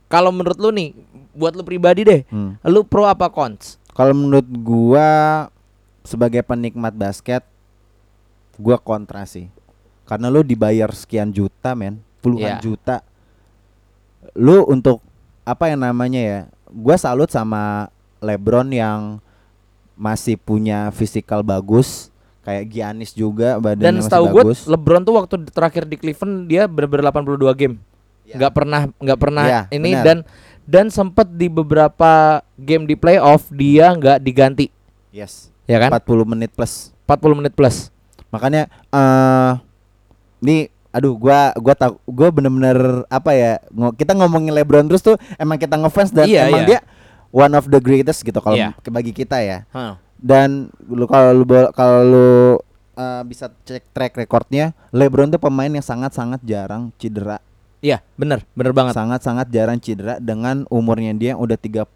kalau 0.06 0.30
menurut 0.30 0.56
lu 0.56 0.70
nih 0.70 0.94
buat 1.32 1.52
lu 1.52 1.62
pribadi 1.62 2.02
deh, 2.02 2.20
Hmm. 2.26 2.54
lu 2.62 2.82
pro 2.82 3.04
apa 3.04 3.26
cons? 3.26 3.80
Kalau 3.90 4.12
menurut 4.12 4.46
gua 4.56 5.08
sebagai 6.02 6.40
penikmat 6.40 6.92
basket 6.92 7.42
gua 8.54 8.76
kontra 8.76 9.24
sih. 9.24 9.48
Karena 10.04 10.26
lu 10.26 10.42
dibayar 10.42 10.90
sekian 10.90 11.30
juta, 11.30 11.72
men, 11.72 11.98
puluhan 12.20 12.56
Iya. 12.56 12.62
juta. 12.62 12.96
Lu 14.36 14.64
untuk 14.64 15.00
apa 15.42 15.66
yang 15.66 15.80
namanya 15.82 16.20
ya? 16.20 16.40
Gua 16.70 16.94
salut 16.94 17.26
sama 17.26 17.88
LeBron 18.20 18.68
yang 18.70 19.18
masih 19.96 20.36
punya 20.36 20.88
fisikal 20.92 21.40
bagus, 21.40 22.08
kayak 22.40 22.68
Giannis 22.68 23.12
juga 23.12 23.56
Dan 23.56 23.64
badannya 23.80 24.00
masih 24.00 24.06
setahu 24.06 24.24
gue. 24.30 24.42
LeBron 24.66 25.02
tuh 25.02 25.14
waktu 25.16 25.34
terakhir 25.46 25.84
di 25.84 25.96
Cleveland 25.96 26.46
dia 26.46 26.64
bener-bener 26.64 27.04
82 27.06 27.52
game. 27.54 27.76
Ya. 28.22 28.38
nggak 28.38 28.54
pernah 28.54 28.80
nggak 28.94 29.18
pernah 29.18 29.42
Iya, 29.42 29.62
ini 29.74 29.90
benar. 29.90 30.04
dan 30.06 30.18
dan 30.62 30.86
sempet 30.86 31.26
di 31.34 31.50
beberapa 31.50 32.38
game 32.54 32.86
di 32.86 32.94
playoff 32.94 33.50
dia 33.50 33.90
nggak 33.90 34.22
diganti, 34.22 34.70
Yes. 35.10 35.50
ya 35.66 35.82
kan? 35.82 35.90
40 35.90 36.22
menit 36.22 36.54
plus. 36.54 36.94
40 37.10 37.34
menit 37.34 37.50
plus. 37.50 37.90
Makanya 38.30 38.70
eh 38.86 39.52
nih 40.38 40.70
aduh 40.90 41.14
gua 41.14 41.54
gua 41.54 41.72
tak 41.72 41.94
gua 42.02 42.28
bener-bener 42.28 42.78
apa 43.06 43.30
ya 43.30 43.52
kita 43.94 44.10
ngomongin 44.12 44.50
LeBron 44.52 44.86
terus 44.86 45.00
tuh 45.00 45.14
emang 45.36 45.54
kita 45.54 45.74
ngefans 45.74 46.10
dan 46.10 46.26
Iya, 46.26 46.46
emang 46.46 46.62
iya. 46.62 46.68
dia 46.68 46.80
one 47.30 47.52
of 47.52 47.66
the 47.66 47.78
greatest 47.78 48.20
gitu 48.20 48.36
kalau 48.36 48.54
Iya. 48.54 48.74
ke- 48.76 48.90
bagi 48.90 49.10
kita 49.10 49.38
ya. 49.38 49.62
Hah. 49.70 50.02
Dan 50.16 50.68
lu 50.82 51.06
kalau 51.06 51.30
lu 51.32 51.44
kalau 51.70 52.00
lu 52.02 52.30
eh, 52.92 53.22
bisa 53.22 53.48
cek 53.64 53.90
track 53.90 54.12
recordnya 54.14 54.74
LeBron 54.90 55.30
tuh 55.30 55.38
pemain 55.38 55.66
yang 55.66 55.80
sangat-sangat 55.80 56.42
jarang 56.42 56.90
cedera. 56.94 57.38
Iya, 57.80 58.04
bener, 58.12 58.44
bener 58.52 58.76
banget. 58.76 58.92
Sangat-sangat 58.92 59.48
jarang 59.48 59.78
cedera 59.78 60.18
dengan 60.18 60.68
umurnya 60.68 61.14
dia 61.14 61.32
yang 61.32 61.40
udah 61.40 61.56
35 61.56 61.88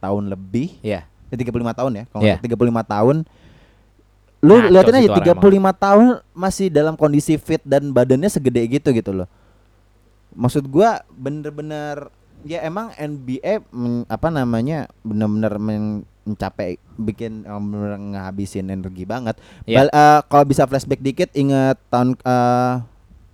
tahun 0.00 0.24
lebih. 0.26 0.80
Iya. 0.80 1.04
Ya, 1.26 1.36
35 1.36 1.74
tahun 1.74 1.92
ya, 1.92 2.04
kalau 2.08 2.22
Iya. 2.22 2.38
nggak 2.38 2.40
salah, 2.40 2.48
35 2.48 2.82
tahun. 2.86 3.16
Lu 4.46 4.54
Ngaco 4.56 4.70
liatin 4.70 4.94
aja 4.94 5.08
tuh 5.08 5.14
orang 5.18 5.42
35 5.74 5.82
tahun 5.82 6.06
masih 6.32 6.66
dalam 6.70 6.94
kondisi 6.94 7.34
fit 7.34 7.60
dan 7.62 7.90
badannya 7.90 8.30
segede 8.30 8.62
gitu 8.70 8.88
gitu 8.90 9.10
loh. 9.12 9.28
Maksud 10.32 10.66
gua 10.66 11.02
bener-bener 11.10 12.06
ya 12.44 12.62
emang 12.62 12.94
NBA 12.94 13.64
men- 13.68 14.06
apa 14.06 14.28
namanya 14.28 14.86
bener-bener 15.00 15.58
men- 15.58 16.06
mencapai 16.22 16.74
bikin 16.96 17.42
bener 17.42 17.94
ngabisin 17.96 18.66
energi 18.68 19.02
banget. 19.02 19.38
Iya. 19.62 19.82
Bal- 19.82 19.92
eh, 19.92 20.20
kalau 20.26 20.44
bisa 20.44 20.62
flashback 20.64 20.98
dikit 20.98 21.30
inget 21.32 21.78
tahun 21.86 22.18
eh, 22.18 22.74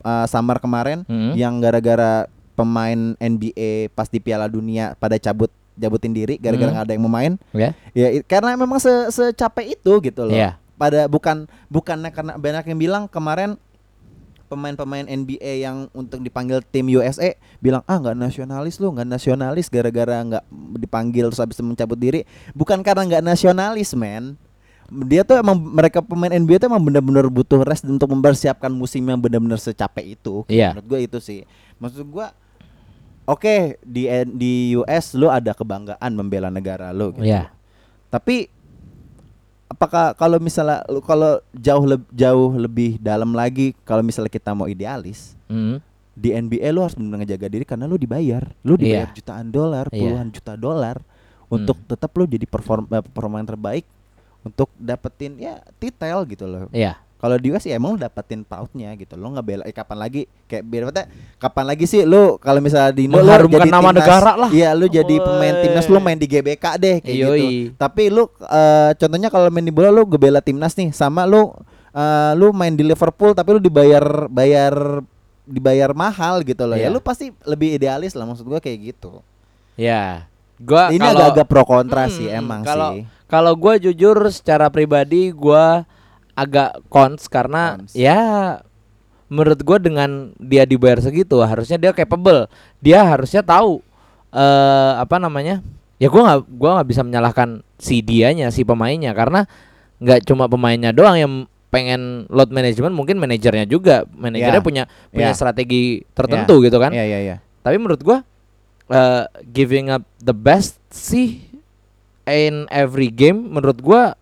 uh, 0.03 0.27
summer 0.27 0.59
kemarin 0.59 1.03
Hmm. 1.05 1.33
yang 1.33 1.57
gara-gara 1.57 2.29
pemain 2.53 3.17
NBA 3.17 3.89
pas 3.91 4.07
di 4.07 4.21
Piala 4.21 4.45
Dunia 4.45 4.93
pada 4.95 5.17
cabut 5.17 5.49
jabutin 5.73 6.13
diri 6.13 6.37
gara-gara 6.37 6.69
Hmm. 6.69 6.77
nggak 6.77 6.87
ada 6.87 6.93
yang 6.93 7.03
mau 7.03 7.11
main. 7.11 7.33
Ya. 7.51 7.73
Ya 7.93 8.13
karena 8.23 8.55
memang 8.55 8.77
se 8.77 8.93
secapek 9.09 9.73
itu 9.73 9.93
gitu 10.03 10.23
loh. 10.23 10.37
Iya. 10.37 10.61
Pada 10.83 11.07
bukan 11.07 11.47
bukannya 11.71 12.11
karena 12.11 12.35
banyak 12.35 12.75
yang 12.75 12.79
bilang 12.83 13.03
kemarin 13.07 13.55
pemain-pemain 14.51 15.07
NBA 15.07 15.63
yang 15.63 15.87
untuk 15.95 16.19
dipanggil 16.19 16.59
tim 16.75 16.91
USA 16.91 17.39
bilang 17.63 17.87
ah 17.87 17.97
nggak 18.03 18.19
nasionalis 18.19 18.77
lu 18.83 18.91
nggak 18.91 19.07
nasionalis 19.07 19.71
gara-gara 19.71 20.19
nggak 20.21 20.45
dipanggil 20.83 21.31
terus 21.31 21.39
habis 21.39 21.55
itu 21.55 21.63
mencabut 21.63 21.95
diri. 21.95 22.27
Bukan 22.51 22.83
karena 22.83 23.07
nggak 23.07 23.23
nasionalis 23.23 23.95
men. 23.95 24.35
Dia 25.09 25.25
tuh 25.25 25.39
emang 25.39 25.57
mereka 25.57 26.03
pemain 26.03 26.29
NBA 26.29 26.61
tuh 26.61 26.69
emang 26.69 26.83
benar-benar 26.83 27.25
butuh 27.31 27.65
rest 27.65 27.87
untuk 27.87 28.11
mempersiapkan 28.13 28.69
musim 28.69 29.07
yang 29.07 29.17
benar-benar 29.17 29.57
secapek 29.57 30.19
itu. 30.19 30.45
Iya. 30.51 30.75
menurut 30.75 30.87
gue 30.91 31.01
itu 31.07 31.19
sih. 31.23 31.49
Maksud 31.79 32.11
gue 32.11 32.27
oke 33.25 33.81
di 33.81 34.11
di 34.35 34.77
US 34.77 35.15
lu 35.17 35.31
ada 35.31 35.55
kebanggaan 35.55 36.11
membela 36.13 36.53
negara 36.53 36.91
lu 36.91 37.15
gitu. 37.17 37.31
Iya. 37.31 37.49
tapi 38.13 38.53
apakah 39.73 40.13
kalau 40.13 40.37
misalnya 40.37 40.79
kalau 41.01 41.41
jauh 41.51 41.85
leb- 41.87 42.11
jauh 42.13 42.53
lebih 42.55 43.01
dalam 43.01 43.33
lagi 43.33 43.73
kalau 43.83 44.01
misalnya 44.01 44.29
kita 44.29 44.53
mau 44.53 44.67
idealis 44.67 45.33
Hmm. 45.45 45.81
di 46.13 46.29
NBA 46.31 46.69
lu 46.69 46.81
harus 46.81 46.93
benar 46.93 47.17
ngejaga 47.19 47.49
diri 47.49 47.65
karena 47.65 47.85
lu 47.85 47.97
dibayar. 47.97 48.45
Lu 48.61 48.77
dibayar 48.77 49.09
Iya. 49.09 49.17
jutaan 49.17 49.49
dolar, 49.49 49.89
Iya. 49.89 49.97
puluhan 49.99 50.29
juta 50.29 50.53
dolar 50.55 50.97
untuk 51.49 51.75
Hmm. 51.75 51.89
tetap 51.89 52.13
lu 52.13 52.25
jadi 52.27 52.45
perform 52.45 52.85
eh, 52.87 53.01
performa 53.03 53.37
yang 53.37 53.49
terbaik 53.49 53.85
untuk 54.43 54.69
dapetin 54.75 55.39
ya 55.39 55.57
titel 55.77 56.25
gitu 56.27 56.45
loh. 56.45 56.69
Iya. 56.69 57.01
Kalau 57.23 57.39
di 57.39 57.49
US 57.49 57.63
ya 57.63 57.79
emang 57.79 57.95
lu 57.95 58.03
dapetin 58.03 58.43
pautnya 58.43 58.91
gitu. 58.93 59.15
Lu 59.15 59.31
nggak 59.31 59.47
bela 59.47 59.63
eh, 59.63 59.71
kapan 59.71 59.95
lagi 59.97 60.21
kayak 60.45 60.63
biar 60.65 60.83
kata 60.91 61.03
kapan 61.39 61.65
lagi 61.65 61.87
sih 61.87 62.03
lu 62.03 62.35
kalau 62.37 62.59
misalnya 62.59 62.91
di 62.91 63.07
Indo 63.07 63.17
Mengharumkan 63.17 63.55
jadi 63.57 63.71
nama 63.71 63.83
timnas- 63.85 63.97
negara 63.97 64.33
lah. 64.37 64.51
Iya, 64.51 64.71
lu 64.73 64.87
jadi 64.87 65.15
pemain 65.17 65.55
timnas 65.57 65.87
lu 65.87 65.97
main 65.97 66.19
di 66.19 66.27
GBK 66.27 66.65
deh 66.75 66.97
kayak 66.99 67.15
gitu. 67.17 67.31
Yoi. 67.31 67.51
Tapi 67.73 68.03
lu 68.09 68.27
eh, 68.43 68.91
contohnya 68.93 69.29
kalau 69.29 69.47
main 69.49 69.63
di 69.63 69.71
bola 69.71 69.89
lu 69.89 70.03
gebela 70.05 70.43
timnas 70.43 70.75
nih 70.75 70.91
sama 70.91 71.23
lu 71.23 71.55
eh, 71.89 72.33
lu 72.35 72.51
main 72.51 72.71
di 72.71 72.83
Liverpool 72.83 73.31
tapi 73.31 73.49
lu 73.53 73.61
dibayar 73.61 74.03
bayar 74.27 74.75
dibayar 75.45 75.91
mahal 75.93 76.43
gitu 76.43 76.65
loh 76.65 76.75
ya. 76.75 76.87
Iya. 76.87 76.89
Lu 76.89 76.99
pasti 76.99 77.31
lebih 77.43 77.77
idealis 77.77 78.13
lah 78.13 78.25
maksud 78.25 78.43
gua 78.43 78.59
kayak 78.59 78.93
gitu. 78.93 79.23
Ya. 79.75 80.27
Gua 80.57 80.89
Ini 80.89 81.03
agak-agak 81.03 81.47
pro 81.47 81.63
kontra 81.63 82.07
Hmm, 82.07 82.13
sih 82.13 82.27
emang 82.27 82.63
kalau 82.63 82.95
sih. 82.95 83.03
kalau 83.27 83.53
gua 83.53 83.75
jujur 83.77 84.15
secara 84.29 84.67
pribadi 84.67 85.31
gua 85.31 85.83
agak 86.33 86.81
cons 86.89 87.29
karena 87.29 87.77
Cons. 87.79 87.93
ya 87.93 88.19
menurut 89.29 89.61
gua 89.65 89.81
dengan 89.81 90.33
dia 90.37 90.65
dibayar 90.65 91.01
segitu 91.01 91.41
harusnya 91.41 91.81
dia 91.81 91.93
capable 91.93 92.49
dia 92.81 93.01
harusnya 93.01 93.41
tahu 93.41 93.81
eh 94.33 94.93
apa 94.97 95.17
namanya 95.17 95.61
ya 95.97 96.09
gua 96.09 96.23
nggak 96.29 96.41
gua 96.53 96.71
nggak 96.81 96.89
bisa 96.89 97.03
menyalahkan 97.05 97.49
si 97.77 98.01
dianya 98.01 98.49
si 98.49 98.65
pemainnya 98.65 99.13
karena 99.13 99.45
nggak 100.01 100.25
cuma 100.25 100.49
pemainnya 100.49 100.93
doang 100.93 101.17
yang 101.17 101.33
pengen 101.73 102.29
load 102.29 102.53
management 102.53 102.93
mungkin 102.93 103.17
manajernya 103.17 103.65
juga 103.65 104.05
manajernya 104.13 104.61
Ya. 104.61 104.65
punya 104.65 104.85
punya 105.09 105.33
Ya. 105.33 105.37
strategi 105.37 106.05
tertentu 106.13 106.61
gitu 106.61 106.77
kan 106.77 106.93
Iya 106.93 107.05
iya 107.09 107.19
iya. 107.25 107.37
tapi 107.65 107.81
menurut 107.81 108.05
gua 108.05 108.21
eh, 108.93 109.25
giving 109.49 109.89
up 109.89 110.05
the 110.21 110.37
best 110.37 110.77
sih 110.93 111.41
in 112.29 112.69
every 112.69 113.09
game 113.09 113.49
menurut 113.49 113.81
gua 113.81 114.13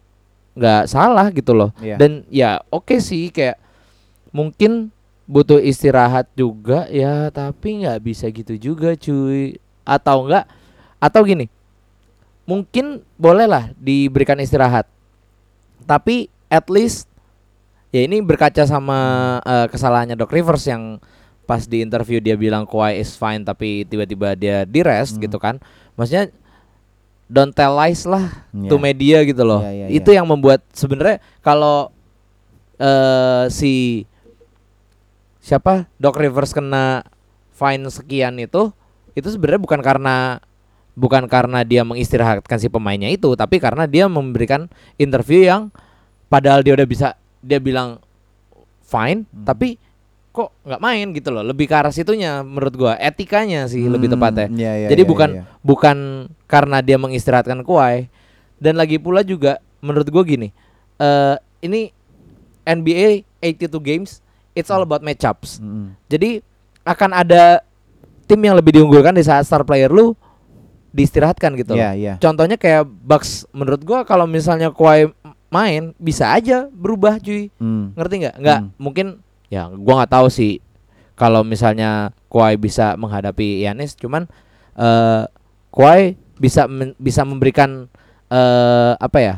nggak 0.60 0.92
salah 0.92 1.32
gitu 1.32 1.56
loh. 1.56 1.72
Iya. 1.80 1.96
Dan 1.96 2.28
ya 2.28 2.60
oke 2.68 3.00
sih 3.00 3.32
kayak 3.32 3.56
mungkin 4.28 4.92
butuh 5.24 5.56
istirahat 5.56 6.28
juga 6.36 6.84
ya 6.92 7.32
tapi 7.32 7.80
nggak 7.80 7.98
bisa 8.04 8.28
gitu 8.28 8.60
juga 8.60 8.92
cuy. 8.92 9.56
Atau 9.88 10.28
enggak 10.28 10.44
atau 11.00 11.24
gini. 11.24 11.48
Mungkin 12.44 13.00
bolehlah 13.16 13.72
diberikan 13.80 14.36
istirahat. 14.36 14.84
Tapi 15.88 16.28
at 16.52 16.68
least 16.68 17.08
ya 17.88 18.04
ini 18.04 18.20
berkaca 18.20 18.62
sama 18.68 18.98
eh, 19.42 19.66
kesalahannya 19.72 20.14
Doc 20.14 20.28
Rivers 20.30 20.68
yang 20.68 21.00
pas 21.48 21.66
di 21.66 21.82
interview 21.82 22.22
dia 22.22 22.38
bilang 22.38 22.62
Kawhi 22.62 23.02
is 23.02 23.18
fine 23.18 23.42
tapi 23.42 23.82
tiba-tiba 23.82 24.38
dia 24.38 24.62
di 24.62 24.84
rest 24.84 25.16
Hmm. 25.16 25.24
gitu 25.24 25.40
kan. 25.40 25.58
Maksudnya 25.98 26.30
don't 27.30 27.54
tell 27.54 27.72
lies 27.72 28.02
lah 28.04 28.42
Iya. 28.50 28.66
to 28.66 28.76
media 28.76 29.22
gitu 29.22 29.46
loh. 29.46 29.62
Iya, 29.62 29.86
iya, 29.86 29.94
Itu 29.94 30.10
yang 30.10 30.26
membuat 30.26 30.66
sebenarnya 30.74 31.22
kalau 31.40 31.94
eh 32.76 33.46
si 33.48 34.02
siapa 35.38 35.88
Doc 35.96 36.18
Rivers 36.18 36.50
kena 36.50 37.06
fine 37.54 37.86
sekian 37.88 38.36
itu 38.36 38.72
itu 39.14 39.28
sebenarnya 39.28 39.60
bukan 39.60 39.80
karena 39.80 40.40
bukan 40.92 41.24
karena 41.26 41.62
dia 41.62 41.80
mengistirahatkan 41.80 42.58
si 42.58 42.68
pemainnya 42.68 43.08
itu, 43.08 43.32
tapi 43.32 43.56
karena 43.56 43.86
dia 43.88 44.04
memberikan 44.04 44.68
interview 44.96 45.46
yang 45.46 45.72
padahal 46.26 46.60
dia 46.60 46.76
udah 46.76 46.84
bisa 46.84 47.08
dia 47.40 47.56
bilang 47.56 48.02
fine, 48.82 49.24
Hmm. 49.30 49.46
tapi 49.46 49.80
kok 50.30 50.54
nggak 50.62 50.78
main 50.78 51.06
gitu 51.10 51.28
loh. 51.28 51.42
Lebih 51.42 51.66
ke 51.66 51.74
arah 51.74 51.90
situnya 51.90 52.40
menurut 52.40 52.74
gua 52.74 52.92
etikanya 52.96 53.66
sih 53.66 53.82
lebih 53.84 54.06
Hmm, 54.06 54.16
tepatnya. 54.16 54.46
iya, 54.52 54.72
iya, 54.76 54.88
Jadi 54.88 55.02
iya, 55.02 55.08
bukan 55.08 55.30
iya. 55.32 55.42
bukan 55.60 55.96
karena 56.46 56.78
dia 56.78 56.96
mengistirahatkan 56.96 57.60
Kawhi 57.60 58.06
dan 58.56 58.74
lagi 58.74 58.96
pula 58.96 59.20
juga 59.20 59.58
menurut 59.80 60.04
gue 60.04 60.22
gini 60.28 60.48
eh 60.96 61.34
ini 61.60 61.88
NBA 62.62 63.24
82 63.40 63.72
games 63.80 64.20
it's 64.52 64.68
all 64.68 64.80
about 64.80 65.00
matchups 65.00 65.56
Mm-mm. 65.56 65.96
jadi 66.06 66.44
akan 66.82 67.10
ada 67.14 67.64
tim 68.24 68.36
yang 68.38 68.52
lebih 68.52 68.76
diunggulkan 68.76 69.10
di 69.10 69.22
saat 69.22 69.42
star 69.42 69.62
player 69.62 69.88
lu 69.88 70.12
diistirahatkan 70.90 71.54
gitu 71.54 71.72
loh. 71.72 71.78
Iya 71.78 71.90
iya. 71.94 72.14
contohnya 72.18 72.54
kayak 72.54 72.82
Bucks 72.84 73.46
menurut 73.50 73.80
gua 73.80 74.02
kalau 74.02 74.26
misalnya 74.26 74.68
Kawhi 74.68 75.08
main 75.48 75.94
bisa 75.96 76.28
aja 76.28 76.66
berubah 76.68 77.16
cuy 77.16 77.48
Hmm. 77.56 77.94
ngerti 77.94 78.14
nggak 78.20 78.34
nggak 78.36 78.58
Hmm. 78.60 78.70
mungkin 78.76 79.06
ya 79.50 79.66
gua 79.68 80.00
nggak 80.00 80.12
tahu 80.12 80.26
sih 80.26 80.62
kalau 81.12 81.42
misalnya 81.42 82.14
Kawhi 82.26 82.56
bisa 82.56 82.94
menghadapi 82.94 83.60
Yanis 83.60 83.92
cuman 83.92 84.24
eh 84.72 85.22
Kawhi 85.68 86.14
bisa 86.34 86.64
men- 86.64 86.96
bisa 86.96 87.20
memberikan 87.22 87.90
eh 88.26 88.92
apa 88.96 89.18
ya 89.18 89.34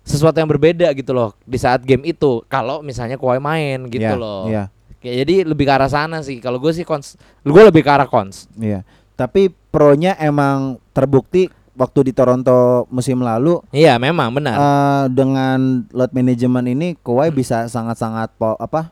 sesuatu 0.00 0.34
yang 0.34 0.48
berbeda 0.48 0.88
gitu 0.94 1.12
loh 1.12 1.36
di 1.42 1.60
saat 1.60 1.82
game 1.82 2.00
itu 2.02 2.40
kalau 2.46 2.80
misalnya 2.80 3.20
Kawhi 3.20 3.36
main 3.36 3.84
gitu 3.86 4.00
Iya, 4.00 4.16
loh. 4.16 4.48
Iya. 4.48 4.64
Kayak 4.98 5.16
jadi 5.20 5.34
lebih 5.44 5.62
ke 5.62 5.72
arah 5.72 5.86
sana 5.86 6.18
sih. 6.22 6.40
Kalau 6.40 6.56
gue 6.56 6.72
sih 6.72 6.82
cons 6.82 7.14
gue 7.44 7.62
lebih 7.62 7.84
ke 7.84 7.90
arah 7.92 8.08
cons. 8.08 8.48
Iya. 8.56 8.82
Tapi 9.14 9.46
pro-nya 9.68 10.16
emang 10.16 10.80
terbukti 10.90 11.46
waktu 11.74 12.08
di 12.08 12.12
Toronto 12.12 12.88
musim 12.88 13.20
lalu. 13.20 13.60
Iya 13.68 13.94
memang 13.96 14.32
benar. 14.32 14.56
Eh, 14.56 15.04
dengan 15.12 15.84
load 15.92 16.10
management 16.10 16.66
ini 16.68 16.88
Kawhi 16.96 17.28
bisa 17.28 17.68
sangat-sangat 17.68 18.32
po- 18.34 18.56
apa 18.56 18.90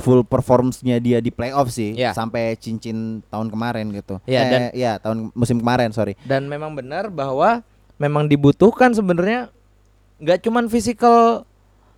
full 0.00 0.20
performance-nya 0.20 0.96
dia 0.96 1.20
di 1.20 1.28
playoff 1.28 1.68
sih 1.68 1.92
Iya. 1.92 2.10
sampai 2.10 2.56
cincin 2.56 3.20
tahun 3.24 3.48
kemarin 3.48 3.92
gitu. 3.92 4.18
Iya, 4.24 4.40
eh, 4.40 4.48
dan- 4.48 4.72
ya 4.72 4.92
tahun 4.96 5.30
musim 5.30 5.58
kemarin 5.58 5.92
sorry. 5.92 6.16
dan 6.22 6.44
memang 6.44 6.72
benar 6.72 7.06
bahwa 7.06 7.60
memang 7.94 8.24
dibutuhkan 8.24 8.90
sebenarnya 8.90 9.52
nggak 10.16 10.40
cuman 10.40 10.66
physical 10.66 11.44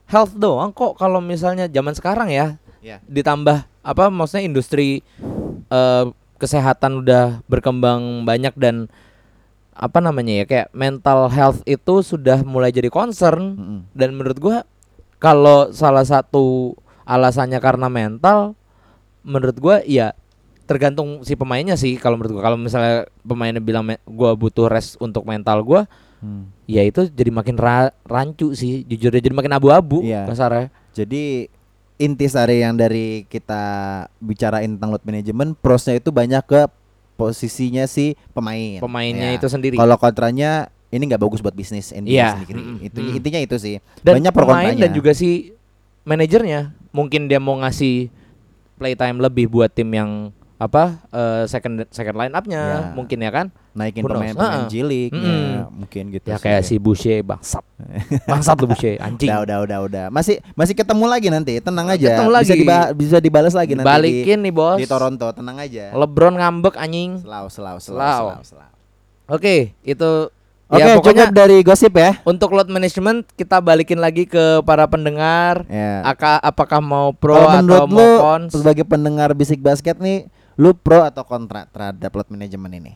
health 0.05 0.35
doang 0.35 0.71
kok 0.71 0.95
kalau 0.95 1.19
misalnya 1.19 1.67
zaman 1.67 1.95
sekarang 1.95 2.29
ya 2.29 2.59
Iya. 2.79 2.99
ditambah 3.03 3.63
apa 3.81 4.05
maksudnya 4.09 4.45
industri 4.45 5.01
eh, 5.69 6.05
kesehatan 6.37 7.01
udah 7.01 7.41
berkembang 7.47 8.23
banyak 8.23 8.51
dan 8.55 8.91
apa 9.73 9.99
namanya 9.99 10.37
ya 10.37 10.45
kayak 10.45 10.69
mental 10.71 11.27
health 11.29 11.63
itu 11.65 12.03
sudah 12.03 12.43
mulai 12.43 12.69
jadi 12.69 12.87
concern 12.87 13.57
Mm-mm. 13.57 13.79
dan 13.91 14.13
menurut 14.13 14.37
gua 14.37 14.57
kalau 15.17 15.71
salah 15.71 16.03
satu 16.03 16.75
alasannya 17.05 17.59
karena 17.59 17.87
mental 17.87 18.55
menurut 19.21 19.55
gua 19.55 19.77
ya 19.83 20.13
tergantung 20.63 21.21
si 21.21 21.33
pemainnya 21.33 21.75
sih 21.75 21.95
kalau 21.95 22.15
menurut 22.15 22.35
gua 22.35 22.45
kalau 22.45 22.57
misalnya 22.57 22.95
pemainnya 23.21 23.59
bilang 23.59 23.85
"Me- 23.85 24.03
gua 24.05 24.33
butuh 24.33 24.67
rest 24.67 24.97
untuk 24.99 25.23
mental 25.23 25.61
gua 25.61 25.85
Hmm. 26.19 26.55
ya 26.65 26.81
itu 26.81 27.07
jadi 27.09 27.31
makin 27.31 27.59
ra- 27.59 27.91
rancu 28.01 28.55
sih 28.55 28.87
jujur 28.87 29.11
jadi 29.11 29.27
makin 29.29 29.51
abu-abu 29.51 30.07
kasarnya 30.25 30.71
Jadi 30.93 31.51
inti 31.99 32.27
sari 32.27 32.61
yang 32.61 32.75
dari 32.75 33.27
kita 33.27 33.63
bicarain 34.17 34.71
tentang 34.71 34.91
load 34.91 35.03
management 35.03 35.59
prosnya 35.59 35.95
itu 35.95 36.11
banyak 36.11 36.39
ke 36.43 36.71
posisinya 37.13 37.85
si 37.85 38.15
pemain. 38.31 38.79
pemainnya 38.79 39.29
Ya. 39.29 39.37
itu 39.37 39.47
sendiri 39.47 39.75
Kalau 39.75 39.95
kontranya 39.97 40.71
ini 40.89 41.03
nggak 41.05 41.19
bagus 41.19 41.41
buat 41.41 41.53
bisnis 41.53 41.91
NBA 41.91 42.13
Iya, 42.13 42.29
sendiri. 42.37 42.55
mm-mm, 42.55 42.77
Itu 42.83 42.99
mm. 43.01 43.17
intinya 43.17 43.41
itu 43.41 43.57
sih. 43.57 43.75
dan 44.01 44.13
banyak 44.15 44.31
pro 44.31 44.47
kontranya. 44.47 44.79
dan 44.79 44.91
juga 44.93 45.11
si 45.13 45.51
manajernya 46.03 46.61
mungkin 46.91 47.27
dia 47.27 47.39
mau 47.39 47.57
ngasih 47.57 48.11
playtime 48.77 49.19
lebih 49.19 49.47
buat 49.49 49.69
tim 49.69 49.89
yang 49.89 50.11
apa 50.57 50.95
eh, 51.11 51.43
second 51.45 51.91
second 51.91 52.15
line 52.15 52.31
up-nya 52.31 52.63
Ya. 52.63 52.79
mungkin 52.95 53.19
ya 53.19 53.31
kan 53.31 53.47
naikin 53.73 54.05
pemain-pemain 54.05 54.71
League 54.71 55.11
Mm-mm. 55.11 55.27
ya, 55.27 55.65
mungkin 55.67 56.03
gitu 56.13 56.27
ya 56.29 56.37
sih. 56.37 56.45
kayak 56.45 56.63
si 56.63 56.75
Boucher 56.77 57.19
bangsat 57.21 57.65
bangsat 58.31 58.55
tuh 58.55 58.71
Boucher 58.71 58.95
anjing 59.01 59.27
Udah, 59.27 59.43
udah, 59.43 59.59
udah, 59.59 59.79
udah. 59.83 60.05
Masih 60.09 60.39
masih 60.53 60.77
ketemu 60.77 61.09
lagi 61.09 61.29
nanti. 61.29 61.57
Tenang 61.59 61.89
aja. 61.89 62.05
Ketemu 62.15 62.31
Bisa 62.31 62.39
lagi. 62.39 62.61
diba- 62.61 62.91
bisa 62.93 63.17
dibalas 63.19 63.55
lagi 63.57 63.73
nanti 63.75 63.89
balikin 63.89 64.39
nih 64.39 64.53
bos 64.53 64.77
di, 64.79 64.85
di 64.85 64.87
Toronto. 64.87 65.27
Tenang 65.33 65.57
aja. 65.57 65.89
LeBron 65.91 66.35
ngambek 66.37 66.77
anjing 66.77 67.19
Selau, 67.19 67.49
selau, 67.49 67.77
selau, 67.81 67.99
Selau. 67.99 68.27
selau, 68.31 68.43
selau. 68.45 68.71
oke 69.27 69.57
itu 69.83 70.11
Oke, 70.73 70.81
ya 70.81 70.97
pokoknya 70.97 71.25
cukup 71.29 71.37
dari 71.37 71.57
gosip 71.61 71.93
ya. 71.93 72.17
untuk 72.25 72.49
load 72.51 72.67
management 72.67 73.29
kita 73.33 73.61
balikin 73.61 74.01
lagi 74.01 74.25
ke 74.25 74.65
para 74.65 74.89
pendengar 74.89 75.69
Ya. 75.69 76.01
Aka, 76.03 76.41
apakah 76.41 76.81
mau 76.81 77.13
pro 77.13 77.37
Kalau 77.37 77.61
atau 77.61 77.85
mau 77.85 78.01
lu 78.01 78.09
cons 78.17 78.51
sebagai 78.51 78.83
pendengar 78.83 79.31
bisik 79.33 79.61
basket 79.61 79.97
nih, 79.97 80.27
lu 80.55 80.73
pro 80.73 81.05
atau 81.05 81.23
kontra 81.23 81.69
terhadap 81.69 82.09
load 82.11 82.29
management 82.29 82.75
ini? 82.75 82.93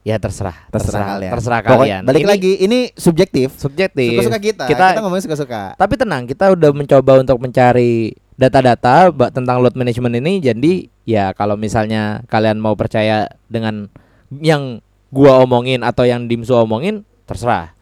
ya 0.00 0.22
terserah 0.22 0.54
Terserah, 0.70 1.18
kalian. 1.18 1.30
terserah 1.34 1.60
Pokoknya 1.60 1.78
kalian 1.98 2.02
Balik 2.06 2.22
Ini 2.22 2.30
lagi, 2.30 2.52
ini 2.62 2.78
subjektif. 2.94 3.58
subjektif 3.58 4.14
Suka-suka 4.14 4.38
kita. 4.38 4.64
kita, 4.64 4.86
Kita, 4.94 5.00
ngomongin 5.02 5.24
suka-suka. 5.26 5.62
tapi 5.74 5.94
tenang 5.98 6.22
kita 6.24 6.54
udah 6.54 6.70
mencoba 6.70 7.12
untuk 7.18 7.42
mencari 7.42 8.14
data-data 8.38 9.10
tentang 9.34 9.58
load 9.58 9.74
management 9.74 10.14
ini 10.16 10.38
jadi 10.38 10.72
ya 11.02 11.34
kalau 11.34 11.58
misalnya 11.58 12.22
kalian 12.26 12.54
mau 12.56 12.78
percaya 12.78 13.26
dengan 13.48 13.90
yang 14.30 14.78
gua 15.08 15.42
omongin 15.42 15.82
atau 15.82 16.06
yang 16.06 16.30
Dimsu 16.30 16.54
omongin 16.54 17.02
terserah 17.26 17.74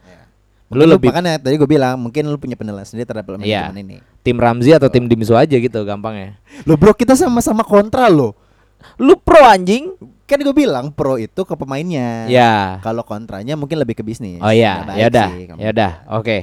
Lu 0.67 0.81
lu 0.81 0.97
lebih 0.97 1.07
makanya 1.07 1.37
tadi 1.37 1.55
gue 1.55 1.69
bilang 1.69 1.93
mungkin 1.95 2.25
lu 2.25 2.35
punya 2.35 2.57
penilaian 2.57 2.81
sendiri 2.83 3.05
terhadap 3.05 3.37
Iya. 3.37 3.69
management 3.69 3.79
ini. 3.79 3.97
tim 4.19 4.33
Ramzi 4.35 4.73
atau 4.73 4.89
tim 4.89 5.05
Dimsu 5.05 5.31
aja 5.31 5.53
gitu 5.53 5.77
gampangnya 5.81 6.41
Lo 6.65 6.73
bro, 6.73 6.91
kita 6.91 7.13
sama-sama 7.13 7.61
kontra 7.61 8.09
lo. 8.09 8.33
lu 8.97 9.13
pro 9.15 9.39
anjing 9.41 9.93
Kan 10.25 10.41
gue 10.41 10.51
bilang 10.51 10.89
pro 10.89 11.15
itu 11.15 11.37
ke 11.37 11.53
pemainnya. 11.53 12.25
ya 12.25 12.81
Kalau 12.81 13.01
kontranya 13.01 13.53
mungkin 13.53 13.77
lebih 13.77 13.93
ke 13.93 14.01
bisnis. 14.01 14.41
oh 14.41 14.49
iya 14.49 14.81
ya 14.91 15.05
udah 15.05 15.27
ya 15.53 15.69
udah 15.69 15.91
oke 16.11 16.37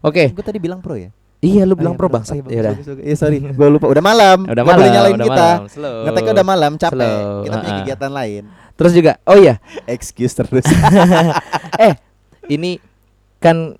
oke 0.00 0.24
Gue 0.30 0.44
tadi 0.46 0.58
bilang 0.58 0.78
pro 0.78 0.94
ya. 0.94 1.10
iya 1.40 1.66
lu 1.66 1.74
Oh 1.74 1.76
bilang 1.76 1.94
iya, 1.94 2.00
pro 2.00 2.06
Oh 2.06 2.22
iya, 2.22 2.42
ya 2.46 2.60
udah. 2.62 2.74
Iya 3.02 3.16
sorry, 3.18 3.38
gue 3.42 3.68
lupa. 3.68 3.86
Udah 3.88 4.00
malam. 4.00 4.38
udah 4.44 4.54
Nggak 4.54 4.62
boleh 4.64 4.78
malam 4.78 4.94
nyalain 4.94 5.16
udah 5.16 5.26
kita. 5.26 5.46
malam 5.50 6.04
Ngeteknya 6.06 6.32
udah 6.32 6.46
malam, 6.46 6.72
capek. 6.76 6.94
Slow, 6.94 7.42
Kita 7.42 7.54
punya 7.58 7.74
kegiatan 7.82 8.10
lain. 8.14 8.42
terus 8.72 8.92
juga 8.94 9.12
oh 9.24 9.34
iya 9.34 9.58
Excuse 9.84 10.32
terus. 10.32 10.64
eh 11.82 11.92
ini 12.50 12.82
kan 13.38 13.78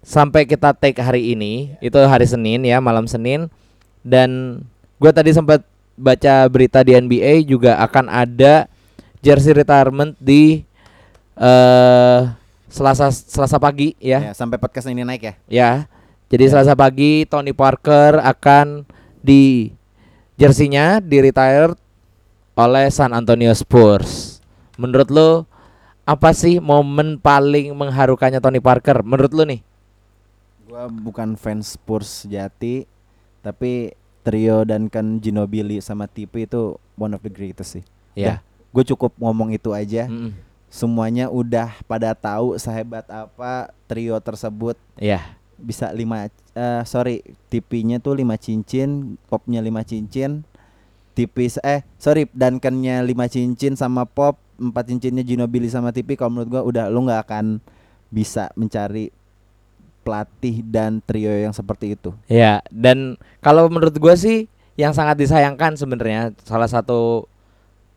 sampai 0.00 0.48
kita 0.48 0.72
take 0.72 0.96
hari 1.04 1.36
ini 1.36 1.76
itu 1.84 1.98
hari 2.00 2.24
Senin 2.24 2.64
ya 2.64 2.80
malam 2.80 3.04
Senin. 3.04 3.52
Dan 4.00 4.62
gue 4.96 5.10
tadi 5.12 5.36
sempat 5.36 5.60
baca 5.98 6.48
berita 6.48 6.80
di 6.80 6.96
NBA 6.96 7.44
juga 7.44 7.76
akan 7.84 8.08
ada 8.08 8.64
jersey 9.20 9.52
retirement 9.52 10.16
di 10.16 10.64
eh 11.36 12.20
Selasa 12.66 13.08
Selasa 13.12 13.56
pagi 13.60 13.94
ya. 14.02 14.30
Ya, 14.30 14.32
sampai 14.34 14.58
podcast 14.58 14.90
ini 14.90 15.06
naik 15.06 15.22
ya. 15.22 15.34
ya 15.46 15.70
jadi 16.26 16.50
Selasa 16.50 16.74
pagi 16.74 17.22
Tony 17.30 17.54
Parker 17.54 18.18
akan 18.18 18.82
di 19.22 19.70
jersinya 20.34 20.98
di 20.98 21.22
retire 21.22 21.78
oleh 22.58 22.90
San 22.90 23.14
Antonio 23.14 23.54
Spurs. 23.54 24.42
Menurut 24.74 25.08
lo 25.08 25.30
apa 26.06 26.30
sih 26.30 26.62
momen 26.62 27.18
paling 27.18 27.74
mengharukannya 27.74 28.38
Tony 28.38 28.62
Parker 28.62 29.02
menurut 29.02 29.34
lo 29.34 29.42
nih 29.42 29.60
Gua 30.66 30.90
bukan 30.90 31.38
fans 31.38 31.78
Spurs 31.78 32.26
sejati, 32.26 32.90
tapi 33.38 33.94
trio 34.26 34.66
Duncan 34.66 35.22
Ginobili 35.22 35.78
sama 35.78 36.10
Tipe 36.10 36.42
itu 36.42 36.74
one 36.98 37.14
of 37.14 37.22
the 37.22 37.30
greatest 37.30 37.78
sih. 37.78 37.84
ya 38.18 38.42
Gue 38.74 38.82
cukup 38.82 39.14
ngomong 39.14 39.54
itu 39.54 39.70
aja. 39.70 40.10
Mm-mm. 40.10 40.34
Semuanya 40.66 41.30
udah 41.30 41.70
pada 41.86 42.10
tahu 42.18 42.58
sehebat 42.58 43.06
apa 43.06 43.70
trio 43.86 44.18
tersebut 44.18 44.74
ya 44.98 45.38
bisa 45.56 45.88
lima 45.94 46.28
eh 46.52 46.82
sorry 46.84 47.22
tipinya 47.48 47.96
tuh 47.96 48.18
lima 48.18 48.36
cincin 48.36 49.16
popnya 49.30 49.62
lima 49.62 49.86
cincin 49.86 50.44
tipis 51.16 51.56
eh 51.64 51.80
sorry 51.96 52.28
Duncannya 52.34 53.00
lima 53.06 53.30
cincin 53.30 53.78
sama 53.78 54.04
pop 54.04 54.36
empat 54.56 54.88
cincinnya 54.88 55.22
Ginobili 55.22 55.68
sama 55.68 55.92
tipi 55.92 56.16
kalau 56.16 56.36
menurut 56.36 56.48
gua 56.48 56.62
udah 56.64 56.84
lu 56.88 57.04
nggak 57.04 57.28
akan 57.28 57.60
bisa 58.08 58.48
mencari 58.56 59.12
pelatih 60.06 60.62
dan 60.62 61.02
trio 61.02 61.34
yang 61.34 61.50
seperti 61.50 61.98
itu. 61.98 62.14
Ya 62.30 62.62
dan 62.70 63.18
kalau 63.42 63.66
menurut 63.66 63.94
gue 63.98 64.14
sih 64.14 64.46
yang 64.78 64.94
sangat 64.94 65.18
disayangkan 65.18 65.74
sebenarnya 65.74 66.30
salah 66.46 66.70
satu 66.70 67.26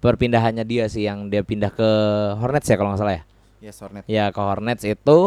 perpindahannya 0.02 0.66
dia 0.66 0.90
sih 0.90 1.06
yang 1.06 1.30
dia 1.30 1.46
pindah 1.46 1.70
ke 1.70 1.90
Hornets 2.40 2.66
ya 2.66 2.76
kalau 2.80 2.96
nggak 2.96 3.02
salah 3.04 3.16
ya? 3.20 3.24
Ya 3.60 3.72
Hornet 3.76 4.04
ya 4.08 4.26
ke 4.32 4.42
Hornets 4.42 4.84
itu 4.88 5.18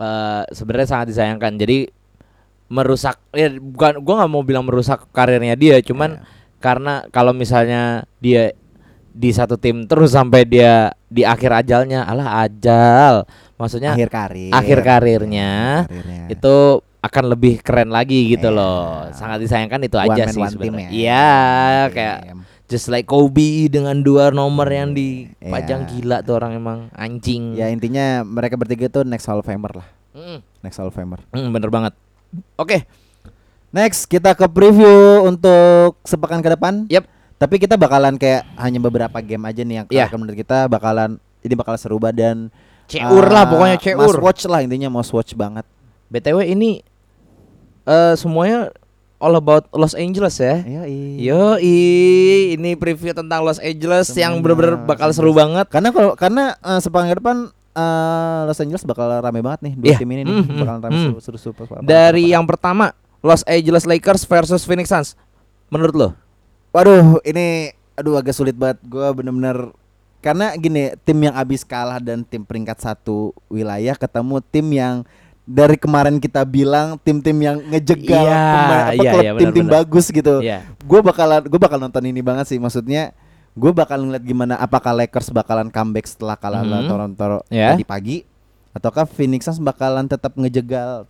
eh 0.00 0.42
sebenarnya 0.50 0.88
sangat 0.88 1.06
disayangkan. 1.14 1.54
Jadi 1.60 1.92
merusak 2.68 3.16
ya 3.32 3.48
bukan 3.54 4.02
gua 4.02 4.24
nggak 4.24 4.32
mau 4.32 4.44
bilang 4.44 4.64
merusak 4.66 5.08
karirnya 5.14 5.54
dia, 5.54 5.80
cuman 5.80 6.20
karena 6.58 7.06
kalau 7.14 7.30
misalnya 7.30 8.04
dia 8.18 8.52
di 9.18 9.34
satu 9.34 9.58
tim 9.58 9.82
terus 9.84 10.14
sampai 10.14 10.46
dia 10.46 10.94
di 11.10 11.26
akhir 11.26 11.66
ajalnya, 11.66 12.06
alah 12.06 12.46
ajal. 12.46 13.26
Maksudnya 13.58 13.98
akhir 13.98 14.08
karir 14.08 14.54
akhir 14.54 14.78
karirnya 14.80 15.50
karirnya. 15.84 16.22
itu 16.30 16.54
akan 16.98 17.24
lebih 17.26 17.58
keren 17.58 17.90
lagi 17.90 18.30
gitu 18.30 18.50
Iya. 18.50 18.54
loh. 18.54 19.10
Sangat 19.10 19.42
disayangkan 19.42 19.82
itu 19.82 19.98
One 19.98 20.06
aja 20.08 20.22
man, 20.24 20.30
sih 20.30 20.42
sebenarnya. 20.46 20.86
ya. 20.86 20.90
Iya, 20.94 21.26
One 21.82 21.90
kayak 21.90 22.18
just 22.68 22.86
like 22.86 23.06
Kobe 23.06 23.66
dengan 23.66 23.98
dua 23.98 24.30
nomor 24.30 24.68
yang 24.68 24.94
dipajang 24.94 25.82
Iya. 25.82 25.90
gila 25.90 26.16
tuh 26.22 26.34
orang 26.36 26.52
emang 26.54 26.78
anjing. 26.92 27.54
ya 27.54 27.66
intinya 27.66 28.22
mereka 28.22 28.54
bertiga 28.54 28.86
tuh 28.86 29.02
next 29.02 29.26
Hall 29.26 29.40
of 29.40 29.46
Famer 29.46 29.72
lah 29.74 29.88
Mm, 30.14 30.38
next 30.60 30.76
Hall 30.76 30.86
of 30.86 30.94
Famer 30.94 31.18
mm, 31.28 31.48
bener 31.48 31.68
banget. 31.68 31.94
Oke, 32.54 32.86
Next 33.68 34.08
kita 34.08 34.32
ke 34.32 34.48
preview 34.48 35.20
untuk 35.22 36.00
sepekan 36.02 36.40
ke 36.40 36.48
depan. 36.48 36.88
Yep. 36.88 37.04
Tapi 37.38 37.54
kita 37.56 37.74
bakalan 37.74 38.14
kayak 38.14 38.42
hanya 38.56 38.78
beberapa 38.78 39.18
game 39.18 39.44
aja 39.44 39.62
nih 39.62 39.74
yang 39.76 39.86
Iya. 39.88 40.04
akan 40.06 40.18
menurut 40.18 40.36
kita 40.36 40.66
bakalan 40.66 41.10
ini 41.38 41.54
bakal 41.54 41.74
seru 41.74 41.96
banget 41.96 42.16
dan 42.18 42.36
Ceur 42.84 43.04
eh, 43.20 43.28
lah 43.28 43.44
pokoknya 43.44 43.76
Must 43.94 44.10
ceur. 44.10 44.18
watch 44.18 44.42
lah 44.44 44.60
intinya 44.60 44.88
must 44.88 45.12
watch 45.12 45.32
banget. 45.32 45.62
BTW 46.08 46.42
ini 46.48 46.80
eh 47.84 48.14
semuanya 48.14 48.72
all 49.18 49.34
about 49.34 49.70
Los 49.70 49.92
Angeles 49.92 50.34
ya. 50.36 50.62
Iya. 50.62 50.82
Yo, 51.20 51.42
ini 51.58 52.74
preview 52.74 53.12
tentang 53.12 53.40
Los 53.40 53.58
Angeles 53.58 54.08
yang 54.10 54.34
Semuanya 54.34 54.42
bener-bener 54.42 54.74
bakal 54.80 55.10
seru 55.10 55.30
banget. 55.30 55.66
Karena 55.68 55.90
kalau 55.90 56.12
karena 56.14 56.44
eh, 56.54 56.80
sepekan 56.80 57.06
ke 57.06 57.16
depan 57.16 57.36
eh, 57.72 58.40
Los 58.44 58.58
Angeles 58.58 58.82
bakal 58.82 59.14
rame 59.14 59.38
banget 59.38 59.60
nih 59.62 59.74
dua 59.74 59.86
Iya. 59.86 59.96
tim 59.96 60.10
ini 60.10 60.22
nih 60.22 60.32
Mm, 60.32 60.42
mm, 60.44 60.58
bakalan 60.58 60.80
rame 60.80 60.92
mm. 60.92 61.02
seru 61.04 61.18
seru 61.20 61.38
seru. 61.38 61.54
seru- 61.60 61.82
Dari 61.82 62.24
seru- 62.24 62.32
yang 62.32 62.44
pertama 62.44 62.90
Los 63.20 63.42
Angeles 63.44 63.84
Lakers 63.84 64.22
versus 64.24 64.62
Phoenix 64.62 64.88
Suns. 64.88 65.14
Menurut 65.68 65.94
lo? 65.94 66.08
Waduh, 66.70 67.18
ini 67.24 67.72
aduh 67.94 68.14
agak 68.14 68.32
sulit 68.32 68.54
banget. 68.54 68.78
Gua 68.84 69.10
bener-bener 69.10 69.72
karena 70.18 70.52
gini, 70.54 70.92
tim 71.02 71.18
yang 71.18 71.34
abis 71.34 71.62
kalah 71.62 71.98
dan 71.98 72.22
tim 72.22 72.42
peringkat 72.42 72.78
satu 72.78 73.30
wilayah 73.46 73.94
ketemu 73.94 74.36
tim 74.44 74.66
yang 74.68 74.94
dari 75.48 75.80
kemarin 75.80 76.20
kita 76.20 76.44
bilang 76.44 77.00
tim-tim 77.00 77.32
yang 77.34 77.56
ngejegal 77.64 78.20
Iya, 78.20 78.44
pemain- 78.52 78.84
apa, 78.84 78.92
iya, 78.94 79.10
klub 79.10 79.24
iya, 79.24 79.32
tim-tim 79.40 79.66
bagus 79.66 80.06
gitu. 80.08 80.34
Iya. 80.44 80.60
Gue 80.84 81.00
bakalan 81.00 81.40
gue 81.40 81.56
bakal 81.56 81.80
nonton 81.80 82.04
ini 82.04 82.20
banget 82.20 82.52
sih. 82.52 82.60
Maksudnya 82.60 83.16
gue 83.56 83.72
bakal 83.72 84.04
ngeliat 84.04 84.20
gimana 84.20 84.54
apakah 84.54 84.92
Lakers 84.92 85.32
bakalan 85.32 85.72
comeback 85.72 86.04
setelah 86.04 86.36
kalah 86.36 86.60
lawan 86.60 86.84
Mhm. 86.84 86.90
Toronto 86.90 87.24
Ya. 87.48 87.72
tadi 87.72 87.82
pagi 87.82 88.16
ataukah 88.70 89.08
Phoenix 89.08 89.48
Suns 89.48 89.58
bakalan 89.58 90.04
tetap 90.04 90.36
ngejegal 90.36 91.08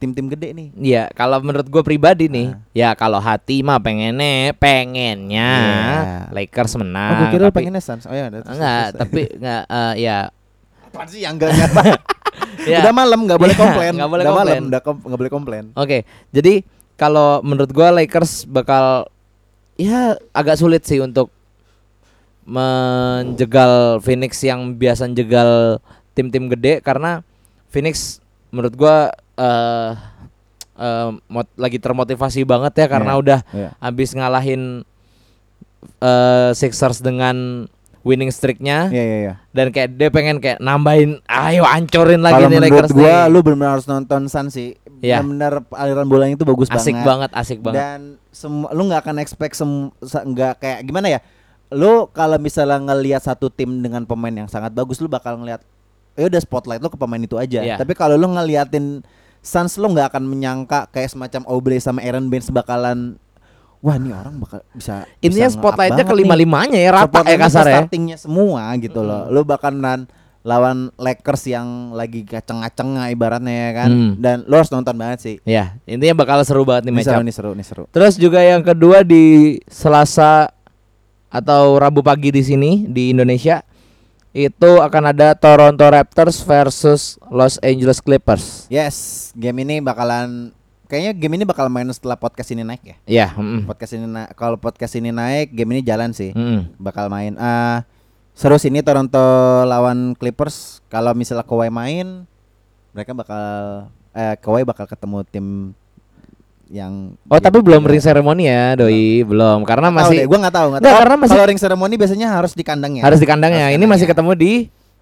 tim-tim 0.00 0.26
gede 0.26 0.48
nih. 0.50 0.68
Iya, 0.74 1.02
kalau 1.12 1.38
menurut 1.38 1.62
gue 1.62 1.82
pribadi 1.84 2.24
nih, 2.26 2.50
Ah. 2.50 2.58
ya 2.72 2.88
kalau 2.94 3.20
hati 3.20 3.60
mah 3.60 3.76
pengennya, 3.76 4.56
pengennya 4.56 5.50
Iya. 5.52 6.18
Lakers 6.32 6.72
oh, 6.72 6.80
menang. 6.80 7.20
gue 7.20 7.26
kira 7.30 7.44
tapi- 7.46 7.56
pengennya 7.60 7.78
Suns. 7.78 8.04
Oh 8.04 8.12
ya, 8.12 8.26
terus- 8.26 8.48
enggak, 8.48 8.84
terus- 8.86 8.98
tapi 8.98 9.22
enggak 9.36 9.62
eh, 9.68 9.94
ya 10.00 10.18
Apaan 10.82 11.06
sih 11.06 11.20
yang 11.20 11.36
enggak 11.36 11.52
enggak? 11.52 11.70
Ya. 12.62 12.80
Udah 12.80 12.92
malam 12.92 13.24
nggak 13.24 13.36
boleh 13.38 13.52
Iya, 13.54 13.62
komplain. 13.62 13.92
nggak 13.94 14.10
boleh 14.10 14.22
Udah 14.22 14.32
komplain. 14.34 14.52
malam 14.56 14.68
udah 14.68 14.80
kom- 14.80 15.02
nggak 15.02 15.20
boleh 15.20 15.32
komplain. 15.32 15.64
Oke, 15.74 15.98
jadi 16.30 16.54
kalau 16.94 17.40
menurut 17.40 17.70
gua 17.70 17.88
Lakers 17.90 18.44
bakal 18.44 19.08
ya 19.76 20.12
agak 20.30 20.56
sulit 20.56 20.82
sih 20.82 20.98
untuk 20.98 21.28
menjegal 22.42 23.72
Phoenix 24.00 24.40
yang 24.40 24.74
biasa 24.74 25.08
jegal 25.10 25.78
tim-tim 26.12 26.48
gede 26.48 26.80
karena 26.80 27.22
Phoenix 27.68 28.18
menurut 28.48 28.74
gua 28.74 29.14
eh 29.40 29.90
eh, 30.76 31.08
mot- 31.26 31.56
lagi 31.56 31.76
termotivasi 31.76 32.44
banget 32.44 32.72
ya 32.74 32.86
karena 32.86 33.12
Iya, 33.14 33.18
udah 33.18 33.40
iya. 33.50 33.68
habis 33.78 34.12
ngalahin 34.12 34.84
eh 35.98 36.50
Sixers 36.52 37.00
dengan 37.00 37.64
winning 38.00 38.28
streaknya 38.28 38.88
Iya 38.88 39.02
iya 39.02 39.18
iya. 39.18 39.34
dan 39.50 39.68
kayak 39.68 39.92
dia 39.92 40.08
pengen 40.08 40.36
kayak 40.38 40.56
nambahin 40.58 41.20
ayo 41.22 41.64
hancurin 41.64 42.20
lagi 42.20 42.36
Kalau 42.38 42.48
nih 42.48 42.60
Lakers 42.62 42.92
gua 42.92 43.08
nih. 43.18 43.28
lu 43.28 43.38
benar 43.42 43.68
harus 43.70 43.84
nonton 43.84 44.24
Suns 44.26 44.52
sih. 44.52 44.72
Iya. 45.00 45.20
Benar 45.20 45.64
aliran 45.70 46.04
bolanya 46.04 46.32
itu 46.34 46.44
bagus 46.44 46.68
asik 46.68 46.92
banget. 46.94 47.06
banget 47.06 47.30
asik 47.34 47.58
banget 47.60 47.76
Dan 47.78 48.00
semua 48.30 48.68
lu 48.70 48.84
nggak 48.86 49.00
akan 49.02 49.16
expect 49.18 49.52
sem 49.52 49.88
nggak 50.02 50.54
kayak 50.58 50.78
gimana 50.82 51.08
ya? 51.10 51.20
lu 51.70 52.10
kalau 52.10 52.34
misalnya 52.36 52.82
ngelihat 52.82 53.22
satu 53.22 53.46
tim 53.46 53.78
dengan 53.78 54.02
pemain 54.02 54.34
yang 54.34 54.48
sangat 54.48 54.74
bagus 54.74 54.98
lu 54.98 55.06
bakal 55.06 55.38
ngelihat 55.38 55.62
ya 56.12 56.26
udah 56.26 56.40
spotlight 56.40 56.82
lu 56.82 56.88
ke 56.88 56.98
pemain 56.98 57.20
itu 57.20 57.36
aja. 57.36 57.62
Iya. 57.62 57.76
Tapi 57.76 57.94
kalau 57.94 58.16
lu 58.16 58.26
ngeliatin 58.26 59.06
Suns 59.40 59.80
lu 59.80 59.88
nggak 59.92 60.12
akan 60.12 60.24
menyangka 60.28 60.88
kayak 60.92 61.16
semacam 61.16 61.42
Aubrey 61.48 61.80
sama 61.80 62.04
Aaron 62.04 62.28
Baines 62.28 62.52
bakalan 62.52 63.16
wah 63.80 63.96
ini 63.96 64.12
orang 64.12 64.36
bakal 64.36 64.60
bisa 64.76 65.08
Intinya 65.24 65.48
bisa 65.48 65.56
nge-up 65.56 65.64
spotlightnya 65.64 66.04
ke 66.04 66.12
nih. 66.12 66.20
lima-limanya 66.24 66.78
ya 66.78 66.90
rata 66.92 67.20
ya 67.24 67.38
kasar 67.40 67.64
ya. 67.64 67.72
startingnya 67.80 68.16
semua 68.20 68.68
gitu 68.76 69.00
loh. 69.00 69.32
Lu 69.32 69.40
bakalan 69.48 70.04
lawan 70.40 70.88
Lakers 70.96 71.52
yang 71.52 71.92
lagi 71.92 72.24
kaceng-kaceng 72.24 72.96
ibaratnya 73.12 73.52
ya 73.52 73.70
kan. 73.84 73.88
Hmm. 73.88 74.12
Dan 74.20 74.36
lu 74.44 74.54
harus 74.56 74.68
nonton 74.72 74.96
banget 74.96 75.18
sih. 75.24 75.36
Ya, 75.48 75.76
intinya 75.88 76.20
bakal 76.24 76.44
seru 76.44 76.64
banget 76.64 76.88
nih 76.88 76.92
Ini 76.92 76.98
match 77.00 77.12
up. 77.12 77.24
ini 77.24 77.32
seru, 77.32 77.50
ini 77.56 77.64
seru. 77.64 77.84
Terus 77.92 78.20
juga 78.20 78.40
yang 78.44 78.60
kedua 78.60 79.00
di 79.04 79.56
Selasa 79.68 80.52
atau 81.32 81.80
Rabu 81.80 82.04
pagi 82.04 82.28
di 82.34 82.42
sini 82.44 82.84
di 82.84 83.16
Indonesia 83.16 83.64
itu 84.30 84.70
akan 84.78 85.10
ada 85.10 85.34
Toronto 85.34 85.82
Raptors 85.82 86.38
versus 86.40 87.18
Los 87.26 87.58
Angeles 87.60 87.98
Clippers. 87.98 88.70
Yes, 88.70 89.30
game 89.34 89.62
ini 89.62 89.82
bakalan 89.82 90.54
kayaknya 90.86 91.12
game 91.14 91.34
ini 91.34 91.44
bakal 91.44 91.66
main 91.66 91.86
setelah 91.90 92.14
podcast 92.14 92.50
ini 92.50 92.62
naik 92.62 92.82
ya. 92.84 92.96
Iya, 93.06 93.26
mm, 93.34 93.66
Podcast 93.66 93.94
ini 93.94 94.06
na- 94.06 94.30
kalau 94.34 94.54
podcast 94.54 94.94
ini 94.94 95.10
naik, 95.10 95.50
game 95.50 95.70
ini 95.74 95.82
jalan 95.82 96.10
sih. 96.10 96.30
mm. 96.30 96.78
Bakal 96.78 97.06
main. 97.06 97.34
Ah, 97.36 97.82
seru 98.30 98.54
sih 98.54 98.70
ini 98.70 98.82
Toronto 98.82 99.22
lawan 99.64 100.14
Clippers. 100.14 100.78
Kalau 100.86 101.10
misalnya 101.10 101.42
Kawhi 101.42 101.70
main, 101.70 102.26
mereka 102.90 103.14
bakal 103.14 103.42
eh 104.10 104.34
Kawhi 104.38 104.62
bakal 104.62 104.86
ketemu 104.86 105.22
tim 105.26 105.46
yang 106.70 107.18
Oh, 107.26 107.36
tapi 107.36 107.58
belum 107.58 107.82
ring 107.82 107.98
ceremony 107.98 108.46
ya, 108.46 108.74
doi, 108.74 109.20
belum. 109.20 109.66
Karena 109.66 109.90
Tahu 109.90 109.98
masih 110.00 110.16
deh, 110.16 110.26
gua 110.26 110.38
nggak 110.38 110.54
tahu, 110.54 110.66
nggak 110.70 110.80
Nggak, 110.80 110.86
tahu. 110.88 111.00
karena 111.02 111.14
masih- 111.18 111.34
kalau 111.34 111.46
ring 111.46 111.58
ceremony 111.58 111.94
biasanya 111.94 112.28
harus 112.30 112.52
di 112.54 112.62
kandangnya. 112.62 113.02
harus 113.02 113.18
di 113.18 113.26
kandangnya. 113.26 113.64
Harus 113.66 113.74
Ini 113.74 113.84
masih 113.84 114.06
kandangnya. 114.06 114.30
ketemu 114.30 114.32
di 114.38 114.52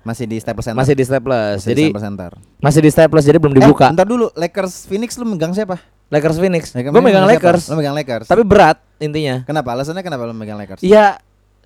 masih 0.00 0.24
di 0.24 0.36
Staples 0.38 0.64
Center. 0.64 0.78
masih 0.78 0.94
di 0.96 1.04
Staples. 1.04 1.36
Masih 1.54 1.66
di 1.66 1.68
Jadi 1.68 1.84
Staples 1.84 2.04
Center. 2.04 2.30
masih 2.58 2.80
di 2.80 2.90
Staples 2.90 3.24
jadi 3.24 3.38
belum 3.38 3.52
Eh, 3.52 3.58
dibuka. 3.60 3.86
bentar 3.86 4.08
dulu, 4.08 4.26
Lakers 4.32 4.74
Phoenix 4.84 5.10
lu 5.14 5.26
megang 5.26 5.52
siapa? 5.52 5.76
Lakers 6.08 6.36
Phoenix. 6.36 6.72
Lakers 6.72 6.88
Gue 6.88 7.02
megang 7.04 7.22
siapa? 7.22 7.36
Lakers. 7.36 7.62
Lu 7.68 7.76
megang 7.76 7.92
Lakers. 7.94 8.26
Tapi 8.26 8.42
berat 8.42 8.80
intinya. 8.98 9.44
kenapa? 9.44 9.68
Alasannya 9.70 10.00
kenapa 10.00 10.24
lu 10.24 10.32
megang 10.32 10.56
Lakers? 10.56 10.80
Iya, 10.80 11.20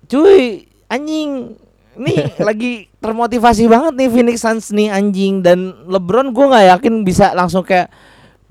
cuy, 0.05 0.67
anjing. 0.85 1.55
Nih 1.93 2.17
lagi 2.43 2.89
termotivasi 2.97 3.63
banget 3.65 3.93
nih 3.95 4.09
Phoenix 4.09 4.37
Suns 4.41 4.67
nih 4.69 4.89
anjing 4.89 5.39
dan 5.39 5.59
LeBron 5.85 6.29
gue 6.29 6.43
nggak 6.43 6.65
yakin 6.73 6.93
bisa 7.01 7.31
langsung 7.31 7.61
kayak 7.61 7.87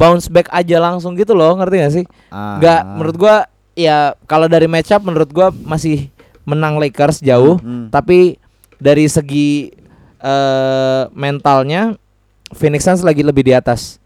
bounce 0.02 0.26
back 0.26 0.50
aja 0.50 0.76
langsung 0.76 1.14
gitu 1.14 1.30
loh, 1.32 1.54
ngerti 1.54 1.76
gak 1.78 1.94
sih? 1.94 2.04
Ah. 2.28 2.58
Nggak, 2.58 2.80
menurut 2.92 3.16
gua 3.16 3.36
ya 3.72 3.96
kalau 4.26 4.50
dari 4.50 4.66
match 4.66 4.90
up 4.90 5.00
menurut 5.00 5.30
gua 5.30 5.54
masih 5.54 6.10
menang 6.42 6.76
Lakers 6.76 7.22
jauh, 7.22 7.56
Hmm. 7.56 7.86
tapi 7.88 8.34
dari 8.76 9.06
segi 9.06 9.70
eh 10.18 11.02
mentalnya 11.10 11.94
Phoenix 12.52 12.82
Suns 12.82 13.00
lagi 13.00 13.22
lebih 13.22 13.42
di 13.42 13.54
atas. 13.54 14.02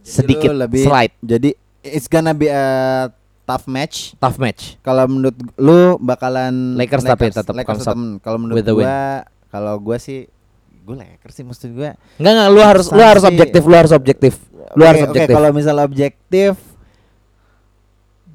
Sedikit 0.00 0.50
lu 0.50 0.62
lebih 0.62 0.86
slide, 0.86 1.14
Jadi 1.18 1.50
it's 1.82 2.06
gonna 2.06 2.30
be 2.30 2.46
a 2.46 2.64
tough 3.42 3.66
match. 3.66 4.14
tough 4.16 4.38
match. 4.38 4.78
Kalau 4.80 5.06
menurut 5.06 5.34
lu 5.56 5.98
bakalan 5.98 6.74
Lakers 6.74 7.02
tapi 7.02 7.28
tetap 7.28 7.52
Lakers. 7.52 7.86
Kalau 8.20 8.38
menurut 8.38 8.62
gua 8.62 9.22
kalau 9.48 9.76
gua 9.78 9.98
sih 9.98 10.26
gua 10.82 11.02
Lakers 11.02 11.34
sih 11.34 11.44
maksud 11.44 11.70
gua. 11.72 11.94
Enggak 12.16 12.32
enggak 12.32 12.48
lu 12.50 12.60
harus 12.62 12.86
lu 12.88 13.02
harus 13.02 13.24
objektif, 13.24 13.62
lu 13.62 13.74
harus 13.74 13.92
objektif. 13.92 14.34
Lu 14.72 14.80
Oke, 14.80 14.88
harus 14.88 15.00
oke, 15.02 15.10
objektif. 15.12 15.34
kalau 15.34 15.50
misalnya 15.50 15.84
objektif 15.84 16.52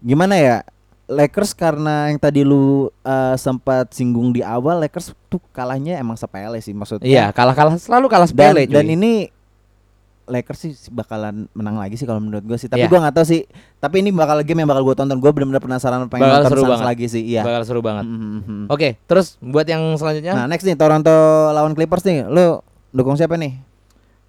gimana 0.02 0.36
ya? 0.36 0.58
Lakers 1.06 1.52
karena 1.52 2.08
yang 2.08 2.16
tadi 2.18 2.40
lu 2.42 2.88
uh, 3.04 3.36
sempat 3.36 3.92
singgung 3.92 4.32
di 4.32 4.40
awal 4.40 4.80
Lakers 4.80 5.12
tuh 5.28 5.44
kalahnya 5.52 6.00
emang 6.00 6.16
sepele 6.16 6.56
sih 6.58 6.72
maksudnya. 6.72 7.04
Iya, 7.04 7.26
kalah-kalah 7.30 7.76
selalu 7.76 8.08
kalah 8.08 8.24
dan 8.26 8.32
sepele 8.32 8.64
dan 8.64 8.88
cuy. 8.88 8.96
ini 8.96 9.14
Lakers 10.24 10.60
sih 10.62 10.72
bakalan 10.88 11.52
menang 11.52 11.76
lagi 11.76 12.00
sih 12.00 12.08
kalau 12.08 12.24
menurut 12.24 12.40
gue 12.42 12.56
sih. 12.56 12.72
Tapi 12.72 12.88
Iya. 12.88 12.88
gua 12.88 13.04
nggak 13.04 13.16
tahu 13.20 13.26
sih. 13.28 13.44
Tapi 13.76 14.00
ini 14.00 14.16
bakal 14.16 14.40
game 14.42 14.64
yang 14.64 14.72
bakal 14.72 14.88
gue 14.88 14.96
tonton. 14.96 15.20
Gue 15.20 15.28
benar-benar 15.30 15.60
penasaran 15.60 16.08
pengen 16.08 16.24
Bakal 16.24 16.40
nonton 16.40 16.52
seru 16.56 16.64
banget. 16.66 16.88
lagi 16.88 17.06
sih. 17.12 17.24
Iya. 17.28 17.42
bakal 17.44 17.62
seru 17.68 17.82
banget. 17.84 18.06
Mhm, 18.08 18.32
mhm. 18.40 18.64
Oke, 18.72 18.96
terus 19.04 19.36
buat 19.38 19.68
yang 19.68 19.84
selanjutnya 19.94 20.32
Nah 20.34 20.46
next 20.48 20.64
nih 20.64 20.80
Toronto 20.80 21.12
lawan 21.52 21.76
Clippers 21.76 22.08
nih. 22.08 22.24
Lu 22.24 22.64
dukung 22.90 23.20
siapa 23.20 23.36
nih? 23.36 23.60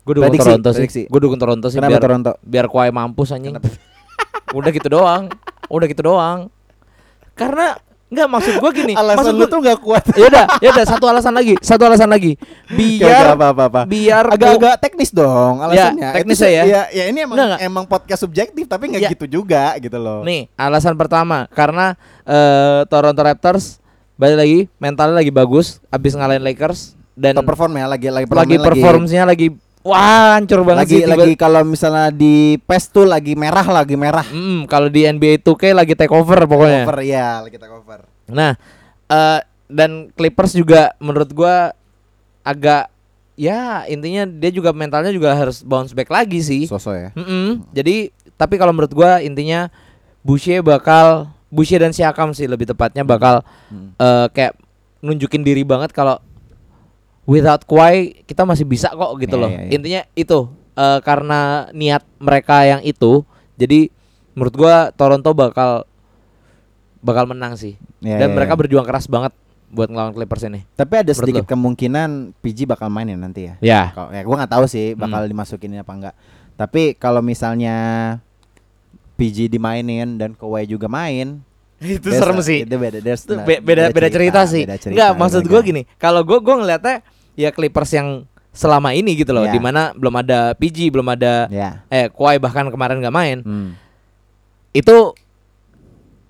Gue 0.02 0.12
dukung 0.12 0.26
prediksi, 0.28 0.44
Toronto 0.44 0.68
prediksi. 0.70 0.94
sih. 0.96 1.04
Gue 1.06 1.20
dukung 1.20 1.38
Toronto 1.38 1.66
sih 1.66 1.78
Kenapa 1.78 1.90
biar 1.90 2.02
Toronto? 2.02 2.30
biar 2.40 2.66
Kawhi 2.66 2.90
mampus 2.90 3.30
anjing. 3.30 3.54
Udah 4.58 4.70
gitu 4.70 4.88
doang. 4.88 5.30
Udah 5.66 5.86
gitu 5.86 6.02
doang. 6.04 6.50
Karena 7.32 7.78
Enggak 8.12 8.28
maksud 8.28 8.54
gue 8.60 8.70
gini 8.76 8.92
maksud 8.92 9.08
Alasan 9.08 9.32
lu 9.32 9.40
gua, 9.40 9.48
tuh 9.48 9.60
gak 9.64 9.78
kuat. 9.80 10.04
ya 10.12 10.28
udah 10.28 10.44
ya 10.60 10.68
udah 10.68 10.84
satu 10.84 11.08
alasan 11.08 11.32
lagi 11.32 11.56
satu 11.64 11.88
alasan 11.88 12.12
lagi 12.12 12.36
Biar 12.68 13.08
biar 13.08 13.26
apa 13.32 13.46
apa 13.48 13.62
apa. 13.72 13.80
biar 13.88 14.24
Agak-agak 14.28 14.74
teknis 14.84 15.08
dong 15.08 15.64
alasannya. 15.64 16.20
teknis 16.20 16.36
Itu 16.36 16.44
ya. 16.44 16.62
Ya, 16.62 16.82
ya 16.92 17.04
ini 17.08 17.24
emang 17.24 17.40
Enggak, 17.40 17.60
emang 17.64 17.84
podcast 17.88 18.20
subjektif 18.20 18.68
tapi 18.68 18.92
nggak 18.92 19.00
Ya. 19.00 19.10
gitu 19.16 19.40
juga 19.40 19.72
gitu 19.80 19.96
loh. 19.96 20.20
Nih, 20.20 20.44
alasan 20.60 20.92
pertama 20.92 21.48
karena 21.48 21.96
eh, 22.22 22.84
Toronto 22.84 23.16
Raptors 23.16 23.80
balik 24.12 24.36
lagi 24.36 24.58
mentalnya 24.76 25.16
lagi 25.16 25.32
bagus 25.32 25.80
abis 25.88 26.12
ngalahin 26.12 26.44
Lakers 26.44 26.92
dan 27.16 27.32
Top 27.32 27.48
perform 27.48 27.72
ya 27.74 27.88
lagi 27.88 28.12
lagi 28.12 28.28
lagi 28.28 28.56
performnya 28.60 29.24
lagi 29.24 29.56
wah 29.82 30.34
hancur 30.34 30.62
banget 30.62 30.78
lagi 30.80 30.94
sih 30.94 31.02
tiba- 31.02 31.12
lagi 31.16 31.32
kalau 31.34 31.62
misalnya 31.62 32.08
di 32.08 32.34
PES 32.60 32.84
tuh 32.88 33.04
lagi 33.04 33.34
merah 33.34 33.64
lagi 33.64 33.94
merah. 33.94 34.24
Mm, 34.24 34.64
kalau 34.64 34.86
di 34.86 35.02
NBA 35.02 35.38
2K 35.38 35.62
lagi 35.72 35.92
take 35.92 36.10
over 36.10 36.38
pokoknya. 36.44 36.82
Cover 36.82 36.98
ya, 37.02 37.28
lagi 37.40 37.52
kita 37.52 37.66
cover. 37.66 38.00
Nah, 38.28 38.54
eh 39.06 39.40
dan 39.66 39.90
Clippers 40.10 40.52
juga 40.52 40.92
menurut 40.98 41.30
gua 41.30 41.72
agak 42.40 42.90
ya 43.32 43.86
intinya 43.86 44.22
dia 44.24 44.50
juga 44.50 44.70
mentalnya 44.70 45.08
juga 45.08 45.32
harus 45.32 45.60
bounce 45.60 45.90
back 45.90 46.08
lagi 46.08 46.38
sih. 46.38 46.64
Sosok 46.64 46.94
ya. 46.94 47.10
Mm-mm. 47.12 47.66
Jadi 47.70 48.08
tapi 48.34 48.56
kalau 48.56 48.70
menurut 48.70 48.90
gua 48.90 49.18
intinya 49.18 49.66
Boucher 50.20 50.60
bakal 50.60 51.26
Boucher 51.48 51.78
dan 51.78 51.90
Siakam 51.90 52.30
sih 52.30 52.46
lebih 52.46 52.64
tepatnya 52.64 53.02
bakal 53.02 53.42
Hmm. 53.66 53.92
eh, 53.94 54.26
kayak 54.30 54.54
nunjukin 55.00 55.40
diri 55.40 55.62
banget 55.62 55.90
kalau 55.90 56.22
without 57.32 57.62
Kawhi 57.62 57.96
kita 58.22 58.44
masih 58.44 58.62
bisa 58.62 58.88
kok 58.88 59.16
gitu 59.16 59.34
Iya, 59.34 59.42
loh. 59.42 59.50
iya, 59.50 59.60
iya. 59.62 59.70
Intinya 59.72 60.02
itu 60.12 60.38
eh, 60.74 60.98
karena 61.00 61.40
niat 61.72 62.04
mereka 62.18 62.62
yang 62.62 62.80
itu 62.82 63.24
jadi 63.54 63.88
menurut 64.32 64.54
gua 64.54 64.76
Toronto 64.90 65.32
bakal 65.32 65.84
bakal 66.98 67.24
menang 67.26 67.54
sih. 67.54 67.74
Iya, 67.98 68.16
Dan 68.18 68.28
iya, 68.30 68.34
mereka 68.34 68.52
iya. 68.52 68.60
berjuang 68.60 68.84
keras 68.84 69.06
banget 69.06 69.32
buat 69.68 69.88
ngelawan 69.88 70.12
Clippers 70.12 70.44
ini. 70.44 70.68
Tapi 70.70 70.94
ada 70.94 71.06
Menurut 71.06 71.16
sedikit 71.18 71.44
lo? 71.44 71.50
kemungkinan 71.50 72.08
PG 72.38 72.58
bakal 72.66 72.88
main 72.88 73.06
ya 73.06 73.16
nanti 73.16 73.40
ya. 73.42 73.54
Ya. 73.58 73.82
Kalau 73.90 74.08
ya 74.10 74.22
gua 74.22 74.36
nggak 74.38 74.52
tahu 74.52 74.64
sih 74.66 74.92
Hmm. 74.92 75.00
bakal 75.00 75.20
dimasukin 75.24 75.72
apa 75.74 75.92
enggak. 75.92 76.14
Tapi 76.54 76.94
kalau 76.94 77.20
misalnya 77.20 77.76
PG 79.14 79.48
dimainin 79.48 80.16
dan 80.16 80.32
Kawhi 80.32 80.66
juga 80.66 80.86
main, 80.86 81.40
Itu 81.78 82.10
serem 82.10 82.38
sih. 82.40 82.62
Itu 82.62 82.76
beda, 82.76 82.98
there's 82.98 83.22
Itu 83.22 83.34
na- 83.34 83.42
be- 83.42 83.58
beda 83.58 83.90
beda 83.90 84.08
cerita, 84.08 84.40
sih. 84.44 84.62
beda 84.62 84.76
cerita, 84.76 84.94
Enggak, 84.94 85.10
maksud 85.16 85.40
beda 85.40 85.50
gua 85.50 85.60
game. 85.60 85.68
gini, 85.68 85.82
kalau 85.96 86.20
gua 86.22 86.38
gua 86.38 86.56
ngeliatnya 86.56 87.02
ya 87.34 87.50
Clippers 87.50 87.92
yang 87.92 88.28
selama 88.52 88.92
ini 88.92 89.16
gitu 89.16 89.32
loh, 89.32 89.48
Ya. 89.48 89.52
di 89.56 89.60
mana 89.60 89.96
belum 89.96 90.12
ada 90.20 90.52
PG, 90.52 90.92
belum 90.92 91.08
ada 91.08 91.48
Ya. 91.48 91.80
eh 91.88 92.12
Kawhi 92.12 92.36
bahkan 92.36 92.68
kemarin 92.68 93.00
nggak 93.00 93.16
main. 93.16 93.38
Hmm. 93.40 93.68
Itu 94.76 95.16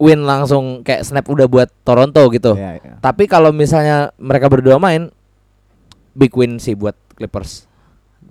win 0.02 0.26
langsung 0.26 0.82
kayak 0.82 1.06
snap 1.06 1.26
udah 1.30 1.46
buat 1.46 1.70
Toronto 1.86 2.22
gitu. 2.34 2.58
Ya, 2.58 2.78
ya. 2.78 2.98
Tapi 2.98 3.30
kalau 3.30 3.54
misalnya 3.54 4.10
mereka 4.18 4.50
berdua 4.50 4.78
main 4.78 5.10
big 6.14 6.34
win 6.34 6.58
sih 6.58 6.74
buat 6.74 6.94
Clippers. 7.14 7.70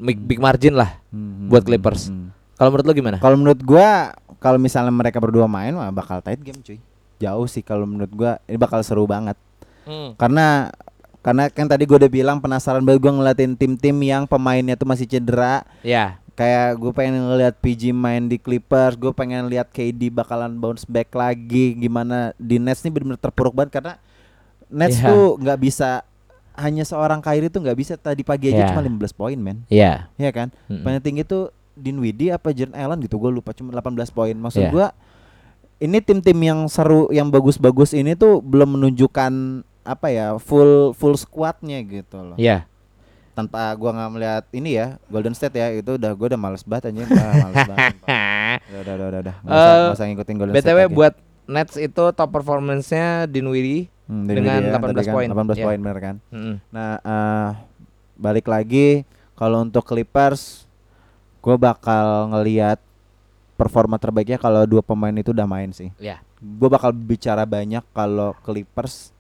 Big, 0.01 0.19
big 0.19 0.39
margin 0.39 0.75
lah. 0.75 0.99
Hmm, 1.11 1.47
buat 1.47 1.63
hmm, 1.63 1.69
Clippers. 1.71 2.11
hmm, 2.11 2.15
hmm. 2.15 2.29
Kalau 2.59 2.69
menurut 2.75 2.85
lo 2.87 2.93
gimana? 2.93 3.17
Kalau 3.23 3.37
menurut 3.39 3.61
gua 3.63 4.11
kalau 4.41 4.57
misalnya 4.59 4.91
mereka 4.91 5.17
berdua 5.21 5.47
main 5.47 5.71
wah 5.75 5.87
bakal 5.91 6.19
tight 6.19 6.43
game 6.43 6.59
cuy. 6.59 6.79
Jauh 7.21 7.47
sih 7.47 7.63
kalau 7.63 7.87
menurut 7.87 8.11
gua 8.11 8.31
ini 8.51 8.57
bakal 8.59 8.83
seru 8.83 9.07
banget. 9.07 9.39
Hmm. 9.87 10.13
Karena 10.19 10.69
karena 11.21 11.47
kan 11.49 11.65
tadi 11.65 11.85
gua 11.85 12.01
udah 12.01 12.11
bilang 12.11 12.37
penasaran 12.37 12.81
banget 12.81 13.01
gua 13.01 13.13
ngeliatin 13.15 13.53
tim-tim 13.53 13.97
yang 14.01 14.25
pemainnya 14.25 14.73
tuh 14.73 14.85
masih 14.85 15.05
cedera. 15.05 15.61
Ya. 15.81 16.17
Kayak 16.31 16.79
gue 16.79 16.91
pengen 16.95 17.21
ngeliat 17.21 17.53
PG 17.59 17.91
main 17.91 18.25
di 18.25 18.39
Clippers, 18.39 18.97
gue 18.97 19.13
pengen 19.13 19.45
lihat 19.45 19.69
KD 19.69 20.09
bakalan 20.09 20.57
bounce 20.57 20.87
back 20.87 21.13
lagi. 21.13 21.75
Gimana 21.77 22.33
di 22.39 22.57
Nets 22.57 22.81
nih 22.81 22.89
benar-benar 22.89 23.21
terpuruk 23.21 23.53
banget 23.53 23.77
karena 23.77 23.93
Nets 24.71 24.97
Iya. 24.97 25.11
tuh 25.11 25.37
nggak 25.37 25.59
bisa 25.59 26.01
hanya 26.55 26.81
seorang 26.81 27.19
Kyrie 27.19 27.51
tuh 27.51 27.61
nggak 27.61 27.77
bisa 27.77 27.93
tadi 27.93 28.23
pagi 28.25 28.49
aja 28.49 28.63
Iya. 28.63 28.69
cuma 28.73 28.81
15 28.81 29.13
poin 29.13 29.37
men, 29.37 29.67
Iya. 29.67 30.07
Iya 30.15 30.31
kan? 30.33 30.49
Mm-mm. 30.65 30.81
Paling 30.81 31.03
tinggi 31.03 31.21
tuh 31.27 31.51
Dinwiddie 31.75 32.31
apa 32.31 32.55
Jaren 32.55 32.73
Allen 32.73 33.03
gitu 33.03 33.15
gue 33.15 33.29
lupa 33.29 33.51
cuma 33.53 33.69
18 33.71 34.09
poin. 34.09 34.33
Maksud 34.33 34.65
Iya. 34.65 34.71
gua 34.71 34.87
ini 35.77 35.97
tim-tim 35.99 36.37
yang 36.37 36.65
seru 36.69 37.11
yang 37.11 37.27
bagus-bagus 37.29 37.91
ini 37.91 38.13
tuh 38.13 38.39
belum 38.41 38.79
menunjukkan 38.79 39.61
apa 39.81 40.07
ya 40.07 40.37
full 40.37 40.93
full 40.93 41.15
squadnya 41.15 41.81
gitu 41.81 42.17
loh. 42.17 42.37
Iya. 42.37 42.65
Tanpa 43.31 43.71
gua 43.73 43.91
nggak 43.91 44.11
melihat 44.11 44.43
ini 44.51 44.75
ya 44.75 44.87
Golden 45.07 45.31
State 45.31 45.55
ya 45.55 45.71
itu 45.71 45.95
udah 45.95 46.11
gua 46.11 46.27
udah 46.27 46.39
males 46.39 46.61
banget 46.61 46.91
anjing, 46.91 47.07
ah, 47.09 47.33
males 47.41 47.65
banget. 47.65 47.95
Udah 48.71 48.93
udah 48.93 49.07
udah 49.07 49.19
udah. 49.21 49.35
Eh, 49.37 49.47
nggak 49.47 49.95
usah 49.95 50.05
ngikutin 50.05 50.35
Golden 50.35 50.53
BTW 50.53 50.61
State 50.61 50.79
lagi. 50.83 50.93
buat 50.93 51.13
Nets 51.43 51.75
itu 51.75 52.03
top 52.11 52.29
performance-nya 52.31 53.25
Dinwiddie 53.25 53.87
Hmm, 54.03 54.27
Dengan 54.27 54.59
media 54.59 54.75
18 54.75 54.91
tadi 54.91 55.07
kan, 55.07 55.13
poin, 55.15 55.27
18 55.31 55.55
ya. 55.55 55.63
poin 55.63 55.79
bener 55.79 55.99
kan. 56.01 56.15
Mm-mm. 56.29 56.55
Nah, 56.67 56.91
eh, 56.99 57.49
balik 58.13 58.43
lagi 58.45 59.07
kalau 59.33 59.63
untuk 59.63 59.87
Clippers 59.87 60.67
gue 61.39 61.55
bakal 61.55 62.27
ngelihat 62.29 62.75
performa 63.55 63.95
terbaiknya 63.95 64.35
kalau 64.35 64.67
dua 64.67 64.83
pemain 64.83 65.15
itu 65.15 65.31
udah 65.31 65.47
main 65.47 65.71
sih. 65.71 65.95
Ya. 65.95 66.19
Gue 66.37 66.67
bakal 66.67 66.91
bicara 66.91 67.47
banyak 67.47 67.87
kalau 67.89 68.35
Clippers 68.43 69.15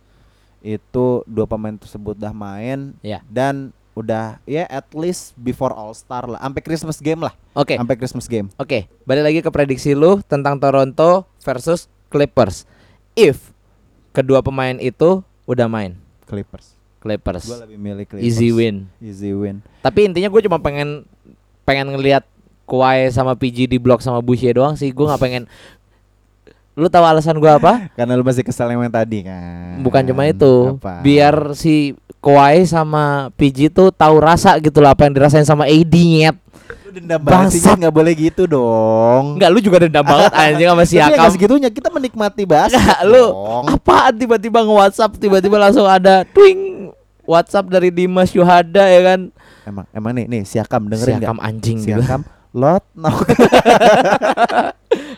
itu 0.61 1.25
dua 1.25 1.45
pemain 1.45 1.73
tersebut 1.73 2.13
udah 2.15 2.31
main 2.31 2.93
Ya. 3.01 3.25
dan 3.27 3.73
udah 3.91 4.39
ya 4.45 4.63
at 4.65 4.87
least 4.95 5.35
before 5.35 5.69
All 5.69 5.91
Star 5.91 6.23
lah, 6.23 6.39
sampai 6.39 6.61
Christmas 6.63 6.97
game 6.97 7.21
lah, 7.21 7.35
Oke. 7.51 7.75
sampai 7.75 7.95
Christmas 7.97 8.25
game. 8.25 8.47
Oke, 8.55 8.87
balik 9.03 9.23
lagi 9.25 9.39
ke 9.43 9.49
prediksi 9.49 9.91
lu 9.91 10.23
tentang 10.25 10.55
Toronto 10.55 11.27
versus 11.43 11.91
Clippers. 12.07 12.63
If 13.11 13.51
kedua 14.11 14.39
pemain 14.39 14.79
itu 14.79 15.19
udah 15.43 15.67
main, 15.67 15.99
Clippers. 16.23 16.79
Clippers. 17.01 17.43
Gue 17.43 17.59
lebih 17.59 17.77
milih 17.81 18.05
Clippers. 18.05 18.23
Easy 18.23 18.53
win. 18.53 18.85
Easy 19.01 19.33
win. 19.33 19.59
Tapi 19.81 20.05
intinya 20.05 20.29
gue 20.29 20.41
cuma 20.45 20.61
pengen 20.61 21.03
pengen 21.65 21.89
ngelihat 21.91 22.23
Kawhi 22.63 23.09
sama 23.09 23.35
PG 23.35 23.67
di 23.67 23.75
blok 23.75 23.99
sama 23.99 24.21
Boucher 24.21 24.53
doang 24.53 24.77
sih. 24.77 24.93
Gue 24.93 25.09
nggak 25.09 25.19
pengen. 25.19 25.43
Lu 26.75 26.87
tahu 26.87 27.03
alasan 27.03 27.35
gue 27.35 27.51
apa? 27.51 27.85
Karena 27.97 28.15
lu 28.15 28.23
masih 28.23 28.43
kesel 28.47 28.71
yang 28.71 28.87
tadi 28.87 29.27
kan. 29.27 29.83
Bukan 29.83 30.01
cuma 30.07 30.23
itu. 30.27 30.79
Apa? 30.79 31.03
Biar 31.03 31.51
si 31.55 31.95
Kawhi 32.21 32.63
sama 32.69 33.33
PG 33.35 33.73
tuh 33.73 33.89
tahu 33.89 34.21
rasa 34.21 34.55
gitu 34.61 34.77
lah 34.79 34.93
apa 34.93 35.09
yang 35.09 35.13
dirasain 35.17 35.43
sama 35.43 35.65
AD 35.67 35.89
nyet. 35.91 36.37
Lu 36.85 36.89
dendam 36.93 37.19
banget 37.23 37.57
sih 37.57 37.65
nggak 37.65 37.91
boleh 37.91 38.13
gitu 38.13 38.45
dong. 38.45 39.35
Enggak, 39.41 39.49
lu 39.51 39.59
juga 39.59 39.77
dendam 39.83 40.05
banget 40.05 40.31
anjing 40.45 40.67
sama 40.69 40.83
Tapi 40.85 40.93
ya 40.93 41.01
Siakam. 41.01 41.17
nggak 41.17 41.31
segitunya 41.33 41.69
kita 41.73 41.89
menikmati. 41.89 42.43
Enggak, 42.45 42.99
lu 43.09 43.25
apaan 43.67 44.13
tiba-tiba 44.15 44.59
nge-WhatsApp 44.61 45.11
tiba-tiba 45.17 45.57
langsung 45.57 45.89
ada 45.89 46.23
twing 46.29 46.93
WhatsApp 47.25 47.67
dari 47.73 47.89
Dimas 47.89 48.31
Yuhada 48.37 48.85
ya 48.85 49.01
kan. 49.01 49.19
Emang 49.65 49.85
emang 49.93 50.11
nih 50.13 50.25
nih 50.29 50.41
Siakam 50.45 50.87
dengerin 50.93 51.21
nggak? 51.21 51.29
Siakam 51.31 51.39
anjing 51.41 51.77
gitu. 51.81 52.01
Lot 52.51 52.83
no. 52.93 53.07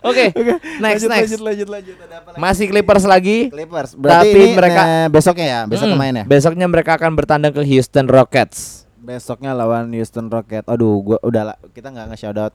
Oke, 0.03 0.35
next 0.77 1.01
lanjut, 1.01 1.09
next. 1.09 1.29
Lanjut 1.31 1.41
lanjut 1.41 1.67
lanjut 1.67 1.95
ada 1.97 2.15
apa 2.19 2.29
lagi? 2.29 2.39
Masih 2.39 2.65
Clippers 2.67 3.05
lagi. 3.05 3.37
Clippers. 3.49 3.91
Berarti 3.95 4.29
Tapi 4.29 4.37
ini 4.37 4.53
mereka- 4.53 4.85
eh, 4.85 5.07
besoknya 5.07 5.45
ya, 5.47 5.59
besok 5.63 5.87
Mm, 5.87 5.97
main 5.97 6.13
ya. 6.13 6.23
Besoknya 6.23 6.67
mereka 6.67 6.91
akan 6.93 7.11
bertandang 7.15 7.51
ke 7.51 7.63
Houston 7.63 8.05
Rockets. 8.05 8.83
Besoknya 8.95 9.51
lawan 9.51 9.89
Houston 9.89 10.27
Rockets. 10.27 10.63
Aduh, 10.65 10.99
gua 11.01 11.17
udah 11.21 11.43
lah, 11.49 11.57
kita 11.71 11.89
nggak 11.89 12.13
nge-shout 12.13 12.37
out 12.37 12.53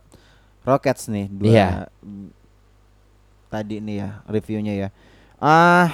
Rockets 0.63 1.09
nih 1.09 1.27
dua 1.27 1.49
Iya. 1.49 1.69
mm, 1.99 2.29
tadi 3.49 3.77
nih 3.81 3.97
ya 3.97 4.11
reviewnya 4.25 4.75
ya. 4.77 4.89
Ah 5.35 5.89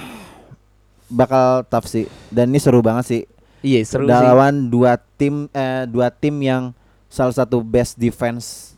bakal 1.07 1.63
tough 1.65 1.87
sih 1.87 2.03
dan 2.27 2.49
ini 2.49 2.59
seru 2.59 2.83
banget 2.83 3.05
sih. 3.07 3.21
Iya, 3.61 3.79
seru 3.81 4.05
Udah 4.05 4.19
sih. 4.19 4.27
lawan 4.27 4.53
dua 4.67 4.99
tim 5.15 5.47
eh, 5.49 5.87
dua 5.87 6.11
tim 6.11 6.35
yang 6.37 6.69
salah 7.07 7.33
satu 7.33 7.63
best 7.63 7.95
defense 7.95 8.74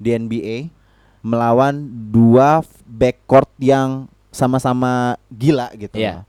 di 0.00 0.16
NBA 0.16 0.72
melawan 1.20 1.84
dua 2.08 2.64
backcourt 2.88 3.52
yang 3.60 4.08
sama-sama 4.32 5.20
gila 5.28 5.68
gitu. 5.76 6.00
Loh. 6.00 6.24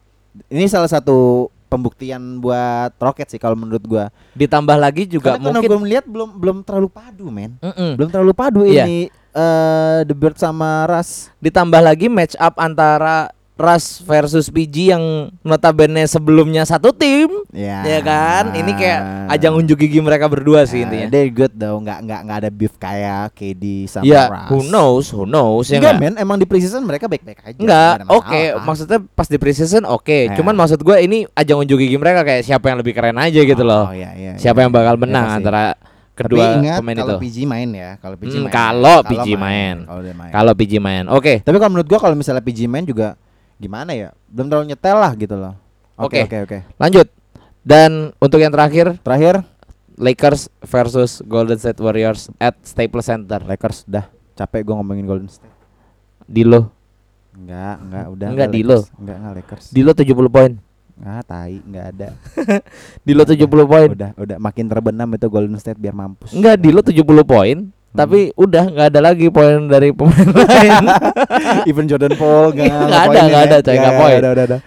Ini 0.51 0.67
salah 0.67 0.91
satu 0.91 1.47
pembuktian 1.71 2.43
buat 2.43 2.91
Rocket 2.99 3.31
sih 3.31 3.39
kalau 3.39 3.55
menurut 3.55 3.83
gua. 3.87 4.05
Ditambah 4.35 4.75
lagi 4.75 5.07
juga 5.07 5.39
Karena 5.39 5.55
mungkin 5.55 5.69
gua 5.71 5.79
melihat 5.79 6.05
belum 6.05 6.29
belum 6.35 6.57
terlalu 6.67 6.91
padu, 6.91 7.31
men. 7.31 7.55
Mm-mm. 7.63 7.95
Belum 7.95 8.09
terlalu 8.11 8.33
padu 8.35 8.61
Iya. 8.67 8.83
ini 8.83 9.07
eh 9.31 9.99
The 10.03 10.11
Bird 10.11 10.35
sama 10.35 10.83
Ras. 10.91 11.31
ditambah 11.39 11.79
lagi 11.79 12.11
match 12.11 12.35
up 12.35 12.59
antara 12.59 13.31
Russ 13.61 13.85
versus 14.01 14.47
PG 14.47 14.75
yang 14.89 15.03
notabene 15.39 16.01
sebelumnya 16.03 16.61
satu 16.61 16.89
tim, 16.89 17.29
Ya. 17.49 17.79
ya 17.81 17.99
kan? 17.99 18.51
Ini 18.51 18.71
kayak 18.71 18.99
ajang 19.29 19.53
unjuk 19.55 19.77
gigi 19.77 19.97
mereka 19.97 20.25
berdua 20.25 20.63
sih 20.63 20.81
Ah, 20.81 20.83
intinya. 20.83 21.07
They 21.07 21.29
good 21.29 21.53
though, 21.53 21.77
nggak 21.77 21.99
nggak 22.01 22.19
nggak 22.23 22.37
ada 22.39 22.49
beef 22.49 22.73
kayak 22.75 23.31
KD 23.31 23.63
sama 23.87 24.03
Ya, 24.03 24.25
Russ. 24.25 24.49
who 24.49 24.57
knows, 24.65 25.05
who 25.07 25.23
knows 25.23 25.67
ya 25.67 25.77
Enggak, 25.77 25.93
nggak? 25.95 26.03
men, 26.03 26.15
emang 26.17 26.35
di 26.35 26.45
preseason 26.45 26.81
mereka 26.81 27.05
baik-baik 27.05 27.39
aja. 27.39 27.55
Enggak, 27.55 27.93
oke. 28.07 28.25
masalah. 28.25 28.65
Maksudnya 28.65 28.99
pas 29.13 29.27
di 29.27 29.37
preseason 29.37 29.83
oke. 29.83 30.19
Ya. 30.25 30.33
Cuman 30.33 30.53
maksud 30.53 30.79
gue 30.79 30.97
ini 30.99 31.29
ajang 31.31 31.61
unjuk 31.61 31.77
gigi 31.77 31.95
mereka 31.95 32.21
kayak 32.23 32.41
siapa 32.41 32.65
yang 32.65 32.77
lebih 32.77 32.91
keren 32.91 33.15
aja 33.15 33.39
gitu 33.39 33.61
loh. 33.61 33.87
Oh, 33.87 33.93
iya, 33.93 34.11
iya, 34.13 34.31
siapa 34.35 34.57
iya. 34.57 34.65
yang 34.65 34.71
bakal 34.71 34.93
Iya 34.93 35.01
menang 35.01 35.25
pasti. 35.25 35.37
antara 35.37 35.63
kedua 36.11 36.43
Tapi 36.43 36.57
ingat 36.59 36.77
pemain 36.79 36.97
kalau 36.97 37.07
itu. 37.09 37.21
PG 37.23 37.37
main 37.45 37.69
ya, 37.71 37.91
kalau 37.97 38.15
PG 38.15 38.27
Hmm, 38.27 38.43
main. 38.43 38.51
kalau 38.51 38.97
PG 39.01 39.27
main. 39.33 39.75
Kalau 40.29 40.51
PG 40.53 40.73
main. 40.77 41.03
Oke. 41.07 41.33
Tapi 41.39 41.55
kalau 41.55 41.71
menurut 41.71 41.87
gua 41.87 41.99
kalau 41.99 42.13
misalnya 42.13 42.41
PG 42.41 42.59
main 42.65 42.83
juga 42.83 43.15
gimana 43.61 43.93
ya? 43.93 44.09
Belum 44.25 44.49
terlalu 44.49 44.73
nyetel 44.73 44.97
lah 44.97 45.13
gitu 45.13 45.37
loh. 45.37 45.53
Oke. 46.01 46.25
Oke, 46.25 46.37
oke. 46.49 46.57
Lanjut. 46.81 47.07
Dan 47.61 48.09
untuk 48.17 48.41
yang 48.41 48.49
terakhir 48.49 48.97
Terakhir 49.05 49.45
Lakers 50.01 50.49
versus 50.65 51.21
Golden 51.29 51.61
State 51.61 51.77
Warriors 51.77 52.33
at 52.41 52.57
Staples 52.65 53.05
Center. 53.05 53.37
Lakers 53.45 53.85
dah 53.85 54.09
capek 54.33 54.65
gua 54.65 54.81
ngomongin 54.81 55.05
Golden 55.05 55.29
State. 55.29 55.53
Di 56.25 56.41
lo. 56.41 56.73
Enggak, 57.37 57.75
enggak, 57.79 58.05
udah 58.11 58.27
Enggak, 58.33 58.49
di 58.49 58.61
lo. 58.65 58.79
Enggak, 58.97 59.17
enggak 59.21 59.33
Lakers. 59.45 59.65
Di 59.69 59.81
lo 59.85 59.91
70 59.93 60.27
poin. 60.33 60.51
Ah, 61.01 61.21
tai, 61.25 61.57
enggak 61.65 61.85
ada. 61.97 62.07
Di 63.07 63.17
lo 63.17 63.25
70 63.25 63.49
poin. 63.65 63.89
Udah, 63.89 64.13
udah 64.13 64.37
makin 64.37 64.69
terbenam 64.69 65.09
itu 65.17 65.25
Golden 65.33 65.57
State 65.57 65.81
biar 65.81 65.97
mampus. 65.97 66.29
Enggak, 66.29 66.61
di 66.61 66.69
lo 66.69 66.85
70 66.85 67.25
poin. 67.25 67.57
Tapi 67.91 68.31
udah 68.39 68.63
nggak 68.71 68.87
ada 68.95 68.99
lagi 69.03 69.27
poin 69.27 69.67
dari 69.67 69.91
pemain 69.91 70.29
lain. 70.39 70.83
Even 71.67 71.85
Jordan 71.91 72.15
Paul 72.15 72.55
Nggak 72.55 73.03
ada, 73.11 73.19
nggak 73.27 73.43
ada, 73.51 73.57
coy, 73.59 73.75
nggak 73.75 73.97
poin. 73.99 74.19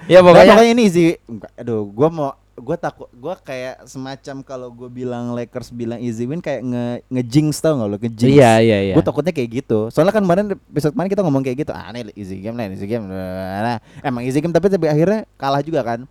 Ya 0.09 0.21
Nah, 0.21 0.23
pokoknya 0.29 0.53
pokoknya 0.53 0.73
ini 0.77 0.83
easy. 0.85 1.17
Enggak, 1.25 1.51
Aduh, 1.57 1.89
gua 1.89 2.09
mau 2.13 2.31
gua 2.55 2.77
takut 2.79 3.11
gua 3.17 3.35
kayak 3.35 3.83
semacam 3.89 4.37
kalau 4.47 4.69
gua 4.71 4.87
bilang 4.87 5.35
Lakers 5.35 5.75
bilang 5.75 5.99
easy 5.99 6.29
win 6.29 6.39
kayak 6.39 6.63
nge 6.63 6.85
ngejinx 7.11 7.65
tau 7.65 7.81
gak 7.81 7.89
lo 7.89 7.97
ngejinx. 7.97 8.29
Iya, 8.29 8.53
iya, 8.61 8.79
iya. 8.93 8.95
Gue 8.95 9.05
takutnya 9.05 9.33
kayak 9.33 9.65
gitu. 9.65 9.89
Soalnya 9.89 10.13
kan 10.13 10.23
kemarin 10.23 10.53
episode 10.55 10.93
kemarin 10.93 11.11
kita 11.11 11.23
ngomong 11.25 11.43
kayak 11.43 11.65
gitu. 11.65 11.73
Ah, 11.73 11.91
ini 11.97 12.13
easy 12.15 12.45
game 12.45 12.55
lah, 12.55 12.69
easy 12.71 12.87
game. 12.87 13.09
Nah, 13.09 13.81
emang 14.05 14.23
easy 14.23 14.39
game 14.45 14.53
tapi 14.53 14.69
tapi 14.69 14.87
akhirnya 14.87 15.25
kalah 15.41 15.65
juga 15.65 15.81
kan. 15.81 16.05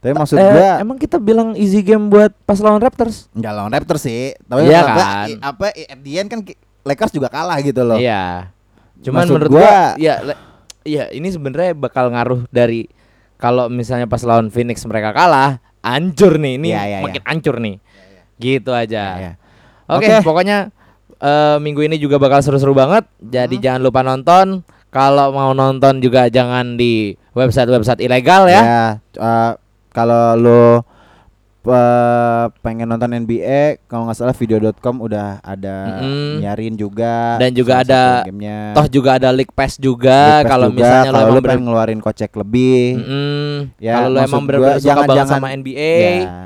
Tapi 0.00 0.12
maksud 0.12 0.34
Eh, 0.34 0.44
gua 0.46 0.80
emang 0.80 0.96
kita 0.96 1.16
bilang 1.16 1.52
easy 1.54 1.80
game 1.80 2.08
buat 2.08 2.32
pas 2.42 2.56
lawan 2.56 2.80
Raptors? 2.80 3.28
enggak 3.30 3.52
lawan 3.52 3.68
Raptors 3.70 4.00
sih. 4.00 4.32
Tapi 4.40 4.64
Iya 4.64 4.80
gua, 4.82 4.96
kan? 4.96 5.26
apa 5.44 5.64
at 5.70 6.00
the 6.00 6.12
end 6.14 6.28
kan 6.28 6.40
Lakers 6.80 7.12
juga 7.12 7.28
kalah 7.28 7.60
gitu 7.60 7.80
loh. 7.80 7.96
Iya. 7.96 8.48
Cuman 9.00 9.22
Maksud 9.22 9.32
menurut 9.34 9.50
gua- 9.50 9.60
gua, 9.60 9.80
ya 9.96 10.14
iya 10.82 11.04
ini 11.08 11.28
sebenarnya 11.28 11.72
bakal 11.74 12.08
ngaruh 12.08 12.48
dari 12.48 12.88
kalau 13.36 13.68
misalnya 13.68 14.04
pas 14.04 14.20
lawan 14.20 14.48
Phoenix 14.48 14.80
mereka 14.84 15.12
kalah, 15.12 15.60
hancur 15.80 16.36
nih. 16.36 16.56
Ini 16.56 16.68
Iya, 16.70 16.82
iya, 16.82 16.98
makin 17.02 17.22
hancur 17.22 17.56
nih. 17.56 17.76
Gitu 18.36 18.70
aja. 18.70 19.04
Iya. 19.14 19.32
Oke, 19.86 20.08
Oke. 20.10 20.16
pokoknya 20.22 20.72
eh, 21.18 21.56
minggu 21.58 21.80
ini 21.82 21.96
juga 21.96 22.16
bakal 22.16 22.40
seru-seru 22.40 22.72
banget. 22.72 23.04
Jadi 23.18 23.56
Hmm. 23.56 23.62
jangan 23.62 23.80
lupa 23.82 24.00
nonton. 24.00 24.46
Kalau 24.88 25.30
mau 25.30 25.52
nonton 25.52 26.00
juga 26.00 26.26
jangan 26.26 26.74
di 26.74 27.12
website-website 27.30 28.00
ilegal 28.00 28.44
ya. 28.46 28.60
Ya, 28.60 28.84
eh, 29.14 29.52
kalau 29.90 30.34
lo 30.34 30.64
eh, 31.60 32.44
pengen 32.60 32.88
nonton 32.88 33.12
NBA, 33.12 33.84
kalau 33.84 34.08
nggak 34.08 34.16
salah 34.16 34.32
video.com 34.32 34.96
udah 34.98 35.38
ada 35.40 36.00
Mm-mm. 36.00 36.40
nyarin 36.40 36.72
juga. 36.72 37.36
Dan 37.36 37.52
juga 37.52 37.84
ada- 37.84 38.24
gamenya. 38.24 38.72
Toh 38.72 38.88
juga 38.88 39.20
ada 39.20 39.28
League 39.28 39.52
Pass 39.52 39.76
League 39.76 39.84
juga 39.92 40.40
Pass 40.40 40.48
kalau 40.48 40.68
juga, 40.68 40.80
misalnya 40.80 41.04
lo 41.04 41.12
kalau 41.12 41.20
emang 41.22 41.36
lo 41.36 41.42
pengen 41.44 41.62
ngeluarin 41.62 42.00
kocek 42.00 42.32
lebih. 42.34 42.80
Mm-mm. 42.96 43.52
Ya, 43.76 43.92
kalau 43.94 44.08
lo 44.08 44.18
emang 44.18 44.40
gua 44.40 44.46
bener-bener 44.48 44.72
suka 44.74 44.86
jangan- 44.86 45.04
banget 45.04 45.18
jangan- 45.20 45.36
sama 45.36 45.48
NBA, 45.52 45.92
Ya. 46.00 46.40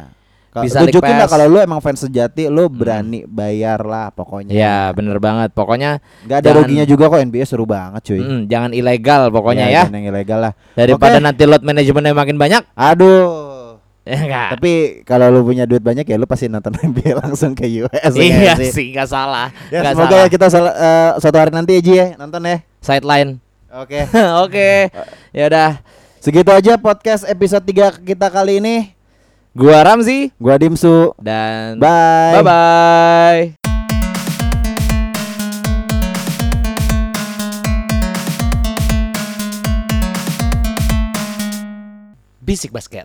Bisa 0.63 0.87
tunjukin 0.87 1.15
lah 1.17 1.27
kalau 1.27 1.47
lu 1.49 1.59
emang 1.59 1.83
fans 1.83 1.99
sejati, 1.99 2.47
lu 2.47 2.71
berani 2.71 3.27
bayar 3.27 3.83
lah 3.83 4.09
pokoknya. 4.09 4.55
ya 4.55 4.95
bener 4.95 5.19
banget. 5.19 5.51
Pokoknya 5.51 5.99
Gak 6.23 6.39
ada 6.39 6.47
jangan- 6.47 6.59
ruginya 6.63 6.85
juga 6.85 7.05
kok 7.09 7.19
NBA 7.19 7.43
seru 7.43 7.67
banget 7.67 8.07
cuy. 8.07 8.21
mm, 8.21 8.41
jangan 8.47 8.71
ilegal 8.71 9.23
pokoknya 9.29 9.67
ya. 9.67 9.83
jangan 9.83 9.99
yang 9.99 10.07
ilegal 10.11 10.39
lah. 10.41 10.53
Daripada 10.73 11.19
Oke. 11.19 11.25
nanti 11.27 11.43
load 11.43 11.63
manajemennya 11.63 12.15
makin 12.15 12.37
banyak, 12.39 12.63
Aduh. 12.73 13.83
ya 14.03 14.15
enggak. 14.17 14.49
Tapi 14.55 14.73
kalau 15.03 15.27
lu 15.29 15.43
punya 15.43 15.65
duit 15.65 15.81
banyak 15.81 16.05
ya 16.05 16.15
lu 16.15 16.29
pasti 16.29 16.47
nonton 16.47 16.71
NBA 16.87 17.19
langsung 17.19 17.57
ke 17.57 17.67
US. 17.83 18.15
iya 18.15 18.55
ya 18.55 18.55
nggak 18.55 18.71
sih, 18.71 18.93
nggak 18.93 19.09
salah. 19.09 19.51
Ya 19.73 19.83
Nggak 19.83 19.93
semoga 19.97 20.07
salah. 20.09 20.23
ya 20.23 20.29
kita 20.29 20.47
sal- 20.47 20.77
eh, 20.77 21.11
suatu 21.19 21.37
hari 21.37 21.51
nanti 21.51 21.73
ya 21.75 21.81
Ji 21.81 21.93
ya 21.95 22.07
nonton 22.15 22.45
ya. 22.45 22.63
Sideline. 22.79 23.43
Oke. 23.75 24.07
Oke. 24.47 24.71
Ya 25.33 25.45
udah. 25.49 25.71
Segitu 26.23 26.49
aja 26.49 26.79
podcast 26.79 27.27
episode 27.27 27.65
3 27.65 27.99
kita 28.01 28.29
kali 28.29 28.63
ini. 28.63 28.77
Gua 29.55 29.87
Ramzi 29.87 30.35
Gua 30.43 30.59
Dimsu. 30.59 31.15
dan 31.23 31.79
Bye. 31.79 32.43
Bye 32.43 32.43
bye. 32.43 33.43
Bisik 42.45 42.71
basket. 42.75 43.03